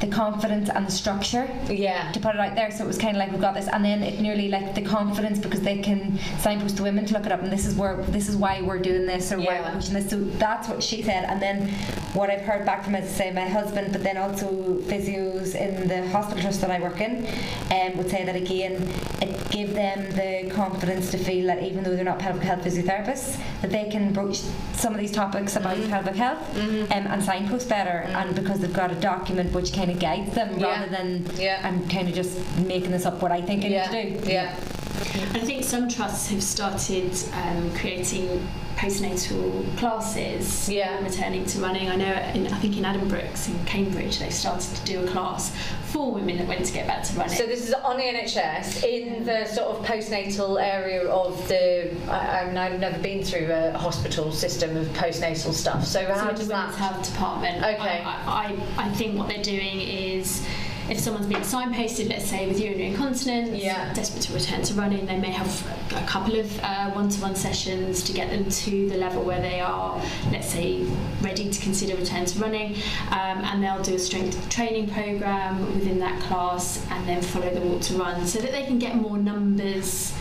the 0.01 0.07
confidence 0.07 0.69
and 0.69 0.87
the 0.87 0.91
structure 0.91 1.47
yeah 1.69 2.11
to 2.11 2.19
put 2.19 2.33
it 2.35 2.39
out 2.41 2.55
there. 2.55 2.71
So 2.71 2.83
it 2.83 2.87
was 2.87 2.97
kind 2.97 3.15
of 3.15 3.19
like 3.19 3.31
we've 3.31 3.39
got 3.41 3.53
this, 3.53 3.67
and 3.67 3.85
then 3.85 4.03
it 4.03 4.19
nearly 4.19 4.49
like 4.49 4.75
the 4.75 4.81
confidence 4.81 5.39
because 5.39 5.61
they 5.61 5.77
can 5.79 6.17
signpost 6.39 6.77
to 6.77 6.83
women 6.83 7.05
to 7.05 7.13
look 7.13 7.25
it 7.25 7.31
up, 7.31 7.41
and 7.41 7.51
this 7.51 7.65
is 7.65 7.75
where 7.75 7.97
this 8.17 8.27
is 8.27 8.35
why 8.35 8.61
we're 8.61 8.79
doing 8.79 9.05
this 9.05 9.31
or 9.31 9.37
why 9.37 9.61
we're 9.61 9.71
pushing 9.73 9.93
this. 9.93 10.09
So 10.09 10.19
that's 10.19 10.67
what 10.67 10.81
she 10.83 11.03
said, 11.03 11.25
and 11.25 11.41
then 11.41 11.69
what 12.13 12.29
I've 12.29 12.41
heard 12.41 12.65
back 12.65 12.83
from, 12.83 12.95
as 12.95 13.05
I 13.05 13.13
say, 13.13 13.31
my 13.31 13.47
husband, 13.47 13.91
but 13.93 14.03
then 14.03 14.17
also 14.17 14.47
physios 14.81 15.55
in 15.55 15.87
the 15.87 16.07
hospital 16.09 16.41
trust 16.41 16.61
that 16.61 16.71
I 16.71 16.79
work 16.79 16.99
in, 16.99 17.25
um, 17.71 17.97
would 17.97 18.09
say 18.09 18.25
that 18.25 18.35
again, 18.35 18.89
it 19.21 19.49
gave 19.49 19.73
them 19.73 20.09
the 20.11 20.51
confidence 20.53 21.11
to 21.11 21.17
feel 21.17 21.47
that 21.47 21.63
even 21.63 21.83
though 21.83 21.95
they're 21.95 22.03
not 22.03 22.19
pelvic 22.19 22.43
health 22.43 22.63
physiotherapists, 22.63 23.39
that 23.61 23.71
they 23.71 23.89
can 23.89 24.11
broach 24.13 24.37
some 24.73 24.93
of 24.93 24.99
these 24.99 25.11
topics 25.11 25.55
about 25.55 25.71
Mm-hmm. 25.71 25.89
pelvic 25.89 26.15
health 26.15 26.57
um, 26.57 27.07
and 27.07 27.23
signpost 27.23 27.69
better, 27.69 27.99
and 28.19 28.35
because 28.35 28.59
they've 28.59 28.73
got 28.73 28.91
a 28.91 28.95
document 28.95 29.53
which 29.53 29.71
kind 29.73 29.90
of 29.91 29.99
guides 29.99 30.34
them 30.34 30.60
Yeah. 30.60 30.67
rather 30.67 30.89
than 30.89 31.25
Yeah. 31.38 31.60
I'm 31.63 31.88
kind 31.89 32.08
of 32.10 32.13
just 32.15 32.38
making 32.60 32.91
this 32.91 33.06
up 33.06 33.21
what 33.21 33.32
I 33.32 33.41
think 33.41 33.63
I 33.65 33.67
yeah 33.67 33.91
need 33.91 34.19
to 34.19 34.25
do. 34.25 34.32
yeah 34.32 34.56
I 35.01 35.39
think 35.39 35.63
some 35.63 35.89
trusts 35.89 36.29
have 36.29 36.43
started 36.43 37.11
um, 37.33 37.73
creating 37.75 38.47
postnatal 38.75 39.77
classes 39.77 40.67
Yeah. 40.69 41.03
returning 41.03 41.45
to 41.45 41.59
running. 41.59 41.89
I 41.89 41.95
know, 41.95 42.13
in, 42.33 42.47
I 42.47 42.57
think 42.59 42.77
in 42.77 42.83
Addenbrooke's 42.83 43.47
in 43.47 43.63
Cambridge, 43.65 44.19
they've 44.19 44.33
started 44.33 44.75
to 44.75 44.85
do 44.85 45.03
a 45.03 45.07
class 45.07 45.55
for 45.91 46.11
women 46.11 46.37
that 46.37 46.47
want 46.47 46.65
to 46.65 46.73
get 46.73 46.87
back 46.87 47.03
to 47.03 47.13
running. 47.13 47.35
So 47.35 47.45
this 47.45 47.67
is 47.67 47.73
on 47.73 47.97
the 47.97 48.03
NHS 48.03 48.83
in 48.83 49.23
the 49.25 49.45
sort 49.45 49.67
of 49.75 49.85
postnatal 49.85 50.61
area 50.61 51.07
of 51.09 51.47
the. 51.47 51.91
I, 52.09 52.41
I 52.41 52.45
mean, 52.47 52.57
I've 52.57 52.79
never 52.79 52.97
been 52.99 53.23
through 53.23 53.51
a 53.51 53.77
hospital 53.77 54.31
system 54.31 54.75
of 54.77 54.87
postnatal 54.89 55.53
stuff. 55.53 55.83
So 55.85 56.01
So 56.05 56.13
how 56.13 56.31
the 56.31 56.37
does 56.37 56.47
that? 56.47 56.73
Health 56.75 57.11
Department. 57.11 57.57
Okay. 57.57 58.03
I, 58.03 58.55
I, 58.77 58.85
I 58.85 58.89
think 58.93 59.17
what 59.17 59.27
they're 59.27 59.43
doing 59.43 59.79
is 59.81 60.45
if 60.91 60.99
someone's 60.99 61.25
been 61.27 61.41
signposted, 61.41 62.10
let's 62.10 62.25
say 62.25 62.47
with 62.49 62.60
urinary 62.60 62.88
incontinence, 62.88 63.51
Yeah. 63.63 63.93
desperate 63.93 64.23
to 64.23 64.34
return 64.34 64.62
to 64.63 64.73
running, 64.73 65.06
they 65.06 65.15
may 65.17 65.32
have 65.32 65.49
a 65.95 66.06
couple 66.06 66.38
of 66.38 66.60
uh, 66.62 66.91
one-to-one 66.91 67.34
sessions 67.36 68.04
to 68.04 68.12
get 68.12 68.30
them 68.30 68.49
to 68.49 68.89
the 68.89 68.97
level 68.97 69.23
where 69.23 69.41
they 69.41 69.62
are, 69.62 69.99
let's 70.34 70.49
say, 70.51 70.84
ready 71.21 71.49
to 71.49 71.62
consider 71.62 71.95
return 71.95 72.25
to 72.25 72.39
running, 72.39 72.75
um, 73.12 73.38
and 73.47 73.63
they'll 73.63 73.82
do 73.82 73.95
a 73.95 73.99
strength 73.99 74.49
training 74.49 74.89
program 74.89 75.62
within 75.73 75.97
that 75.99 76.19
class, 76.23 76.86
and 76.91 77.08
then 77.08 77.21
follow 77.21 77.49
the 77.54 77.62
walk 77.62 77.82
to 77.82 77.93
run, 77.93 78.27
so 78.27 78.39
that 78.39 78.51
they 78.51 78.63
can 78.65 78.77
get 78.77 78.95
more 78.95 79.17
numbers 79.17 80.13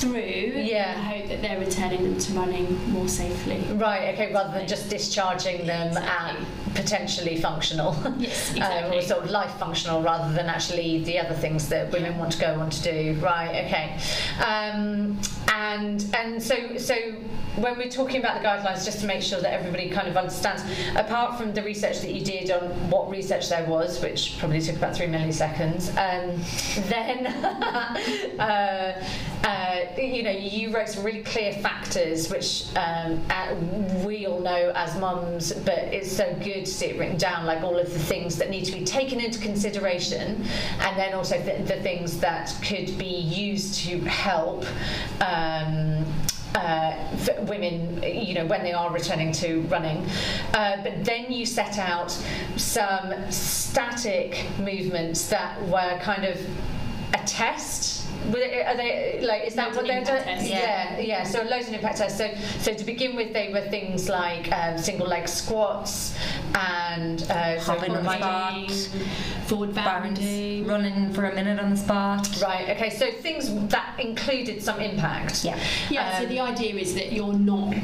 through. 0.00 0.20
Yeah. 0.20 0.92
In 0.94 0.98
the 1.00 1.04
hope 1.20 1.28
that 1.28 1.42
they're 1.42 1.58
returning 1.60 2.02
them 2.04 2.18
to 2.18 2.32
running 2.32 2.90
more 2.92 3.08
safely. 3.08 3.60
Right. 3.74 4.14
Okay. 4.14 4.32
Rather 4.32 4.52
than 4.58 4.66
just 4.68 4.88
discharging 4.88 5.66
them 5.66 5.88
Exactly. 5.96 6.40
at 6.42 6.74
potentially 6.74 7.40
functional. 7.40 7.96
Yes, 8.18 8.50
Um, 8.50 8.56
exactly. 8.56 8.98
or 8.98 9.02
sort 9.02 9.24
of 9.24 9.30
life 9.30 9.52
functional 9.58 10.02
rather 10.02 10.32
than 10.34 10.46
actually 10.46 11.02
the 11.04 11.18
other 11.18 11.34
things 11.34 11.68
that 11.70 11.90
women 11.92 12.12
Yeah. 12.12 12.18
want 12.18 12.32
to 12.32 12.38
go 12.38 12.54
on 12.60 12.70
to 12.70 12.82
do. 12.82 13.18
Right. 13.20 13.64
Okay. 13.64 13.98
Um, 14.44 15.18
and 15.48 16.04
and 16.14 16.42
so 16.42 16.76
so 16.76 16.94
when 17.56 17.78
we're 17.78 17.90
talking 17.90 18.20
about 18.20 18.40
the 18.40 18.46
guidelines, 18.46 18.84
just 18.84 19.00
to 19.00 19.06
make 19.06 19.22
sure 19.22 19.40
that 19.40 19.52
everybody 19.52 19.88
kind 19.88 20.08
of 20.08 20.16
understands, 20.16 20.62
apart 20.94 21.38
from 21.38 21.54
the 21.54 21.62
research 21.62 22.00
that 22.00 22.12
you 22.12 22.22
did 22.22 22.50
on 22.50 22.68
what 22.90 23.10
research 23.10 23.48
there 23.48 23.64
was, 23.64 24.00
which 24.02 24.38
probably 24.38 24.60
took 24.60 24.76
about 24.76 24.94
three 24.94 25.06
milliseconds, 25.06 25.88
um, 25.96 26.38
then 26.88 27.26
uh, 28.38 29.06
uh, 29.44 30.00
you 30.00 30.22
know 30.22 30.30
you 30.30 30.74
wrote 30.74 30.88
some 30.88 31.02
really 31.02 31.22
clear 31.22 31.52
factors, 31.54 32.30
which 32.30 32.66
um, 32.76 33.22
uh, 33.30 33.54
we 34.04 34.26
all 34.26 34.40
know 34.40 34.72
as 34.74 34.98
mums, 34.98 35.52
but 35.52 35.78
it's 35.78 36.14
so 36.14 36.34
good 36.42 36.66
to 36.66 36.70
see 36.70 36.86
it 36.86 36.98
written 36.98 37.16
down, 37.16 37.46
like 37.46 37.62
all 37.62 37.78
of 37.78 37.90
the 37.92 37.98
things 37.98 38.36
that 38.36 38.50
need 38.50 38.64
to 38.64 38.72
be 38.72 38.84
taken 38.84 39.18
into 39.18 39.38
consideration, 39.38 40.44
and 40.80 40.98
then 40.98 41.14
also 41.14 41.40
the, 41.42 41.62
the 41.62 41.80
things 41.82 42.18
that 42.20 42.54
could 42.62 42.98
be 42.98 43.06
used 43.06 43.78
to 43.86 43.98
help. 44.00 44.66
Um, 45.20 45.35
uh, 46.54 46.96
women, 47.42 48.02
you 48.02 48.34
know, 48.34 48.46
when 48.46 48.62
they 48.62 48.72
are 48.72 48.90
returning 48.92 49.32
to 49.32 49.60
running. 49.62 50.06
Uh, 50.54 50.82
but 50.82 51.04
then 51.04 51.30
you 51.30 51.44
set 51.44 51.78
out 51.78 52.10
some 52.56 53.12
static 53.30 54.46
movements 54.58 55.28
that 55.28 55.60
were 55.68 55.98
kind 56.02 56.24
of 56.24 56.40
a 57.14 57.18
test. 57.26 57.95
Were 58.32 58.38
Are 58.66 58.76
they 58.76 59.20
like? 59.22 59.44
Is 59.46 59.54
that 59.54 59.74
what 59.74 59.86
they're 59.86 60.04
doing? 60.04 60.22
tests. 60.22 60.48
Yeah, 60.48 60.98
yeah. 60.98 61.22
So 61.24 61.42
loads 61.42 61.68
of 61.68 61.74
impact 61.74 61.98
tests. 61.98 62.18
So, 62.18 62.30
so 62.60 62.74
to 62.74 62.84
begin 62.84 63.16
with, 63.16 63.32
they 63.32 63.52
were 63.52 63.62
things 63.70 64.08
like 64.08 64.50
um, 64.52 64.78
single 64.78 65.06
leg 65.06 65.28
squats, 65.28 66.16
and 66.54 67.22
uh, 67.30 67.60
so 67.60 67.72
Hopping 67.72 67.94
on 67.96 68.04
the 68.04 68.16
spot. 68.68 68.70
forward 69.46 69.74
Bounce, 69.74 70.18
bounding. 70.18 70.66
running 70.66 71.12
for 71.12 71.24
a 71.26 71.34
minute 71.34 71.58
on 71.60 71.70
the 71.70 71.76
spot. 71.76 72.28
Right. 72.42 72.68
Okay. 72.70 72.90
So 72.90 73.10
things 73.12 73.52
that 73.68 73.98
included 73.98 74.62
some 74.62 74.80
impact. 74.80 75.44
Yeah. 75.44 75.58
Yeah, 75.90 76.18
so 76.18 76.24
Um, 76.24 76.28
the 76.30 76.40
idea 76.40 76.74
is 76.76 76.94
that 76.94 77.12
you're 77.12 77.32
not 77.32 77.74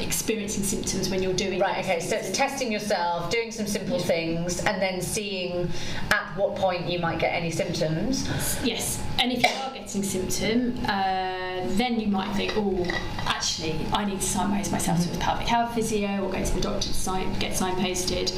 experiencing 0.00 0.64
symptoms 0.64 1.08
when 1.10 1.22
you're 1.22 1.32
doing 1.34 1.58
Right, 1.58 1.76
those 1.76 1.84
okay, 1.84 2.00
so 2.00 2.16
it's 2.16 2.36
testing 2.36 2.72
yourself, 2.72 3.30
doing 3.30 3.50
some 3.50 3.66
simple 3.66 3.98
things, 3.98 4.60
and 4.64 4.80
then 4.80 5.00
seeing 5.00 5.70
at 6.10 6.36
what 6.36 6.56
point 6.56 6.88
you 6.88 6.98
might 6.98 7.18
get 7.18 7.32
any 7.34 7.50
symptoms. 7.50 8.26
Yes, 8.64 9.02
and 9.18 9.32
if 9.32 9.42
you 9.42 9.48
are 9.48 9.71
getting 9.74 10.02
symptom, 10.02 10.78
uh, 10.86 11.62
then 11.76 11.98
you 12.00 12.06
might 12.08 12.32
think, 12.34 12.52
oh, 12.56 12.84
actually, 13.26 13.74
I 13.92 14.04
need 14.04 14.20
to 14.20 14.26
signpost 14.26 14.72
myself 14.72 15.00
to 15.06 15.12
a 15.14 15.18
pelvic 15.18 15.46
health 15.46 15.74
physio 15.74 16.22
or 16.24 16.30
go 16.30 16.44
to 16.44 16.54
the 16.54 16.60
doctor 16.60 16.88
to 16.88 16.94
sign, 16.94 17.32
get 17.38 17.52
signposted, 17.52 18.32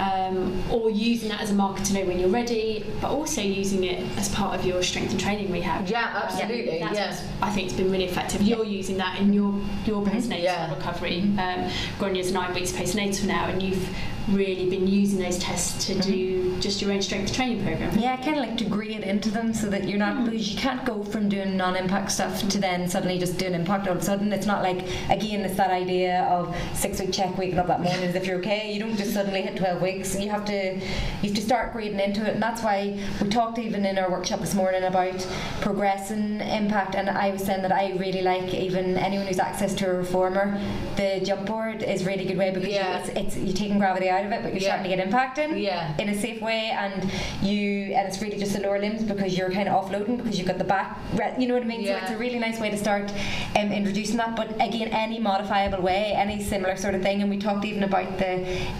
um, 0.00 0.62
or 0.70 0.90
using 0.90 1.28
that 1.30 1.40
as 1.40 1.50
a 1.50 1.54
marker 1.54 1.82
to 1.84 1.94
know 1.94 2.04
when 2.04 2.18
you're 2.18 2.28
ready, 2.28 2.84
but 3.00 3.10
also 3.10 3.40
using 3.40 3.84
it 3.84 4.04
as 4.18 4.28
part 4.34 4.58
of 4.58 4.64
your 4.64 4.82
strength 4.82 5.10
and 5.10 5.20
training 5.20 5.50
rehab. 5.50 5.88
Yeah, 5.88 6.08
Um, 6.08 6.22
absolutely, 6.24 6.78
that's 6.78 6.94
yeah. 6.94 7.20
I 7.42 7.50
think 7.50 7.68
it's 7.68 7.76
been 7.76 7.90
really 7.90 8.04
effective. 8.04 8.42
You're 8.42 8.64
using 8.64 8.96
that 8.98 9.18
in 9.18 9.32
your 9.32 9.54
your 9.86 10.04
postnatal 10.04 10.42
Yeah. 10.42 10.74
recovery. 10.74 11.22
Um, 11.38 11.70
Grainne's 11.98 12.32
nine 12.32 12.54
weeks 12.54 12.72
postnatal 12.72 13.24
now, 13.26 13.46
and 13.46 13.62
you've 13.62 13.88
really 14.28 14.68
been 14.68 14.86
using 14.86 15.20
those 15.20 15.38
tests 15.38 15.86
to 15.86 15.94
mm-hmm. 15.94 16.10
do 16.10 16.60
just 16.60 16.82
your 16.82 16.92
own 16.92 17.02
strength 17.02 17.32
training 17.32 17.62
program. 17.62 17.96
Yeah, 17.98 18.14
I 18.14 18.16
kind 18.16 18.38
of 18.38 18.46
like 18.46 18.56
to 18.58 18.64
grade 18.64 19.02
into 19.02 19.30
them 19.30 19.54
so 19.54 19.68
that 19.70 19.88
you're 19.88 19.98
not 19.98 20.16
mm. 20.16 20.24
because 20.24 20.52
you 20.52 20.58
can't 20.58 20.84
go 20.84 21.04
from 21.04 21.28
doing 21.28 21.56
non-impact 21.56 22.10
stuff 22.10 22.48
to 22.48 22.58
then 22.58 22.88
suddenly 22.88 23.18
just 23.18 23.38
doing 23.38 23.54
impact 23.54 23.86
all 23.86 23.92
of 23.94 23.98
a 23.98 24.04
sudden. 24.04 24.32
It's 24.32 24.46
not 24.46 24.62
like 24.62 24.86
again, 25.10 25.40
it's 25.40 25.56
that 25.56 25.70
idea 25.70 26.24
of 26.24 26.56
six 26.74 26.98
week 26.98 27.12
check, 27.12 27.36
waking 27.38 27.58
up 27.58 27.66
that 27.68 27.80
morning 27.80 28.02
if 28.02 28.26
you're 28.26 28.38
okay. 28.38 28.72
You 28.72 28.80
don't 28.80 28.96
just 28.96 29.12
suddenly 29.12 29.42
hit 29.42 29.56
twelve 29.56 29.80
weeks. 29.82 30.18
You 30.18 30.30
have 30.30 30.44
to 30.46 30.74
you 30.74 31.28
have 31.28 31.34
to 31.34 31.42
start 31.42 31.72
grading 31.72 32.00
into 32.00 32.26
it, 32.26 32.34
and 32.34 32.42
that's 32.42 32.62
why 32.62 32.98
we 33.20 33.28
talked 33.28 33.58
even 33.58 33.84
in 33.84 33.98
our 33.98 34.10
workshop 34.10 34.40
this 34.40 34.54
morning 34.54 34.84
about 34.84 35.26
progressing 35.60 36.40
impact. 36.40 36.94
And 36.94 37.08
I 37.08 37.30
was 37.30 37.44
saying 37.44 37.62
that 37.62 37.72
I 37.72 37.92
really 37.92 38.22
like 38.22 38.54
even 38.54 38.96
anyone 38.96 39.26
who's 39.26 39.38
access 39.38 39.74
to 39.74 39.90
a 39.90 39.94
reformer, 39.94 40.60
the 40.96 41.20
jump 41.24 41.46
board 41.46 41.82
is 41.82 42.04
really 42.04 42.24
good 42.24 42.38
way 42.38 42.50
because 42.50 42.68
Yeah. 42.68 43.04
you, 43.04 43.10
it's, 43.10 43.36
it's 43.36 43.36
you're 43.36 43.56
taking 43.56 43.78
gravity 43.78 44.08
out 44.16 44.24
of 44.26 44.32
it, 44.32 44.42
but 44.42 44.52
you're 44.52 44.62
Yeah. 44.62 44.68
starting 44.68 44.90
to 44.90 44.96
get 44.96 45.04
impact 45.06 45.38
in 45.38 45.56
Yeah. 45.58 45.92
in 45.98 46.08
a 46.08 46.14
safe 46.14 46.40
way 46.42 46.70
and 46.82 47.10
you 47.42 47.92
and 47.96 48.08
it's 48.08 48.20
really 48.22 48.38
just 48.38 48.52
the 48.54 48.60
lower 48.60 48.78
limbs 48.78 49.02
because 49.02 49.36
you're 49.36 49.50
kind 49.50 49.68
of 49.68 49.74
offloading 49.84 50.16
because 50.18 50.38
you've 50.38 50.48
got 50.48 50.58
the 50.58 50.64
back 50.76 50.98
you 51.38 51.46
know 51.46 51.54
what 51.54 51.62
I 51.62 51.66
mean 51.66 51.82
Yeah. 51.82 51.98
so 51.98 52.02
it's 52.04 52.10
a 52.12 52.18
really 52.18 52.38
nice 52.38 52.58
way 52.60 52.70
to 52.70 52.76
start 52.76 53.12
um, 53.58 53.72
introducing 53.72 54.16
that 54.16 54.34
but 54.36 54.48
again 54.68 54.88
any 55.04 55.18
modifiable 55.18 55.82
way 55.82 56.12
any 56.16 56.42
similar 56.42 56.76
sort 56.76 56.94
of 56.94 57.02
thing 57.02 57.20
and 57.22 57.30
we 57.30 57.38
talked 57.38 57.64
even 57.64 57.82
about 57.84 58.18
the 58.18 58.32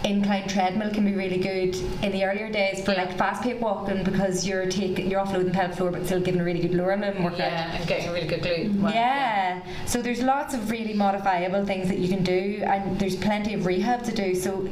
incline 0.04 0.46
treadmill 0.48 0.90
can 0.92 1.04
be 1.04 1.14
really 1.14 1.38
good 1.38 1.76
in 2.02 2.10
the 2.12 2.24
earlier 2.24 2.50
days 2.50 2.84
for 2.84 2.94
like 2.94 3.12
fast 3.16 3.42
paced 3.42 3.60
walking 3.60 4.02
because 4.04 4.46
you're 4.46 4.66
taking 4.66 5.10
you're 5.10 5.20
offloading 5.24 5.46
the 5.46 5.50
pelvic 5.58 5.76
floor 5.76 5.90
but 5.90 6.04
still 6.06 6.20
giving 6.20 6.40
a 6.40 6.44
really 6.44 6.60
good 6.60 6.74
lower 6.74 6.96
limb 6.96 7.22
workout 7.22 7.38
Yeah, 7.38 7.76
and 7.76 7.86
getting 7.86 8.08
a 8.08 8.12
really 8.12 8.26
good 8.26 8.42
glute. 8.42 8.80
work. 8.80 8.94
yeah. 8.94 9.60
So 9.86 10.02
there's 10.02 10.22
lots 10.22 10.54
of 10.54 10.70
really 10.70 10.94
modifiable 10.94 11.64
things 11.64 11.88
that 11.88 11.98
you 11.98 12.08
can 12.08 12.22
do, 12.24 12.62
and 12.64 12.98
there's 12.98 13.16
plenty 13.16 13.54
of 13.54 13.66
rehab 13.66 14.02
to 14.04 14.12
do. 14.12 14.34
So 14.34 14.68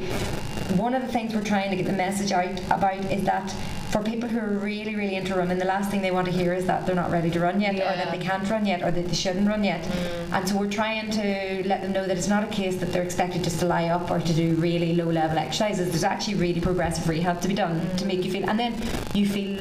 one 0.77 0.94
of 0.94 1.03
the 1.03 1.09
things 1.09 1.35
we're 1.35 1.44
trying 1.44 1.70
to 1.70 1.77
get 1.77 1.87
the 1.87 1.92
message 1.92 2.33
out 2.33 2.59
about 2.70 3.05
is 3.12 3.24
that 3.24 3.55
for 3.90 4.03
people 4.03 4.29
who 4.29 4.40
are 4.40 4.59
really, 4.59 4.96
really 4.96 5.14
into 5.14 5.37
running, 5.37 5.59
the 5.59 5.64
last 5.64 5.88
thing 5.90 6.03
they 6.03 6.11
want 6.11 6.27
to 6.27 6.33
hear 6.33 6.53
is 6.53 6.66
that 6.66 6.85
they're 6.85 6.96
not 6.96 7.12
ready 7.12 7.31
to 7.31 7.38
run 7.38 7.61
yet, 7.61 7.74
or 7.74 7.96
that 7.96 8.11
they 8.11 8.18
can't 8.18 8.48
run 8.50 8.66
yet, 8.66 8.83
or 8.83 8.90
that 8.90 9.07
they 9.07 9.14
shouldn't 9.14 9.46
run 9.46 9.62
yet. 9.62 9.83
Mm. 9.85 10.33
And 10.33 10.48
so 10.48 10.57
we're 10.57 10.70
trying 10.70 11.11
to 11.12 11.62
let 11.68 11.81
them 11.81 11.92
know 11.92 12.05
that 12.05 12.18
it's 12.18 12.27
not 12.27 12.42
a 12.42 12.48
case 12.48 12.77
that 12.79 12.92
they're 12.92 13.05
expected 13.05 13.44
just 13.44 13.61
to 13.61 13.66
lie 13.66 13.90
up 13.90 14.11
or 14.11 14.18
to 14.18 14.33
do 14.35 14.55
really 14.57 14.96
low 14.96 15.09
level 15.11 15.38
exercises. 15.38 15.90
There's 15.90 16.03
actually 16.03 16.35
really 16.37 16.61
progressive 16.61 17.09
rehab 17.09 17.40
to 17.42 17.48
be 17.48 17.55
done 17.55 17.79
to 17.98 18.05
mm. 18.05 18.07
make 18.09 18.24
you 18.24 18.33
feel, 18.33 18.50
and 18.50 18.59
then 18.59 18.74
you 19.14 19.29
feel 19.29 19.61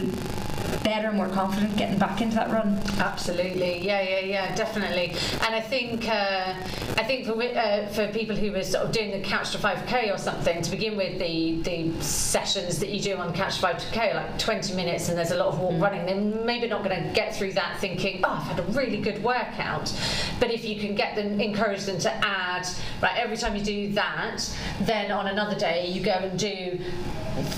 better, 0.84 1.08
and 1.10 1.18
more 1.18 1.30
confident 1.30 1.76
getting 1.78 1.98
back 1.98 2.22
into 2.22 2.36
that 2.36 2.52
run. 2.52 2.80
Absolutely, 3.00 3.86
yeah, 3.86 4.02
yeah, 4.02 4.20
yeah, 4.20 4.56
definitely. 4.56 5.16
And 5.46 5.56
I 5.56 5.62
think, 5.62 6.08
uh, 6.08 6.56
I 6.98 7.04
think 7.04 7.26
for 7.26 7.42
uh, 7.42 7.88
for 7.88 8.08
people 8.10 8.36
who 8.36 8.52
were 8.52 8.64
sort 8.64 8.86
of 8.86 8.92
doing 8.92 9.12
the 9.12 9.22
Couch 9.22 9.52
to 9.52 9.58
5k 9.58 10.14
or 10.14 10.18
something, 10.18 10.62
to 10.62 10.72
begin 10.72 10.98
with, 10.98 11.20
the 11.20 11.62
the 11.62 12.02
sessions 12.02 12.80
that 12.80 12.90
you 12.90 13.02
do 13.02 13.18
on 13.18 13.34
Couch 13.34 13.60
to 13.60 13.66
5k, 13.66 14.16
like 14.16 14.40
20 14.40 14.76
minutes, 14.76 15.10
and 15.10 15.18
there's 15.18 15.32
a 15.32 15.38
lot 15.38 15.48
of 15.48 15.60
walk 15.60 15.82
running. 15.82 16.06
They're 16.06 16.44
maybe 16.46 16.68
not 16.68 16.84
going 16.84 17.02
to 17.02 17.14
get 17.14 17.36
through 17.36 17.54
that 17.54 17.80
thinking, 17.80 18.22
oh, 18.24 18.30
I've 18.30 18.44
had 18.44 18.60
a 18.60 18.64
really 18.72 18.98
good 18.98 19.24
workout. 19.24 19.94
But 20.40 20.52
if 20.52 20.66
you 20.66 20.80
can 20.80 20.96
get 20.96 21.16
them, 21.16 21.40
encourage 21.40 21.84
them 21.86 22.00
to 22.00 22.14
add, 22.26 22.68
right, 23.02 23.18
every 23.18 23.38
time 23.38 23.56
you 23.56 23.64
do 23.64 23.94
that, 23.94 24.42
then 24.82 25.12
on 25.12 25.28
another 25.28 25.58
day 25.58 25.88
you 25.88 26.04
go 26.04 26.12
and 26.12 26.38
do 26.38 26.80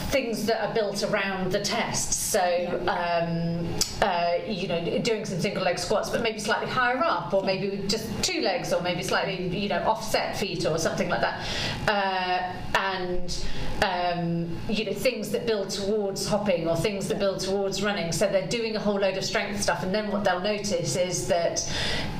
things 0.10 0.46
that 0.46 0.66
are 0.66 0.74
built 0.74 1.04
around 1.04 1.52
the 1.52 1.60
tests. 1.60 2.16
So, 2.16 2.40
um, 3.16 3.68
uh, 4.02 4.36
you 4.48 4.68
know, 4.68 5.00
doing 5.00 5.26
some 5.26 5.40
single 5.40 5.64
leg 5.64 5.80
squats, 5.80 6.10
but 6.10 6.22
maybe 6.22 6.40
slightly 6.40 6.70
higher 6.70 7.04
up, 7.04 7.34
or 7.34 7.44
maybe 7.44 7.82
just 7.88 8.08
two 8.24 8.42
legs, 8.42 8.74
or 8.74 8.82
maybe 8.82 9.04
slightly, 9.04 9.48
you 9.58 9.70
know, 9.70 9.82
offset 9.84 10.38
feet, 10.38 10.66
or 10.66 10.78
something 10.78 11.10
like 11.10 11.22
that. 11.22 11.48
Uh, 11.88 12.75
and 12.96 13.46
um, 13.82 14.58
you 14.70 14.86
know, 14.86 14.94
things 14.94 15.32
that 15.32 15.46
build 15.46 15.70
towards 15.70 16.28
hopping, 16.28 16.68
or 16.68 16.76
things 16.76 17.08
that 17.10 17.20
build 17.20 17.40
towards 17.40 17.84
running. 17.84 18.12
So 18.12 18.28
they're 18.28 18.48
doing 18.48 18.76
a 18.76 18.80
whole 18.80 19.00
load 19.00 19.18
of 19.18 19.26
strength 19.26 19.62
stuff, 19.62 19.84
and 19.84 19.94
then 19.94 20.12
what 20.12 20.24
they'll 20.24 20.40
notice 20.40 20.96
is 20.96 21.28
that 21.28 21.70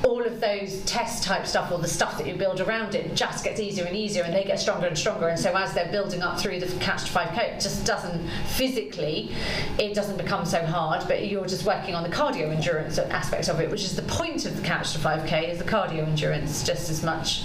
all 0.04 0.24
of 0.24 0.40
those 0.40 0.82
test 0.84 1.24
type 1.24 1.46
stuff, 1.46 1.72
or 1.72 1.78
the 1.78 1.88
stuff 1.88 2.18
that 2.18 2.26
you 2.26 2.34
build 2.34 2.60
around 2.60 2.94
it, 2.94 3.14
just 3.14 3.44
gets 3.44 3.58
easier 3.60 3.84
and 3.84 3.96
easier, 3.96 4.22
and 4.22 4.34
they 4.34 4.44
get 4.44 4.60
stronger 4.60 4.86
and 4.86 4.98
stronger. 4.98 5.28
And 5.28 5.38
so 5.38 5.56
as 5.56 5.72
they're 5.72 5.90
building 5.90 6.22
up 6.22 6.38
through 6.38 6.60
the 6.60 6.66
Couch 6.78 7.04
to 7.04 7.12
5k, 7.12 7.38
it 7.54 7.60
just 7.60 7.86
doesn't 7.86 8.28
physically, 8.46 9.32
it 9.78 9.94
doesn't 9.94 10.18
become 10.18 10.44
so 10.44 10.64
hard, 10.64 11.06
but 11.08 11.26
you're 11.26 11.46
just 11.46 11.64
working 11.64 11.94
on 11.94 12.02
the 12.02 12.14
cardio 12.14 12.54
endurance 12.54 12.98
aspect 12.98 13.48
of 13.48 13.60
it, 13.60 13.70
which 13.70 13.82
is 13.82 13.96
the 13.96 14.02
point 14.02 14.44
of 14.44 14.56
the 14.56 14.62
Couch 14.62 14.92
to 14.92 14.98
5k, 14.98 15.48
is 15.50 15.58
the 15.58 15.64
cardio 15.64 16.06
endurance 16.06 16.62
just 16.62 16.90
as 16.90 17.02
much 17.02 17.44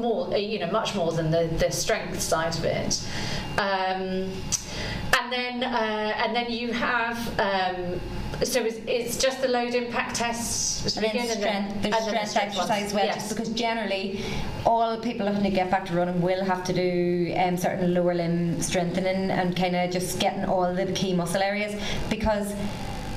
more, 0.00 0.36
you 0.36 0.58
know, 0.58 0.70
much 0.70 0.94
more 0.94 1.12
than 1.12 1.30
the, 1.30 1.46
the 1.58 1.70
strength 1.70 2.20
side 2.20 2.54
of 2.56 2.64
it. 2.64 3.02
Um, 3.58 4.30
and 5.18 5.32
then, 5.32 5.62
uh, 5.64 6.12
and 6.24 6.34
then 6.34 6.50
you 6.50 6.72
have. 6.72 7.16
Um, 7.40 8.00
so 8.42 8.64
it's, 8.64 8.78
it's 8.88 9.16
just 9.16 9.40
the 9.42 9.46
load 9.48 9.74
impact 9.76 10.16
tests 10.16 10.96
And 10.96 11.04
then 11.04 11.28
strength, 11.28 11.82
there's 11.82 11.94
and 11.94 12.06
then 12.08 12.14
the 12.14 12.26
strength 12.26 12.56
ones. 12.56 12.68
exercise 12.68 12.92
well, 12.92 13.06
Yes. 13.06 13.14
just 13.14 13.28
because 13.30 13.48
generally 13.50 14.20
all 14.66 14.98
people 14.98 15.26
looking 15.26 15.44
to 15.44 15.50
get 15.50 15.70
back 15.70 15.86
to 15.86 15.94
running 15.94 16.20
will 16.20 16.44
have 16.44 16.64
to 16.64 16.72
do 16.72 17.32
um, 17.38 17.56
certain 17.56 17.94
lower 17.94 18.12
limb 18.12 18.60
strengthening 18.60 19.30
and 19.30 19.54
kind 19.56 19.76
of 19.76 19.92
just 19.92 20.18
getting 20.18 20.44
all 20.46 20.74
the 20.74 20.86
key 20.94 21.14
muscle 21.14 21.42
areas 21.42 21.80
because 22.10 22.52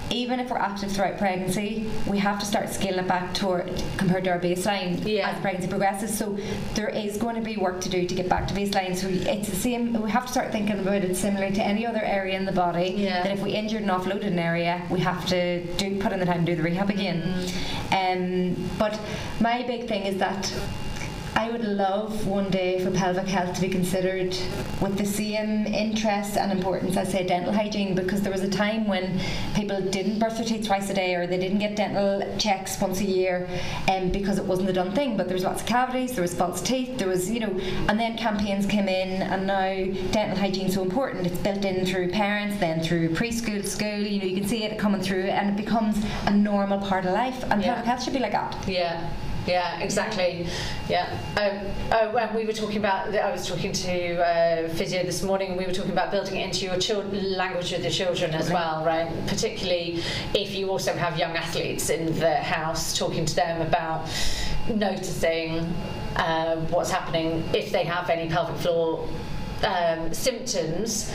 even 0.10 0.40
if 0.40 0.50
we're 0.50 0.58
active 0.58 0.92
throughout 0.92 1.18
pregnancy, 1.18 1.90
we 2.06 2.18
have 2.20 2.40
to 2.40 2.46
start 2.46 2.70
scaling 2.70 3.00
it 3.00 3.08
back 3.08 3.34
toward 3.34 3.72
compared 3.98 4.24
to 4.24 4.30
our 4.32 4.40
baseline 4.40 5.02
Yeah. 5.06 5.30
as 5.30 5.42
pregnancy 5.42 5.68
progresses. 5.68 6.18
So 6.18 6.38
there 6.76 6.90
is 6.90 7.18
going 7.18 7.36
to 7.36 7.42
be 7.42 7.58
work 7.58 7.82
to 7.82 7.90
do 7.90 8.06
to 8.08 8.16
get 8.16 8.30
back 8.30 8.48
to 8.48 8.54
baseline. 8.54 8.96
So 8.96 9.08
it's 9.10 9.50
the 9.50 9.56
same. 9.56 9.94
We 10.02 10.10
have 10.12 10.26
to 10.26 10.32
start 10.32 10.52
thinking 10.52 10.80
about 10.80 11.04
it 11.04 11.16
similar 11.16 11.52
to 11.52 11.62
any 11.64 11.86
other 11.86 12.02
area 12.04 12.38
in 12.38 12.46
the 12.46 12.52
body. 12.52 12.94
Yeah. 12.98 13.24
That 13.24 13.32
if 13.34 13.42
we 13.42 13.52
injured 13.52 13.82
and 13.82 13.92
offloaded 13.92 14.28
an 14.28 14.40
area, 14.40 14.82
we 14.90 15.00
have 15.02 15.26
to 15.28 15.64
do 15.76 16.00
put 16.00 16.12
in 16.14 16.20
the 16.20 16.26
time 16.26 16.46
to 16.46 16.52
do 16.52 16.56
the 16.56 16.64
rehab 16.64 16.90
again. 16.90 17.22
Um, 17.92 18.70
but 18.78 19.00
my 19.40 19.64
big 19.64 19.88
thing 19.88 20.04
is 20.04 20.18
that 20.18 20.54
I 21.38 21.52
would 21.52 21.64
love 21.64 22.26
one 22.26 22.50
day 22.50 22.84
for 22.84 22.90
pelvic 22.90 23.28
health 23.28 23.54
to 23.56 23.62
be 23.62 23.70
considered 23.70 24.36
with 24.82 24.98
the 24.98 25.06
same 25.06 25.68
interest 25.68 26.36
and 26.36 26.52
importance 26.52 26.98
as 26.98 27.12
say 27.12 27.28
dental 27.28 27.54
hygiene 27.54 27.94
because 27.94 28.24
there 28.24 28.32
was 28.32 28.42
a 28.42 28.50
time 28.50 28.88
when 28.88 29.20
people 29.54 29.80
didn't 29.80 30.18
brush 30.18 30.34
their 30.38 30.46
teeth 30.46 30.66
twice 30.66 30.90
a 30.90 30.96
day 30.96 31.14
or 31.14 31.28
they 31.28 31.38
didn't 31.38 31.60
get 31.60 31.76
dental 31.76 32.24
checks 32.40 32.82
once 32.82 33.02
a 33.02 33.06
year 33.06 33.48
um, 33.88 34.10
because 34.10 34.40
it 34.40 34.46
wasn't 34.46 34.66
the 34.66 34.74
done 34.74 34.92
thing 34.94 35.16
but 35.16 35.28
there 35.28 35.36
was 35.36 35.44
lots 35.44 35.62
of 35.62 35.68
cavities 35.68 36.14
there 36.14 36.24
was 36.24 36.34
false 36.34 36.60
teeth 36.60 36.98
there 36.98 37.08
was 37.08 37.30
you 37.30 37.40
know 37.40 37.60
and 37.88 38.00
then 38.00 38.18
campaigns 38.18 38.66
came 38.66 38.90
in 38.90 39.22
and 39.22 39.46
now 39.46 39.86
dental 40.12 40.38
hygiene 40.38 40.66
is 40.66 40.74
so 40.74 40.82
important. 40.82 41.28
It's 41.28 41.38
built 41.38 41.64
in 41.64 41.86
through 41.86 42.10
parents 42.10 42.58
then 42.60 42.82
through 42.82 43.10
preschool 43.14 43.64
school 43.64 44.00
you 44.00 44.20
know 44.20 44.26
you 44.26 44.36
can 44.36 44.48
see 44.50 44.64
it 44.64 44.78
coming 44.80 45.02
through 45.02 45.26
and 45.26 45.52
it 45.52 45.56
becomes 45.64 46.04
a 46.26 46.32
normal 46.32 46.80
part 46.80 47.06
of 47.06 47.14
life 47.14 47.44
and 47.52 47.62
Yeah. 47.62 47.76
pelvic 47.76 47.86
health 47.86 48.04
should 48.04 48.14
be 48.14 48.20
like 48.20 48.32
that. 48.32 48.58
Yeah, 48.68 49.08
yeah, 49.48 49.80
exactly. 49.80 50.46
Yeah. 50.90 51.18
Um, 51.38 51.72
oh, 51.92 52.14
when 52.14 52.36
we 52.36 52.46
were 52.46 52.54
talking 52.54 52.78
about, 52.78 53.16
I 53.16 53.32
was 53.32 53.48
talking 53.48 53.72
to 53.72 54.22
uh, 54.22 54.70
physio 54.70 55.04
this 55.04 55.24
morning, 55.24 55.50
and 55.50 55.58
we 55.58 55.66
were 55.66 55.74
talking 55.74 55.92
about 55.92 56.12
building 56.12 56.36
it 56.36 56.46
into 56.46 56.66
your 56.66 56.78
chil- 56.78 57.04
language 57.04 57.72
with 57.72 57.84
the 57.84 57.90
children 57.90 58.34
as 58.34 58.52
well, 58.52 58.84
right? 58.86 59.10
Particularly 59.28 60.04
if 60.34 60.54
you 60.54 60.70
also 60.70 60.94
have 60.94 61.18
young 61.18 61.36
athletes 61.36 61.90
in 61.90 62.18
the 62.20 62.36
house, 62.36 62.98
talking 62.98 63.26
to 63.26 63.36
them 63.36 63.62
about 63.62 64.10
noticing 64.68 65.60
uh, 66.18 66.58
what's 66.68 66.92
happening 66.92 67.44
if 67.54 67.72
they 67.72 67.84
have 67.84 68.10
any 68.10 68.30
pelvic 68.30 68.58
floor 68.58 69.08
um, 69.64 70.14
symptoms 70.14 71.12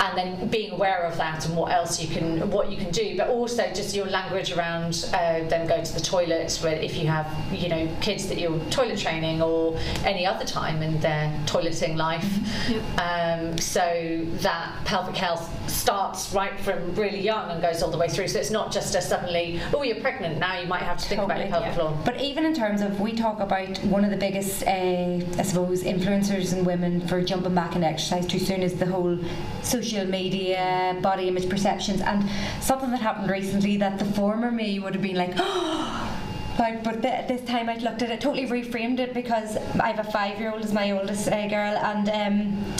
and 0.00 0.16
then 0.18 0.48
being 0.48 0.72
aware 0.72 1.02
of 1.04 1.16
that 1.16 1.46
and 1.46 1.56
what 1.56 1.72
else 1.72 2.00
you 2.00 2.08
can 2.08 2.50
what 2.50 2.70
you 2.70 2.76
can 2.76 2.90
do 2.90 3.16
but 3.16 3.28
also 3.28 3.66
just 3.72 3.94
your 3.94 4.06
language 4.06 4.52
around 4.52 5.08
uh, 5.14 5.40
them 5.48 5.66
going 5.66 5.84
to 5.84 5.94
the 5.94 6.00
toilet 6.00 6.58
where 6.62 6.74
if 6.74 6.96
you 6.96 7.06
have 7.06 7.26
you 7.52 7.68
know 7.68 7.88
kids 8.00 8.26
that 8.28 8.38
you're 8.38 8.58
toilet 8.70 8.98
training 8.98 9.40
or 9.42 9.78
any 10.04 10.26
other 10.26 10.44
time 10.44 10.82
in 10.82 10.98
their 11.00 11.30
toileting 11.46 11.96
life 11.96 12.24
Mm-hmm. 12.66 12.98
um, 12.98 13.58
so 13.58 14.24
that 14.42 14.74
pelvic 14.84 15.16
health 15.16 15.50
starts 15.70 16.32
right 16.32 16.58
from 16.60 16.94
really 16.94 17.20
young 17.20 17.50
and 17.50 17.62
goes 17.62 17.82
all 17.82 17.90
the 17.90 17.98
way 17.98 18.08
through 18.08 18.28
so 18.28 18.38
it's 18.38 18.50
not 18.50 18.72
just 18.72 18.94
a 18.94 19.00
suddenly 19.00 19.60
oh 19.72 19.82
you're 19.82 20.00
pregnant 20.00 20.38
now 20.38 20.58
you 20.58 20.66
might 20.66 20.82
have 20.82 20.98
to 20.98 21.08
think 21.08 21.22
about 21.22 21.38
your 21.38 21.48
pelvic 21.48 21.68
yeah. 21.68 21.74
floor 21.74 21.98
But 22.04 22.20
even 22.20 22.44
in 22.44 22.54
terms 22.54 22.80
of, 22.82 23.00
we 23.00 23.12
talk 23.12 23.40
about 23.40 23.76
one 23.84 24.04
of 24.04 24.10
the 24.10 24.16
biggest, 24.16 24.62
uh, 24.64 24.70
I 24.70 25.42
suppose, 25.42 25.82
influencers 25.82 26.52
in 26.56 26.64
women 26.64 27.06
for 27.06 27.20
jumping 27.22 27.54
back 27.54 27.74
into 27.74 27.85
exercise 27.86 28.26
too 28.26 28.38
soon 28.38 28.62
is 28.62 28.74
the 28.74 28.86
whole 28.86 29.18
social 29.62 30.06
media, 30.06 30.98
body 31.02 31.28
image 31.28 31.48
perceptions, 31.48 32.00
and 32.00 32.28
something 32.60 32.90
that 32.90 33.00
happened 33.00 33.30
recently 33.30 33.76
that 33.78 33.98
the 33.98 34.04
former 34.04 34.50
me 34.50 34.78
would 34.78 34.94
have 34.94 35.02
been 35.02 35.16
like, 35.16 35.34
Like, 36.58 36.82
but 36.82 37.02
th- 37.02 37.28
this 37.28 37.42
time 37.42 37.68
I 37.68 37.76
looked 37.76 38.02
at 38.02 38.10
it, 38.10 38.20
totally 38.20 38.46
reframed 38.46 38.98
it 38.98 39.12
because 39.12 39.56
I 39.78 39.92
have 39.92 40.06
a 40.06 40.10
five-year-old 40.10 40.62
as 40.62 40.72
my 40.72 40.90
oldest 40.90 41.28
uh, 41.28 41.46
girl, 41.48 41.76
and 41.76 42.08
um, 42.08 42.74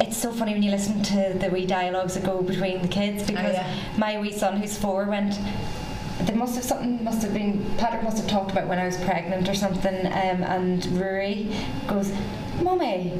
it's 0.00 0.16
so 0.16 0.32
funny 0.32 0.52
when 0.52 0.62
you 0.62 0.70
listen 0.70 1.02
to 1.02 1.34
the 1.38 1.48
wee 1.48 1.64
dialogues 1.64 2.14
that 2.14 2.24
go 2.24 2.42
between 2.42 2.82
the 2.82 2.88
kids 2.88 3.22
because 3.22 3.54
yeah. 3.54 3.74
my 3.96 4.18
wee 4.20 4.32
son, 4.32 4.58
who's 4.58 4.76
four, 4.76 5.06
went. 5.06 5.38
There 6.22 6.36
must 6.36 6.56
have 6.56 6.64
something 6.64 7.04
must 7.04 7.22
have 7.22 7.34
been 7.34 7.64
Patrick 7.76 8.02
must 8.02 8.16
have 8.16 8.26
talked 8.26 8.50
about 8.50 8.68
when 8.68 8.78
I 8.78 8.86
was 8.86 8.96
pregnant 9.04 9.48
or 9.48 9.54
something, 9.54 10.06
um, 10.06 10.42
and 10.42 10.84
Rory 10.98 11.54
goes, 11.86 12.12
"Mummy, 12.62 13.12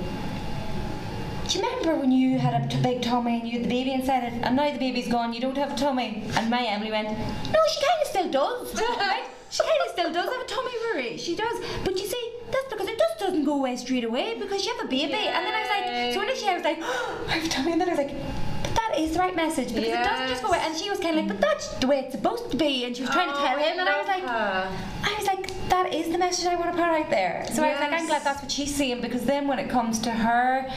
do 1.48 1.58
you 1.58 1.64
remember 1.64 1.94
when 2.00 2.10
you 2.10 2.38
had 2.38 2.54
a 2.60 2.68
t- 2.68 2.80
big 2.82 3.02
tummy 3.02 3.38
and 3.38 3.48
you 3.48 3.52
had 3.58 3.64
the 3.64 3.68
baby 3.68 3.92
inside 3.92 4.24
it, 4.24 4.32
and 4.42 4.56
now 4.56 4.70
the 4.70 4.78
baby's 4.78 5.08
gone, 5.08 5.32
you 5.32 5.40
don't 5.40 5.56
have 5.56 5.72
a 5.72 5.76
tummy?" 5.76 6.24
And 6.36 6.50
my 6.50 6.64
Emily 6.64 6.90
went, 6.90 7.08
"No, 7.08 7.60
she 7.72 7.80
kind 7.86 8.00
of 8.02 8.08
still 8.08 8.30
does. 8.30 8.74
right? 8.80 9.24
She 9.50 9.62
kind 9.62 9.80
of 9.86 9.92
still 9.92 10.12
does 10.12 10.28
have 10.28 10.40
a 10.40 10.48
tummy, 10.48 10.72
Rory. 10.84 11.16
She 11.16 11.36
does, 11.36 11.64
but 11.84 11.96
you 11.96 12.06
see, 12.06 12.32
that's 12.50 12.68
because 12.68 12.88
it 12.88 12.98
just 12.98 13.18
doesn't 13.18 13.44
go 13.44 13.54
away 13.54 13.76
straight 13.76 14.04
away 14.04 14.36
because 14.38 14.66
you 14.66 14.74
have 14.76 14.86
a 14.86 14.88
baby." 14.88 15.14
And 15.14 15.46
then 15.46 15.54
I 15.54 15.60
was 15.62 15.70
like, 15.70 16.14
so 16.14 16.22
initially 16.22 16.50
I 16.50 16.54
was 16.54 16.64
like, 16.64 16.78
oh, 16.80 17.24
"I 17.28 17.32
have 17.32 17.44
a 17.44 17.48
tummy," 17.48 17.72
and 17.72 17.80
then 17.80 17.88
I 17.88 17.92
was 17.92 17.98
like. 17.98 18.14
But 18.62 18.74
that 18.74 18.98
is 18.98 19.12
the 19.12 19.20
right 19.20 19.36
message 19.36 19.68
because 19.68 19.90
it 19.90 20.02
doesn't 20.02 20.28
just 20.28 20.42
go 20.42 20.48
away. 20.48 20.58
And 20.60 20.76
she 20.76 20.90
was 20.90 20.98
kind 20.98 21.16
of 21.16 21.26
like, 21.26 21.34
"But 21.34 21.40
that's 21.40 21.68
the 21.74 21.86
way 21.86 21.98
it's 22.00 22.14
supposed 22.14 22.50
to 22.50 22.56
be," 22.56 22.84
and 22.84 22.96
she 22.96 23.02
was 23.02 23.10
trying 23.12 23.28
to 23.28 23.34
tell 23.34 23.56
oh, 23.56 23.62
him, 23.62 23.78
and 23.78 23.88
I 23.88 23.98
was 24.00 24.08
like, 24.08 24.24
I 24.24 25.14
was 25.16 25.26
like, 25.26 25.68
that 25.68 25.94
is 25.94 26.10
the 26.10 26.18
message 26.18 26.46
I 26.46 26.56
want 26.56 26.72
to 26.72 26.76
put 26.76 26.82
out 26.82 27.10
there. 27.10 27.46
So 27.52 27.62
I 27.62 27.70
was 27.70 27.80
like, 27.80 27.92
I'm 27.92 28.06
glad 28.06 28.24
that's 28.24 28.42
what 28.42 28.50
she's 28.50 28.74
seeing 28.74 29.00
because 29.00 29.24
then 29.24 29.46
when 29.46 29.58
it 29.58 29.68
comes 29.68 30.00
to 30.00 30.10
her, 30.10 30.68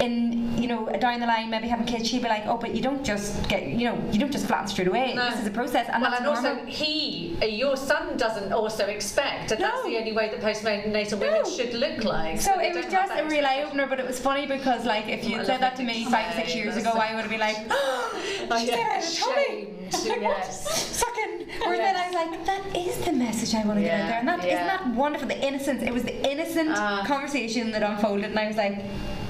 in 0.00 0.56
you 0.58 0.66
know 0.68 0.86
down 1.00 1.20
the 1.20 1.26
line 1.26 1.50
maybe 1.50 1.68
having 1.68 1.86
kids, 1.86 2.08
she'd 2.08 2.22
be 2.22 2.28
like, 2.28 2.44
oh, 2.46 2.56
but 2.56 2.74
you 2.74 2.82
don't 2.82 3.04
just 3.04 3.48
get 3.48 3.66
you 3.66 3.84
know 3.88 3.98
you 4.12 4.18
don't 4.18 4.32
just 4.32 4.46
flatten 4.46 4.66
straight 4.68 4.88
away. 4.88 5.14
No. 5.14 5.30
This 5.30 5.40
is 5.40 5.46
a 5.46 5.50
process, 5.50 5.88
and 5.92 6.02
well, 6.02 6.10
that's 6.10 6.20
and 6.20 6.28
also 6.28 6.64
he, 6.66 7.36
uh, 7.42 7.46
your 7.46 7.76
son, 7.76 8.16
doesn't 8.16 8.52
also 8.52 8.84
expect, 8.86 9.52
and 9.52 9.60
that's 9.62 9.82
the 9.84 9.96
only 9.98 10.12
way 10.12 10.28
that 10.30 10.40
postnatal 10.40 11.18
women 11.18 11.42
No. 11.44 11.50
should 11.50 11.74
look 11.74 12.04
like. 12.04 12.40
So 12.40 12.52
they 12.56 12.68
it 12.70 12.74
was 12.76 12.86
just 12.86 13.12
a 13.12 13.24
real 13.26 13.46
eye 13.46 13.64
opener, 13.66 13.86
but 13.86 13.98
it 14.00 14.06
was 14.06 14.18
funny 14.20 14.46
because 14.46 14.84
like 14.84 15.08
if 15.08 15.24
you 15.24 15.36
love 15.38 15.46
said 15.46 15.60
that 15.60 15.76
to 15.76 15.82
me 15.82 16.04
five 16.04 16.34
six 16.34 16.54
years 16.54 16.76
ago, 16.76 16.90
so- 16.92 16.98
I 16.98 17.14
would 17.14 17.22
have 17.22 17.30
been 17.30 17.40
like, 17.40 17.58
Oh, 17.70 18.10
she 18.60 18.66
said 18.66 18.74
I 18.74 18.82
had 18.82 19.02
a 19.02 19.06
tummy. 19.16 19.68
Shamed, 19.90 20.08
Like, 20.08 20.20
what? 20.22 20.38
yes. 20.38 20.96
Sucking. 20.98 21.46
Whereas 21.60 21.78
then 21.78 21.96
I 21.96 22.06
was 22.06 22.14
like, 22.14 22.46
that 22.46 22.76
is 22.76 22.98
the 23.04 23.12
message 23.12 23.54
I 23.54 23.64
want 23.66 23.78
to 23.78 23.82
get 23.84 24.00
out 24.00 24.08
there, 24.08 24.18
and 24.18 24.28
that 24.28 24.46
yeah. 24.46 24.66
not 24.66 24.84
that 24.84 24.94
wonderful. 24.94 25.28
The 25.28 25.46
innocence. 25.46 25.82
It 25.82 25.92
was 25.92 26.02
the 26.04 26.30
innocent 26.30 26.70
Ah. 26.74 27.04
conversation 27.06 27.70
that 27.72 27.82
unfolded, 27.82 28.26
and 28.26 28.38
I 28.38 28.46
was 28.48 28.56
like, 28.56 28.84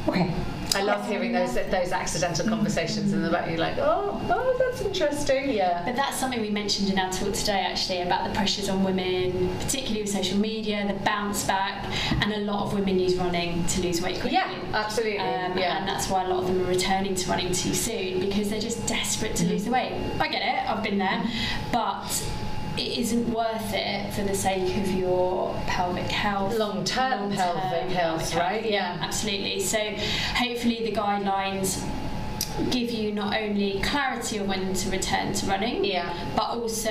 okay. 0.09 0.33
I 0.75 0.83
love 0.83 1.07
hearing 1.09 1.33
those 1.33 1.55
those 1.55 1.93
accidental 1.93 2.47
conversations 2.47 3.12
in 3.12 3.23
the 3.23 3.31
back. 3.31 3.49
You're 3.49 3.59
like, 3.59 3.79
oh, 3.79 4.21
oh, 4.29 4.57
that's 4.59 4.83
interesting. 4.83 5.51
Yeah. 5.51 5.83
But 5.85 5.97
that's 5.97 6.19
something 6.19 6.41
we 6.41 6.51
mentioned 6.51 6.91
in 6.91 6.99
our 6.99 7.11
talk 7.11 7.33
today, 7.33 7.61
actually, 7.61 8.03
about 8.03 8.29
the 8.29 8.35
pressures 8.35 8.69
on 8.69 8.85
women, 8.85 9.57
particularly 9.61 10.03
with 10.03 10.11
social 10.11 10.39
media, 10.39 10.87
the 10.87 10.99
bounce 11.05 11.45
back, 11.45 11.85
and 12.23 12.33
a 12.33 12.39
lot 12.41 12.66
of 12.66 12.75
women 12.75 12.99
use 12.99 13.16
running 13.16 13.64
to 13.66 13.81
lose 13.81 14.03
weight 14.03 14.21
quickly. 14.21 14.33
Yeah, 14.33 14.55
absolutely. 14.75 15.19
Um, 15.19 15.57
yeah. 15.57 15.79
And 15.79 15.89
that's 15.89 16.09
why 16.09 16.25
a 16.25 16.29
lot 16.29 16.43
of 16.43 16.49
them 16.49 16.61
are 16.61 16.69
returning 16.69 17.14
to 17.14 17.31
running 17.31 17.53
too 17.53 17.75
soon 17.75 18.21
because 18.21 18.51
they're 18.51 18.61
just 18.61 18.87
desperate 18.87 19.37
to 19.37 19.47
lose 19.47 19.64
the 19.64 19.71
weight. 19.71 19.93
I 20.21 20.29
get 20.29 20.43
it, 20.43 20.71
I've 20.71 20.83
been 20.83 20.99
there, 20.99 21.23
but 21.73 22.05
it 22.79 22.99
isn't 22.99 23.29
worth 23.33 23.72
it 23.74 24.12
for 24.14 24.22
the 24.22 24.35
sake 24.35 24.76
of 24.76 24.91
your 24.93 25.55
pelvic 25.66 26.05
health. 26.11 26.57
Long-term 26.57 27.20
long-term 27.31 27.57
pelvic 27.57 27.91
health, 27.97 28.35
right? 28.35 28.64
Yeah. 28.70 28.97
Absolutely. 29.01 29.61
So 29.61 29.79
hopefully 30.35 30.85
the 30.85 30.93
guidelines 30.93 31.85
give 32.70 32.91
you 32.91 33.12
not 33.12 33.37
only 33.37 33.81
clarity 33.83 34.41
on 34.41 34.49
when 34.49 34.74
to 34.74 34.91
return 34.91 35.33
to 35.33 35.47
running, 35.47 35.85
Yeah. 35.85 36.12
but 36.35 36.51
also 36.51 36.91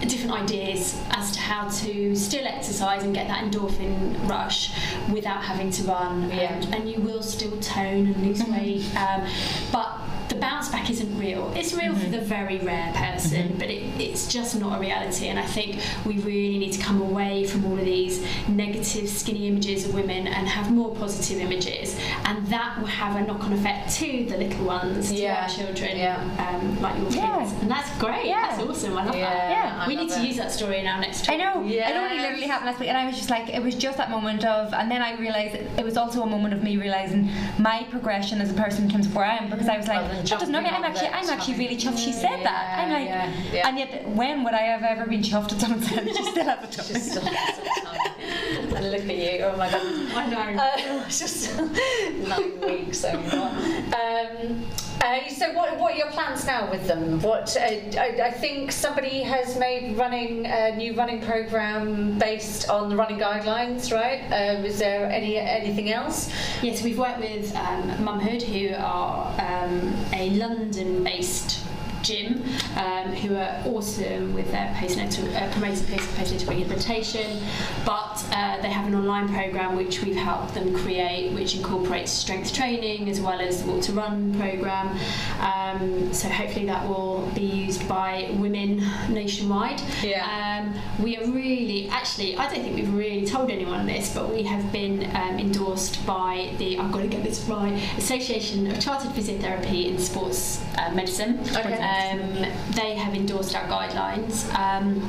different 0.00 0.32
ideas 0.32 0.98
as 1.10 1.32
to 1.32 1.40
how 1.40 1.68
to 1.68 2.16
still 2.16 2.46
exercise 2.46 3.02
and 3.02 3.12
get 3.14 3.28
that 3.28 3.44
endorphin 3.44 4.26
rush 4.28 4.72
without 5.12 5.42
having 5.44 5.70
to 5.72 5.82
run. 5.84 6.30
Yeah. 6.30 6.54
And, 6.54 6.74
and 6.74 6.90
you 6.90 7.00
will 7.00 7.22
still 7.22 7.58
tone 7.60 8.06
and 8.06 8.26
lose 8.26 8.42
weight. 8.44 8.86
Um, 8.96 9.26
but 9.70 9.98
the 10.36 10.40
bounce 10.40 10.68
back 10.68 10.90
isn't 10.90 11.18
real. 11.18 11.50
It's 11.56 11.72
real 11.72 11.94
for 11.94 12.06
the 12.10 12.20
very 12.20 12.58
rare 12.58 12.92
person, 12.94 13.56
but 13.58 13.70
it, 13.70 13.82
it's 14.00 14.30
just 14.30 14.58
not 14.60 14.76
a 14.76 14.80
reality. 14.80 15.28
And 15.28 15.38
I 15.38 15.46
think 15.46 15.80
we 16.04 16.18
really 16.18 16.58
need 16.58 16.72
to 16.72 16.80
come 16.82 17.00
away 17.00 17.46
from 17.46 17.64
all 17.64 17.78
of 17.78 17.84
these 17.84 18.24
negative, 18.48 19.08
skinny 19.08 19.46
images 19.48 19.86
of 19.86 19.94
women 19.94 20.26
and 20.26 20.46
have 20.48 20.70
more 20.72 20.94
positive 20.94 21.38
images. 21.40 21.98
And 22.24 22.46
that 22.48 22.78
will 22.78 22.86
have 22.86 23.16
a 23.16 23.26
knock 23.26 23.44
on 23.44 23.52
effect 23.54 23.94
to 23.96 24.26
the 24.28 24.36
little 24.36 24.64
ones, 24.66 25.10
Yeah. 25.12 25.34
to 25.34 25.42
our 25.42 25.48
children, 25.72 25.96
Yeah. 25.96 26.20
um, 26.60 26.80
like 26.82 26.96
your 26.96 27.04
kids. 27.06 27.16
Yeah. 27.16 27.60
And 27.62 27.70
that's 27.70 27.98
great. 27.98 28.26
Yeah. 28.26 28.56
That's 28.56 28.62
awesome. 28.62 28.96
I 28.98 29.04
love 29.06 29.16
Yeah, 29.16 29.32
that. 29.32 29.50
Yeah, 29.50 29.86
we 29.88 29.96
I 29.96 30.00
need 30.02 30.10
to 30.10 30.20
it. 30.20 30.26
use 30.28 30.36
that 30.36 30.52
story 30.52 30.78
in 30.80 30.86
our 30.86 31.00
next 31.00 31.24
talk. 31.24 31.34
I 31.34 31.38
know. 31.38 31.62
Yes. 31.64 31.90
It 31.90 31.96
only 31.96 32.18
literally 32.20 32.46
happened 32.46 32.66
last 32.70 32.80
week, 32.80 32.88
and 32.90 32.98
I 32.98 33.06
was 33.06 33.16
just 33.16 33.30
like, 33.30 33.48
it 33.48 33.62
was 33.62 33.74
just 33.74 33.96
that 33.96 34.10
moment 34.10 34.44
of, 34.44 34.74
and 34.74 34.90
then 34.90 35.00
I 35.02 35.14
realised 35.16 35.54
it 35.54 35.84
was 35.84 35.96
also 35.96 36.22
a 36.22 36.26
moment 36.26 36.52
of 36.52 36.62
me 36.62 36.76
realising 36.76 37.30
my 37.58 37.86
progression 37.90 38.40
as 38.42 38.50
a 38.50 38.54
person 38.54 38.84
in 38.84 38.90
terms 38.90 39.06
of 39.06 39.14
where 39.14 39.24
I 39.24 39.36
am, 39.36 39.48
because 39.50 39.68
I 39.68 39.76
was 39.78 39.86
like, 39.88 39.96
Rather 40.02 40.14
than 40.14 40.25
that 40.30 40.40
doesn't 40.40 40.52
know 40.52 40.60
me. 40.60 40.68
I'm 40.68 40.84
actually, 40.84 41.08
I'm 41.08 41.28
actually 41.28 41.58
really 41.58 41.76
chuffed. 41.76 41.98
She 41.98 42.12
said 42.12 42.44
that. 42.44 42.78
I'm 42.78 42.90
like, 42.92 43.06
Yeah, 43.06 43.32
yeah. 43.52 43.68
and 43.68 43.78
yet, 43.78 44.08
when 44.08 44.44
would 44.44 44.54
I 44.54 44.62
have 44.62 44.82
ever 44.82 45.06
been 45.06 45.22
chuffed 45.22 45.52
at 45.52 45.60
someone 45.60 45.82
said 45.88 46.06
she 46.06 46.22
still 46.24 46.44
has 46.44 46.58
a 46.64 46.66
tummy? 46.76 46.94
Just 46.94 47.10
still 47.10 47.22
has 47.22 47.56
some 47.56 47.64
time. 47.84 48.65
And 48.76 48.90
look 48.90 49.08
at 49.08 49.16
you. 49.16 49.42
Oh 49.42 49.56
my 49.56 49.70
god. 49.70 49.82
I 50.14 50.26
know. 50.26 50.62
Uh, 50.62 51.02
it's 51.06 51.18
just 51.18 51.58
nine 52.28 52.60
weeks 52.60 53.00
so 53.00 53.18
far. 53.22 53.48
Um, 53.48 54.64
uh, 55.00 55.28
so 55.28 55.52
what, 55.52 55.78
what 55.78 55.94
are 55.94 55.96
your 55.96 56.10
plans 56.10 56.46
now 56.46 56.70
with 56.70 56.86
them? 56.86 57.20
What 57.20 57.56
uh, 57.56 57.60
I, 57.60 58.20
I 58.24 58.30
think 58.30 58.72
somebody 58.72 59.20
has 59.22 59.58
made 59.58 59.96
running 59.96 60.46
a 60.46 60.74
new 60.76 60.94
running 60.94 61.22
program 61.22 62.18
based 62.18 62.68
on 62.68 62.88
the 62.90 62.96
running 62.96 63.18
guidelines, 63.18 63.92
right? 63.92 64.24
Um, 64.26 64.64
is 64.64 64.78
there 64.78 65.06
any 65.10 65.36
anything 65.36 65.90
else? 65.90 66.30
Yes, 66.62 66.82
we've 66.82 66.98
worked 66.98 67.20
with 67.20 67.54
um, 67.56 67.90
Mumhood, 68.04 68.42
who 68.42 68.74
are 68.74 69.32
um, 69.40 69.94
a 70.12 70.30
London-based 70.30 71.65
gym, 72.06 72.42
um, 72.76 73.12
who 73.14 73.34
are 73.36 73.62
awesome 73.66 74.32
with 74.32 74.50
their 74.52 74.68
postnatal, 74.78 75.24
uh, 75.34 75.50
promoting 75.52 75.84
post- 75.86 76.08
postnatal 76.16 76.48
rehabilitation. 76.48 77.40
But 77.84 78.24
uh, 78.32 78.60
they 78.62 78.70
have 78.70 78.86
an 78.86 78.94
online 78.94 79.28
program 79.28 79.76
which 79.76 80.02
we've 80.02 80.16
helped 80.16 80.54
them 80.54 80.74
create, 80.74 81.32
which 81.32 81.56
incorporates 81.56 82.12
strength 82.12 82.52
training 82.52 83.08
as 83.08 83.20
well 83.20 83.40
as 83.40 83.62
the 83.62 83.70
Walk 83.70 83.82
to 83.82 83.92
Run 83.92 84.34
program. 84.38 84.96
Um, 85.40 86.12
so 86.12 86.28
hopefully 86.28 86.66
that 86.66 86.86
will 86.88 87.30
be 87.34 87.42
used 87.42 87.88
by 87.88 88.30
women 88.34 88.82
nationwide. 89.08 89.80
Yeah. 90.02 90.24
Um, 90.36 90.74
we 91.04 91.16
are 91.18 91.26
really, 91.30 91.88
actually, 91.88 92.36
I 92.36 92.48
don't 92.52 92.62
think 92.62 92.76
we've 92.76 92.94
really 92.94 93.26
told 93.26 93.50
anyone 93.50 93.86
this, 93.86 94.14
but 94.14 94.32
we 94.32 94.42
have 94.44 94.70
been 94.72 95.04
um, 95.16 95.38
endorsed 95.38 96.04
by 96.06 96.54
the, 96.58 96.78
I've 96.78 96.92
got 96.92 97.02
to 97.02 97.08
get 97.08 97.22
this 97.22 97.40
right, 97.48 97.72
Association 97.98 98.66
of 98.70 98.80
Chartered 98.80 99.10
Physiotherapy 99.12 99.86
in 99.86 99.98
Sports 99.98 100.62
uh, 100.78 100.90
Medicine. 100.92 101.40
Okay. 101.50 101.74
Um, 101.96 102.46
they 102.72 102.94
have 102.94 103.14
endorsed 103.14 103.54
our 103.56 103.64
guidelines. 103.66 104.52
Um, 104.58 105.00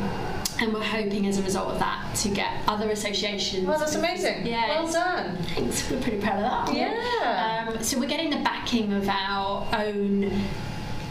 and 0.60 0.74
we're 0.74 0.82
hoping 0.84 1.28
as 1.28 1.38
a 1.38 1.44
result 1.44 1.68
of 1.70 1.78
that 1.80 2.16
to 2.16 2.30
get 2.30 2.52
other 2.68 2.90
associations. 2.90 3.68
Well, 3.68 3.78
that's 3.78 3.94
amazing. 3.94 4.44
Yeah, 4.48 4.82
Well 4.82 4.92
done. 4.92 5.38
Thanks, 5.54 5.88
we're 5.92 6.02
pretty 6.02 6.18
proud 6.20 6.38
of 6.44 6.68
that. 6.68 6.76
Yeah. 6.76 7.68
Um, 7.76 7.84
so 7.84 8.00
we're 8.00 8.10
getting 8.10 8.32
the 8.32 8.38
backing 8.38 8.92
of 8.94 9.08
our 9.08 9.68
own 9.74 10.32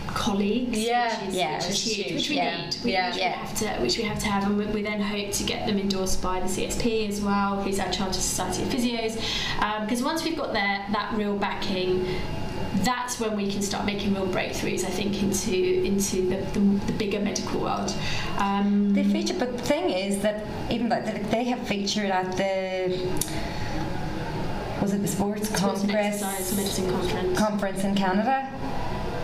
colleagues, 0.08 0.76
Yeah. 0.78 1.20
which 1.20 1.28
is, 1.28 1.36
Yeah, 1.36 1.54
which 1.58 1.68
is 1.68 1.82
huge, 1.84 1.96
huge. 2.06 2.14
which 2.14 2.28
we 2.30 2.36
Yeah. 2.36 2.56
need, 2.64 2.76
we, 2.82 2.92
Yeah. 2.92 3.08
which, 3.10 3.18
Yeah. 3.18 3.28
we 3.40 3.46
have 3.46 3.54
to, 3.58 3.82
which 3.82 3.98
we 3.98 4.02
have 4.04 4.18
to 4.18 4.26
have, 4.26 4.44
and 4.46 4.58
we, 4.58 4.66
we 4.66 4.82
then 4.82 5.00
hope 5.00 5.30
to 5.30 5.44
get 5.44 5.66
them 5.66 5.78
endorsed 5.78 6.20
by 6.22 6.40
the 6.40 6.48
CSP 6.48 7.06
as 7.08 7.20
well, 7.20 7.62
who's 7.62 7.78
our 7.78 7.90
Charter 7.92 8.14
Society 8.14 8.62
of 8.64 8.68
Physios, 8.70 9.20
because 9.82 10.02
once 10.02 10.24
we've 10.24 10.36
got 10.36 10.52
their 10.54 10.84
that 10.92 11.12
real 11.14 11.36
backing. 11.36 12.04
That's 12.84 13.18
when 13.20 13.36
we 13.36 13.50
can 13.50 13.62
start 13.62 13.84
making 13.86 14.14
real 14.14 14.26
breakthroughs, 14.26 14.84
I 14.84 14.90
think, 14.90 15.22
into 15.22 15.54
into 15.84 16.28
the, 16.28 16.36
the, 16.54 16.60
the 16.86 16.92
bigger 16.92 17.20
medical 17.20 17.60
world. 17.60 17.94
Um, 18.38 18.92
They 18.94 19.04
feature, 19.04 19.34
but 19.38 19.56
the 19.56 19.62
thing 19.62 19.90
is 19.90 20.20
that 20.22 20.44
even 20.70 20.88
though 20.88 21.00
they- 21.02 21.44
have 21.44 21.66
featured 21.66 22.10
at 22.10 22.36
the 22.36 22.98
was 24.82 24.92
it 24.92 25.00
the 25.02 25.08
Sports, 25.08 25.48
Sports 25.48 25.80
Congress 25.82 26.20
Conference. 26.22 27.38
conference 27.38 27.84
in 27.84 27.94
Canada. 27.94 28.48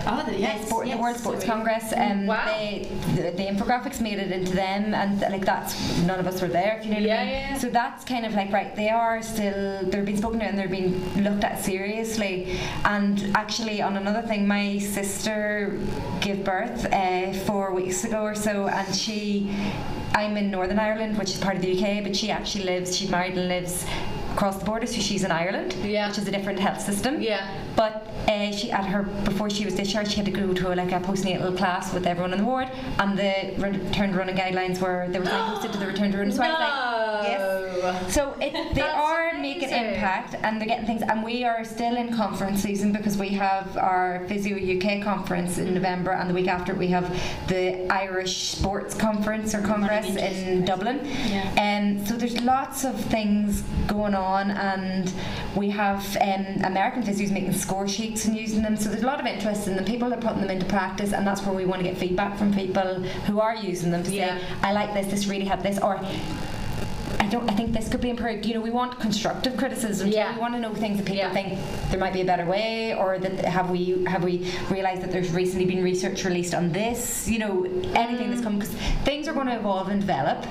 Oh, 0.07 0.23
the, 0.27 0.39
yes, 0.39 0.67
Sport, 0.67 0.87
yes, 0.87 0.97
the 0.97 1.03
World 1.03 1.17
Sports 1.17 1.45
sorry. 1.45 1.51
Congress. 1.53 1.93
Um, 1.97 2.27
Wow. 2.27 2.45
they, 2.47 2.89
the, 3.15 3.23
the 3.23 3.45
infographics 3.45 4.01
made 4.01 4.19
it 4.19 4.31
into 4.33 4.53
them, 4.53 4.95
and 4.95 5.21
like 5.21 5.45
that's 5.45 5.99
none 6.03 6.19
of 6.21 6.27
us 6.27 6.41
were 6.41 6.49
there. 6.49 6.79
If 6.79 6.85
you 6.85 6.91
know 6.93 6.97
what 6.99 7.07
Yeah, 7.07 7.21
I 7.21 7.25
mean. 7.25 7.35
yeah, 7.35 7.51
yeah. 7.51 7.59
So 7.59 7.69
that's 7.71 8.05
kind 8.05 8.25
of 8.27 8.35
like 8.35 8.53
right. 8.53 8.75
They 8.77 8.89
are 8.91 9.23
still 9.23 9.83
they're 9.91 10.03
being 10.03 10.17
spoken 10.19 10.41
to 10.41 10.47
and 10.47 10.59
they're 10.59 10.69
being 10.69 10.95
looked 11.23 11.45
at 11.45 11.63
seriously. 11.63 12.59
And 12.85 13.31
actually, 13.35 13.83
on 13.83 13.97
another 13.97 14.23
thing, 14.27 14.47
my 14.47 14.79
sister 14.79 15.79
gave 16.21 16.45
birth 16.45 16.87
uh, 16.93 17.33
four 17.47 17.73
weeks 17.75 18.05
ago 18.05 18.23
or 18.23 18.35
so, 18.35 18.69
and 18.69 18.95
she. 18.95 19.55
I'm 20.15 20.37
in 20.37 20.51
Northern 20.51 20.79
Ireland, 20.79 21.17
which 21.17 21.31
is 21.31 21.39
part 21.39 21.57
of 21.57 21.63
the 21.63 21.73
UK, 21.73 22.05
but 22.05 22.15
she 22.15 22.31
actually 22.31 22.65
lives. 22.65 22.95
She's 22.95 23.09
married 23.09 23.33
and 23.39 23.49
lives 23.49 23.87
across 24.33 24.59
the 24.59 24.65
border, 24.65 24.87
so 24.87 25.01
she's 25.01 25.25
in 25.25 25.31
Ireland, 25.31 25.75
Yeah. 25.83 26.09
which 26.09 26.19
is 26.19 26.27
a 26.27 26.31
different 26.31 26.59
health 26.59 26.81
system. 26.81 27.21
Yeah. 27.21 27.47
But 27.77 28.09
uh, 28.29 28.51
she 28.53 28.71
at 28.73 28.85
her 28.87 29.03
before 29.31 29.51
she 29.51 29.65
was 29.65 29.75
discharged, 29.75 30.11
she 30.11 30.17
had 30.17 30.27
to 30.27 30.31
go 30.33 30.53
to 30.53 30.73
a, 30.73 30.75
like 30.75 30.93
a 30.93 31.01
postnatal 31.01 31.57
class 31.57 31.93
with 31.95 32.07
everyone 32.07 32.33
in 32.33 32.39
the 32.39 32.45
ward, 32.45 32.69
and 32.99 33.19
the 33.19 33.55
return 33.59 34.13
to 34.13 34.19
running 34.19 34.37
guidelines 34.37 34.81
were 34.81 35.07
they 35.11 35.19
were 35.19 35.27
posted 35.27 35.73
to 35.73 35.79
the 35.79 35.87
return 35.87 36.11
to 36.13 36.19
running. 36.19 36.33
So 36.35 36.43
I 36.43 36.51
was 36.51 36.61
like, 36.61 37.31
yes. 37.33 38.15
So 38.15 38.23
it, 38.41 38.75
they 38.75 38.81
are 38.83 39.35
making 39.39 39.71
impact 39.71 40.35
and 40.43 40.61
they're 40.61 40.69
getting 40.69 40.87
things, 40.87 41.03
and 41.03 41.23
we 41.23 41.45
are 41.45 41.65
still 41.65 41.97
in 41.97 42.15
conference 42.15 42.63
season 42.63 42.93
because 42.93 43.17
we 43.19 43.31
have 43.31 43.77
our 43.77 44.25
Physio 44.29 44.57
UK 44.77 45.03
conference 45.03 45.59
in 45.59 45.75
November, 45.75 46.13
and 46.13 46.31
the 46.31 46.35
week 46.35 46.49
after 46.49 46.75
we 46.75 46.89
have 46.89 47.07
the 47.49 47.65
Irish 47.93 48.35
Sports 48.57 48.95
Conference 48.95 49.55
or 49.55 49.63
Congress 49.63 50.07
in. 50.17 50.65
Dublin. 50.65 51.01
Yeah. 51.27 51.51
Um, 51.65 52.07
so 52.07 52.15
there's 52.17 52.41
lots 52.43 52.85
of 52.85 52.95
things 53.17 53.63
going 53.89 54.15
on, 54.15 54.22
and 54.23 55.13
we 55.57 55.71
have 55.71 56.17
um, 56.21 56.47
American 56.65 57.03
physios 57.03 57.31
making 57.31 57.53
score 57.53 57.87
sheets 57.89 58.25
and 58.25 58.37
using 58.37 58.63
them. 58.63 58.77
So 58.77 58.89
there's 58.89 59.03
a 59.03 59.07
lot 59.07 59.21
of 59.21 59.27
interest 59.27 59.67
in 59.69 59.77
them. 59.77 59.85
People 59.85 60.13
are 60.13 60.17
putting 60.21 60.41
them 60.41 60.51
into 60.51 60.67
practice, 60.67 61.13
and 61.13 61.27
that's 61.27 61.43
where 61.45 61.55
we 61.55 61.65
want 61.65 61.83
to 61.83 61.89
get 61.89 61.99
feedback 61.99 62.39
from 62.39 62.55
people 62.55 63.03
who 63.27 63.41
are 63.41 63.57
using 63.57 63.91
them 63.91 64.03
to 64.05 64.11
Yeah. 64.15 64.39
say, 64.39 64.45
"I 64.63 64.73
like 64.73 64.95
this. 64.95 65.07
This 65.09 65.27
really 65.27 65.45
helped 65.45 65.63
this," 65.63 65.79
or 65.79 66.01
I 67.23 67.27
don't. 67.29 67.49
I 67.49 67.55
think 67.55 67.73
this 67.73 67.89
could 67.89 68.01
be 68.01 68.11
improved. 68.11 68.45
You 68.47 68.55
know, 68.55 68.61
we 68.61 68.71
want 68.71 68.99
constructive 68.99 69.57
criticism. 69.57 70.09
Yeah. 70.09 70.35
We 70.35 70.41
want 70.41 70.55
to 70.55 70.61
know 70.61 70.75
things 70.75 70.97
that 70.97 71.05
people 71.07 71.19
Yeah. 71.23 71.33
think 71.33 71.57
there 71.91 72.01
might 72.01 72.13
be 72.13 72.21
a 72.21 72.25
better 72.25 72.45
way, 72.45 72.95
or 72.97 73.17
that 73.19 73.45
have 73.45 73.71
we 73.71 74.05
have 74.07 74.25
we 74.25 74.53
realised 74.69 75.03
that 75.03 75.13
there's 75.13 75.31
recently 75.31 75.65
been 75.65 75.85
research 75.85 76.25
released 76.25 76.53
on 76.53 76.73
this. 76.73 77.29
You 77.29 77.39
know, 77.39 77.65
anything 77.95 78.31
that's 78.31 78.43
come 78.43 78.59
because 78.59 78.75
things 79.05 79.29
are 79.29 79.33
going 79.35 79.47
to 79.47 79.55
evolve 79.57 79.89
and 79.89 80.01
develop. 80.01 80.45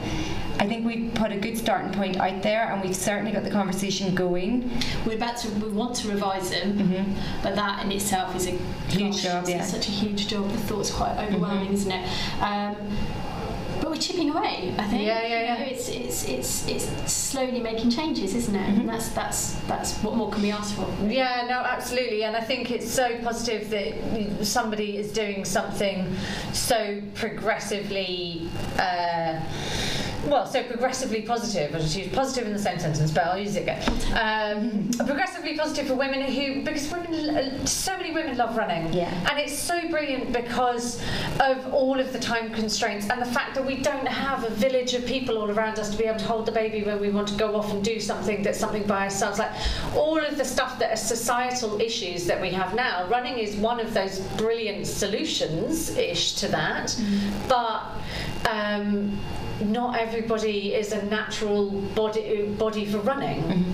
I 0.60 0.68
think 0.68 0.86
we 0.86 1.10
put 1.10 1.32
a 1.34 1.38
good 1.38 1.58
starting 1.58 1.92
point 1.92 2.18
out 2.18 2.42
there, 2.42 2.72
and 2.72 2.82
we've 2.84 2.96
certainly 2.96 3.32
got 3.34 3.44
the 3.44 3.50
conversation 3.52 4.14
going. 4.16 4.72
We're 5.06 5.16
about 5.16 5.38
to, 5.38 5.50
we 5.50 5.70
want 5.72 5.96
to 5.96 6.10
revise 6.10 6.52
them, 6.52 6.78
Mhm. 6.78 7.06
but 7.44 7.56
that 7.56 7.84
in 7.84 7.92
itself 7.92 8.34
is 8.36 8.48
a 8.48 8.52
Mm-hmm. 8.52 8.98
Huge 9.00 9.14
gosh, 9.14 9.24
job, 9.24 9.50
yeah. 9.50 9.56
it's 9.62 9.72
such 9.72 9.88
a 9.88 9.92
huge 9.92 10.28
job. 10.28 10.52
The 10.52 10.58
thought's 10.58 10.92
quite 10.92 11.18
overwhelming, 11.18 11.72
isn't 11.74 11.92
it? 11.92 12.06
Um, 12.42 12.76
we're 13.92 13.98
chipping 13.98 14.30
away. 14.30 14.74
I 14.78 14.88
think. 14.88 15.04
Yeah, 15.04 15.22
yeah, 15.22 15.42
You 15.42 15.60
know, 15.60 15.66
yeah. 15.66 15.72
it's 15.72 15.90
it's 15.90 16.28
it's 16.28 16.68
it's 16.68 17.12
slowly 17.12 17.60
making 17.60 17.92
changes, 17.92 18.34
isn't 18.34 18.56
it? 18.56 18.60
Mm-hmm. 18.60 18.80
And 18.82 18.90
that's 18.90 19.10
that's 19.10 19.54
that's 19.68 19.98
what 20.00 20.16
more 20.16 20.32
can 20.32 20.42
we 20.42 20.52
ask 20.52 20.76
for? 20.76 20.88
Yeah, 21.08 21.46
no, 21.48 21.60
absolutely, 21.60 22.24
and 22.24 22.36
I 22.36 22.42
think 22.42 22.72
it's 22.72 22.90
so 22.90 23.20
positive 23.20 23.70
that 23.70 24.46
somebody 24.46 24.98
is 24.98 25.12
doing 25.12 25.46
something 25.46 26.16
so 26.54 27.02
progressively. 27.16 28.50
Uh, 28.80 29.40
well, 30.28 30.46
so 30.46 30.64
progressively 30.64 31.22
positive. 31.22 31.74
I 31.76 31.80
just 31.80 31.96
use 31.98 32.08
positive 32.14 32.46
in 32.48 32.54
the 32.54 32.60
same 32.60 32.80
sentence, 32.80 33.12
but 33.12 33.26
I'll 33.26 33.38
use 33.38 33.56
it 33.56 33.62
again. 33.64 33.82
Um, 34.14 34.90
progressively 35.06 35.58
positive 35.58 35.88
for 35.88 35.96
women 35.96 36.22
who, 36.22 36.64
because 36.64 36.92
women, 36.92 37.66
so 37.66 37.98
many 37.98 38.12
women 38.12 38.38
love 38.38 38.56
running, 38.56 38.94
Yeah. 38.94 39.10
and 39.30 39.40
it's 39.40 39.58
so 39.58 39.88
brilliant 39.90 40.32
because 40.32 41.02
of 41.40 41.74
all 41.74 42.00
of 42.00 42.14
the 42.14 42.20
time 42.20 42.54
constraints 42.54 43.10
and 43.10 43.22
the 43.22 43.26
fact 43.26 43.56
that 43.56 43.66
we 43.66 43.78
don't 43.78 44.08
have 44.08 44.44
a 44.44 44.50
village 44.50 44.94
of 44.94 45.06
people 45.06 45.38
all 45.38 45.50
around 45.50 45.80
us 45.80 45.90
to 45.90 45.98
be 45.98 46.06
able 46.06 46.20
to 46.20 46.26
hold 46.26 46.46
the 46.46 46.52
baby 46.52 46.84
when 46.84 47.00
we 47.00 47.10
want 47.10 47.28
to 47.30 47.36
go 47.36 47.56
off 47.56 47.72
and 47.72 47.84
do 47.84 48.00
something 48.00 48.44
that's 48.44 48.60
something 48.60 48.84
by 48.84 49.04
ourselves. 49.04 49.40
Like 49.40 49.52
all 49.96 50.20
of 50.24 50.38
the 50.38 50.46
stuff 50.46 50.78
that 50.80 50.92
are 50.94 50.96
societal 50.98 51.82
issues 51.82 52.26
that 52.28 52.40
we 52.40 52.50
have 52.52 52.76
now, 52.76 53.08
running 53.08 53.38
is 53.40 53.56
one 53.56 53.80
of 53.80 53.94
those 53.94 54.20
brilliant 54.38 54.86
solutions 54.88 55.90
ish 55.98 56.34
to 56.36 56.48
that. 56.50 56.96
But 57.48 57.84
um, 58.50 59.20
not 59.62 59.96
everybody 60.12 60.74
is 60.74 60.92
a 60.92 61.02
natural 61.06 61.70
body 61.96 62.46
body 62.60 62.86
for 62.86 62.98
running. 63.00 63.74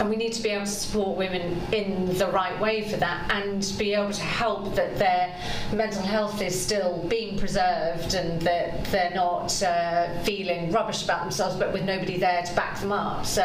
And 0.00 0.08
we 0.10 0.16
need 0.16 0.32
to 0.32 0.42
be 0.42 0.48
able 0.48 0.64
to 0.64 0.70
support 0.70 1.16
women 1.16 1.60
in 1.72 2.18
the 2.18 2.26
right 2.28 2.58
way 2.58 2.88
for 2.88 2.96
that 2.96 3.30
and 3.30 3.70
be 3.78 3.92
able 3.92 4.12
to 4.12 4.22
help 4.22 4.74
that 4.74 4.98
their 4.98 5.38
mental 5.72 6.02
health 6.02 6.40
is 6.40 6.58
still 6.60 7.04
being 7.08 7.38
preserved 7.38 8.14
and 8.14 8.42
that 8.42 8.86
they're 8.86 9.14
not 9.14 9.62
uh, 9.62 10.20
feeling 10.22 10.72
rubbish 10.72 11.04
about 11.04 11.20
themselves 11.20 11.54
but 11.54 11.72
with 11.72 11.84
nobody 11.84 12.18
there 12.18 12.42
to 12.42 12.54
back 12.54 12.80
them 12.80 12.90
up. 12.90 13.26
So 13.26 13.44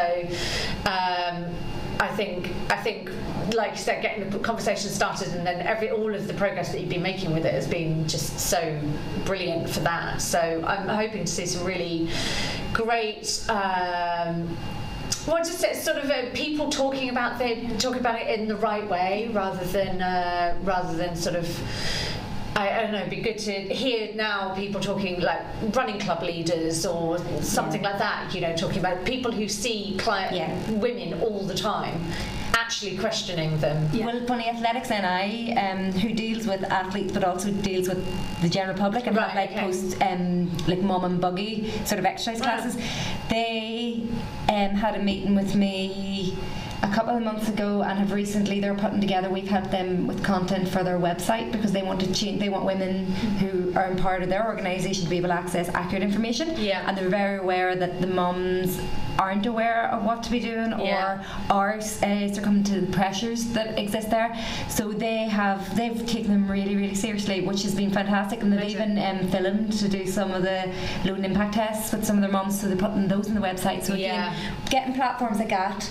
um, 0.86 1.54
I 2.00 2.08
think 2.16 2.50
I 2.70 2.76
think 2.76 3.10
like 3.54 3.72
you 3.72 3.78
said, 3.78 4.02
getting 4.02 4.28
the 4.30 4.38
conversation 4.38 4.90
started 4.90 5.28
and 5.28 5.46
then 5.46 5.60
every 5.66 5.90
all 5.90 6.14
of 6.14 6.26
the 6.26 6.34
progress 6.34 6.72
that 6.72 6.80
you've 6.80 6.90
been 6.90 7.02
making 7.02 7.32
with 7.32 7.44
it 7.44 7.54
has 7.54 7.66
been 7.66 8.06
just 8.08 8.38
so 8.38 8.80
brilliant 9.24 9.68
for 9.68 9.80
that. 9.80 10.20
So 10.20 10.62
I'm 10.66 10.88
hoping 10.88 11.24
to 11.24 11.32
see 11.32 11.46
some 11.46 11.64
really 11.66 12.08
great 12.72 13.44
um, 13.48 14.56
well, 15.26 15.44
just 15.44 15.60
sort 15.84 15.98
of 15.98 16.10
uh, 16.10 16.30
people 16.32 16.70
talking 16.70 17.10
about 17.10 17.38
the 17.38 17.54
talking 17.78 18.00
about 18.00 18.20
it 18.22 18.40
in 18.40 18.48
the 18.48 18.56
right 18.56 18.88
way, 18.88 19.28
rather 19.32 19.64
than 19.66 20.00
uh, 20.00 20.56
rather 20.64 20.96
than 20.96 21.14
sort 21.16 21.36
of. 21.36 21.60
I, 22.56 22.78
I 22.78 22.82
don't 22.82 22.92
know. 22.92 22.98
It'd 22.98 23.10
be 23.10 23.20
good 23.20 23.38
to 23.38 23.52
hear 23.52 24.12
now 24.14 24.54
people 24.54 24.80
talking 24.80 25.20
like 25.20 25.40
running 25.74 26.00
club 26.00 26.22
leaders 26.22 26.84
or 26.86 27.18
something 27.42 27.82
like 27.82 27.98
that. 27.98 28.34
You 28.34 28.40
know, 28.40 28.56
talking 28.56 28.78
about 28.78 29.04
people 29.04 29.30
who 29.30 29.46
see 29.48 29.94
client 29.98 30.34
Yeah. 30.34 30.70
women 30.70 31.20
all 31.20 31.40
the 31.44 31.54
time, 31.54 32.02
actually 32.54 32.96
questioning 32.98 33.58
them. 33.58 33.88
Yeah. 33.92 34.06
Well, 34.06 34.20
Pony 34.22 34.48
Athletics 34.48 34.90
NI, 34.90 35.56
um, 35.56 35.92
who 35.92 36.12
deals 36.12 36.46
with 36.46 36.62
athletes 36.64 37.12
but 37.12 37.24
also 37.24 37.50
deals 37.50 37.88
with 37.88 38.04
the 38.42 38.48
general 38.48 38.76
public 38.76 39.06
and 39.06 39.16
Right, 39.16 39.28
have 39.30 39.36
like 39.36 39.50
okay. 39.50 39.60
post 39.60 40.00
um, 40.02 40.56
like 40.66 40.80
mom 40.80 41.04
and 41.04 41.20
buggy 41.20 41.70
sort 41.84 41.98
of 41.98 42.04
exercise 42.06 42.40
Wow. 42.40 42.44
classes. 42.46 42.76
They 43.28 44.02
um, 44.48 44.70
had 44.76 44.94
a 44.96 45.02
meeting 45.02 45.34
with 45.34 45.54
me 45.54 46.36
a 46.82 46.88
couple 46.94 47.14
of 47.16 47.22
months 47.22 47.48
ago 47.48 47.82
and 47.82 47.98
have 47.98 48.10
recently 48.12 48.58
they're 48.60 48.74
putting 48.74 49.00
together 49.00 49.28
we've 49.28 49.48
helped 49.48 49.70
them 49.70 50.06
with 50.06 50.22
content 50.24 50.66
for 50.68 50.82
their 50.82 50.98
website 50.98 51.52
because 51.52 51.72
they 51.72 51.82
want 51.82 52.00
to 52.00 52.10
change 52.12 52.40
they 52.40 52.48
want 52.48 52.64
women 52.64 53.04
who 53.40 53.72
are 53.78 53.86
in 53.90 53.96
part 53.98 54.22
of 54.22 54.28
their 54.28 54.46
organisation 54.46 55.04
to 55.04 55.10
be 55.10 55.18
able 55.18 55.28
to 55.28 55.34
access 55.34 55.68
accurate 55.74 56.02
information 56.02 56.54
Yeah. 56.56 56.84
and 56.86 56.96
they're 56.96 57.08
very 57.10 57.38
aware 57.38 57.76
that 57.76 58.00
the 58.00 58.06
mums 58.06 58.80
aren't 59.18 59.44
aware 59.44 59.88
of 59.92 60.02
what 60.04 60.22
to 60.22 60.30
be 60.30 60.40
doing 60.40 60.72
or 60.72 60.86
Yeah. 60.86 61.22
are 61.50 61.74
uh, 61.76 62.28
succumbing 62.32 62.64
to 62.64 62.80
the 62.80 62.92
pressures 62.92 63.44
that 63.52 63.78
exist 63.78 64.08
there. 64.08 64.34
So 64.70 64.92
they 64.92 65.24
have 65.24 65.76
they've 65.76 66.06
taken 66.06 66.30
them 66.30 66.50
really 66.50 66.74
really 66.74 66.94
seriously, 66.94 67.42
which 67.42 67.62
has 67.64 67.74
been 67.74 67.90
fantastic. 67.90 68.40
And 68.40 68.50
they've 68.50 68.70
even 68.70 68.96
um, 68.98 69.28
filmed 69.28 69.72
to 69.74 69.88
do 69.88 70.06
some 70.06 70.30
of 70.30 70.42
the 70.42 70.72
load 71.04 71.16
and 71.16 71.26
impact 71.26 71.54
tests 71.54 71.92
with 71.92 72.02
some 72.06 72.16
of 72.16 72.22
their 72.22 72.30
moms. 72.30 72.58
So 72.58 72.66
they're 72.68 72.78
putting 72.78 73.08
those 73.08 73.28
on 73.28 73.34
the 73.34 73.42
website. 73.42 73.82
So 73.84 73.92
Yeah. 73.94 74.32
again, 74.32 74.54
getting 74.70 74.94
platforms 74.94 75.38
like 75.38 75.50
that 75.50 75.90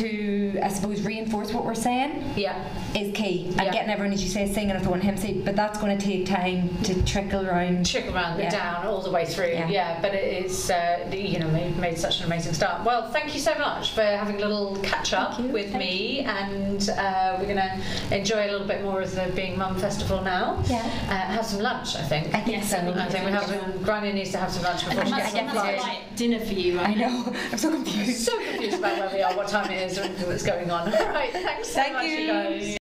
to 0.00 0.58
I 0.62 0.68
suppose 0.68 1.02
reinforce 1.02 1.52
what 1.52 1.64
we're 1.64 1.74
saying 1.74 2.32
Yeah. 2.36 2.54
is 2.94 3.12
key. 3.14 3.46
And 3.50 3.66
Yeah. 3.66 3.72
getting 3.72 3.90
everyone, 3.90 4.12
as 4.12 4.22
you 4.22 4.28
say, 4.28 4.50
singing 4.52 4.70
at 4.72 4.82
the 4.82 4.90
one 4.90 5.00
hymn 5.00 5.18
sheet, 5.20 5.44
but 5.44 5.54
that's 5.56 5.78
going 5.78 5.96
to 5.96 6.04
take 6.04 6.26
time 6.26 6.68
to 6.84 7.02
trickle 7.04 7.46
around. 7.46 7.86
trickle 7.86 8.14
around 8.14 8.38
Yeah. 8.40 8.50
down 8.50 8.86
all 8.86 9.00
the 9.00 9.10
way 9.10 9.24
through. 9.26 9.50
Yeah. 9.52 9.68
Yeah, 9.68 9.98
but 10.02 10.14
it 10.14 10.44
is, 10.46 10.70
uh, 10.70 10.98
you 11.12 11.38
know, 11.38 11.48
made, 11.48 11.76
made 11.78 11.98
such 11.98 12.20
an 12.20 12.26
amazing 12.26 12.54
start. 12.54 12.84
Well, 12.84 13.10
thank 13.10 13.34
you 13.34 13.40
so 13.40 13.54
much 13.58 13.90
for 13.92 14.02
having 14.02 14.36
a 14.36 14.40
little 14.40 14.76
catch 14.82 15.12
up 15.12 15.38
with 15.40 15.70
Thank 15.72 15.78
me, 15.84 16.20
and 16.20 16.88
uh, 16.90 17.36
we're 17.38 17.44
going 17.44 17.56
to 17.56 18.16
enjoy 18.16 18.46
a 18.48 18.50
little 18.50 18.66
bit 18.66 18.82
more 18.82 19.02
of 19.02 19.14
the 19.14 19.30
Being 19.34 19.56
Mum 19.58 19.76
Festival 19.78 20.20
now. 20.22 20.58
Yeah. 20.68 20.78
Uh, 21.08 21.12
have 21.14 21.46
some 21.46 21.60
lunch, 21.60 21.96
I 21.96 22.02
think. 22.02 22.34
I 22.34 22.40
think 22.40 22.56
Yes, 22.58 22.70
so. 22.70 22.78
I 22.78 22.80
think 22.82 22.96
I 22.96 23.08
think 23.08 23.24
we 23.26 23.32
have. 23.32 23.82
Grainne 23.84 24.12
needs 24.12 24.30
to 24.32 24.38
have 24.38 24.50
some 24.50 24.62
lunch 24.64 24.84
before 24.84 25.00
And 25.00 25.08
she 25.08 25.14
gets 25.16 25.34
on 25.34 25.46
the 25.46 25.50
a 25.74 25.78
flight. 25.78 25.98
dinner 26.16 26.38
for 26.40 26.54
you, 26.54 26.78
right? 26.78 26.88
I 26.88 26.94
know. 26.94 27.32
I'm 27.52 27.58
so 27.58 27.70
confused. 27.70 28.20
So 28.26 28.36
confused 28.38 28.78
about 28.78 28.98
where 28.98 29.10
we 29.14 29.22
are, 29.22 29.34
what 29.36 29.48
time 29.48 29.70
it 29.70 29.89
is, 29.89 29.89
or 29.98 30.02
anything 30.02 30.28
that's 30.28 30.44
going 30.44 30.70
on. 30.70 30.92
All 30.94 31.08
right, 31.08 31.32
thanks 31.32 31.68
so 31.68 31.74
Thank 31.74 31.94
much, 31.94 32.04
you. 32.04 32.18
you 32.18 32.26
guys. 32.26 32.76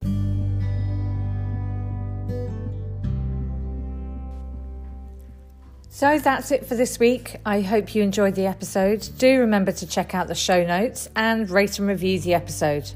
So 5.89 6.17
that's 6.17 6.51
it 6.51 6.65
for 6.65 6.75
this 6.75 6.97
week. 6.97 7.35
I 7.45 7.59
hope 7.59 7.93
you 7.93 8.01
enjoyed 8.01 8.35
the 8.35 8.45
episode. 8.45 9.09
Do 9.17 9.39
remember 9.41 9.73
to 9.73 9.85
check 9.85 10.15
out 10.15 10.27
the 10.27 10.35
show 10.35 10.65
notes 10.65 11.09
and 11.15 11.49
rate 11.49 11.77
and 11.77 11.89
review 11.89 12.21
the 12.21 12.35
episode. 12.35 12.89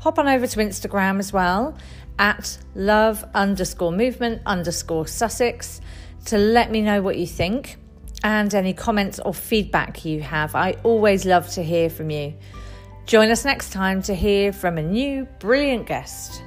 Hop 0.00 0.18
on 0.18 0.26
over 0.26 0.46
to 0.46 0.58
Instagram 0.58 1.20
as 1.20 1.32
well 1.32 1.78
at 2.18 2.58
love 2.74 3.24
underscore 3.34 3.92
movement 3.92 4.42
underscore 4.46 5.06
Sussex 5.06 5.80
to 6.24 6.38
let 6.38 6.70
me 6.70 6.80
know 6.80 7.02
what 7.02 7.16
you 7.16 7.26
think 7.26 7.76
and 8.24 8.52
any 8.54 8.72
comments 8.72 9.20
or 9.20 9.32
feedback 9.32 10.04
you 10.04 10.20
have. 10.20 10.54
I 10.54 10.72
always 10.82 11.24
love 11.24 11.48
to 11.50 11.62
hear 11.62 11.88
from 11.88 12.10
you. 12.10 12.34
Join 13.06 13.30
us 13.30 13.44
next 13.44 13.70
time 13.70 14.02
to 14.02 14.16
hear 14.16 14.52
from 14.52 14.78
a 14.78 14.82
new 14.82 15.26
brilliant 15.38 15.86
guest. 15.86 16.42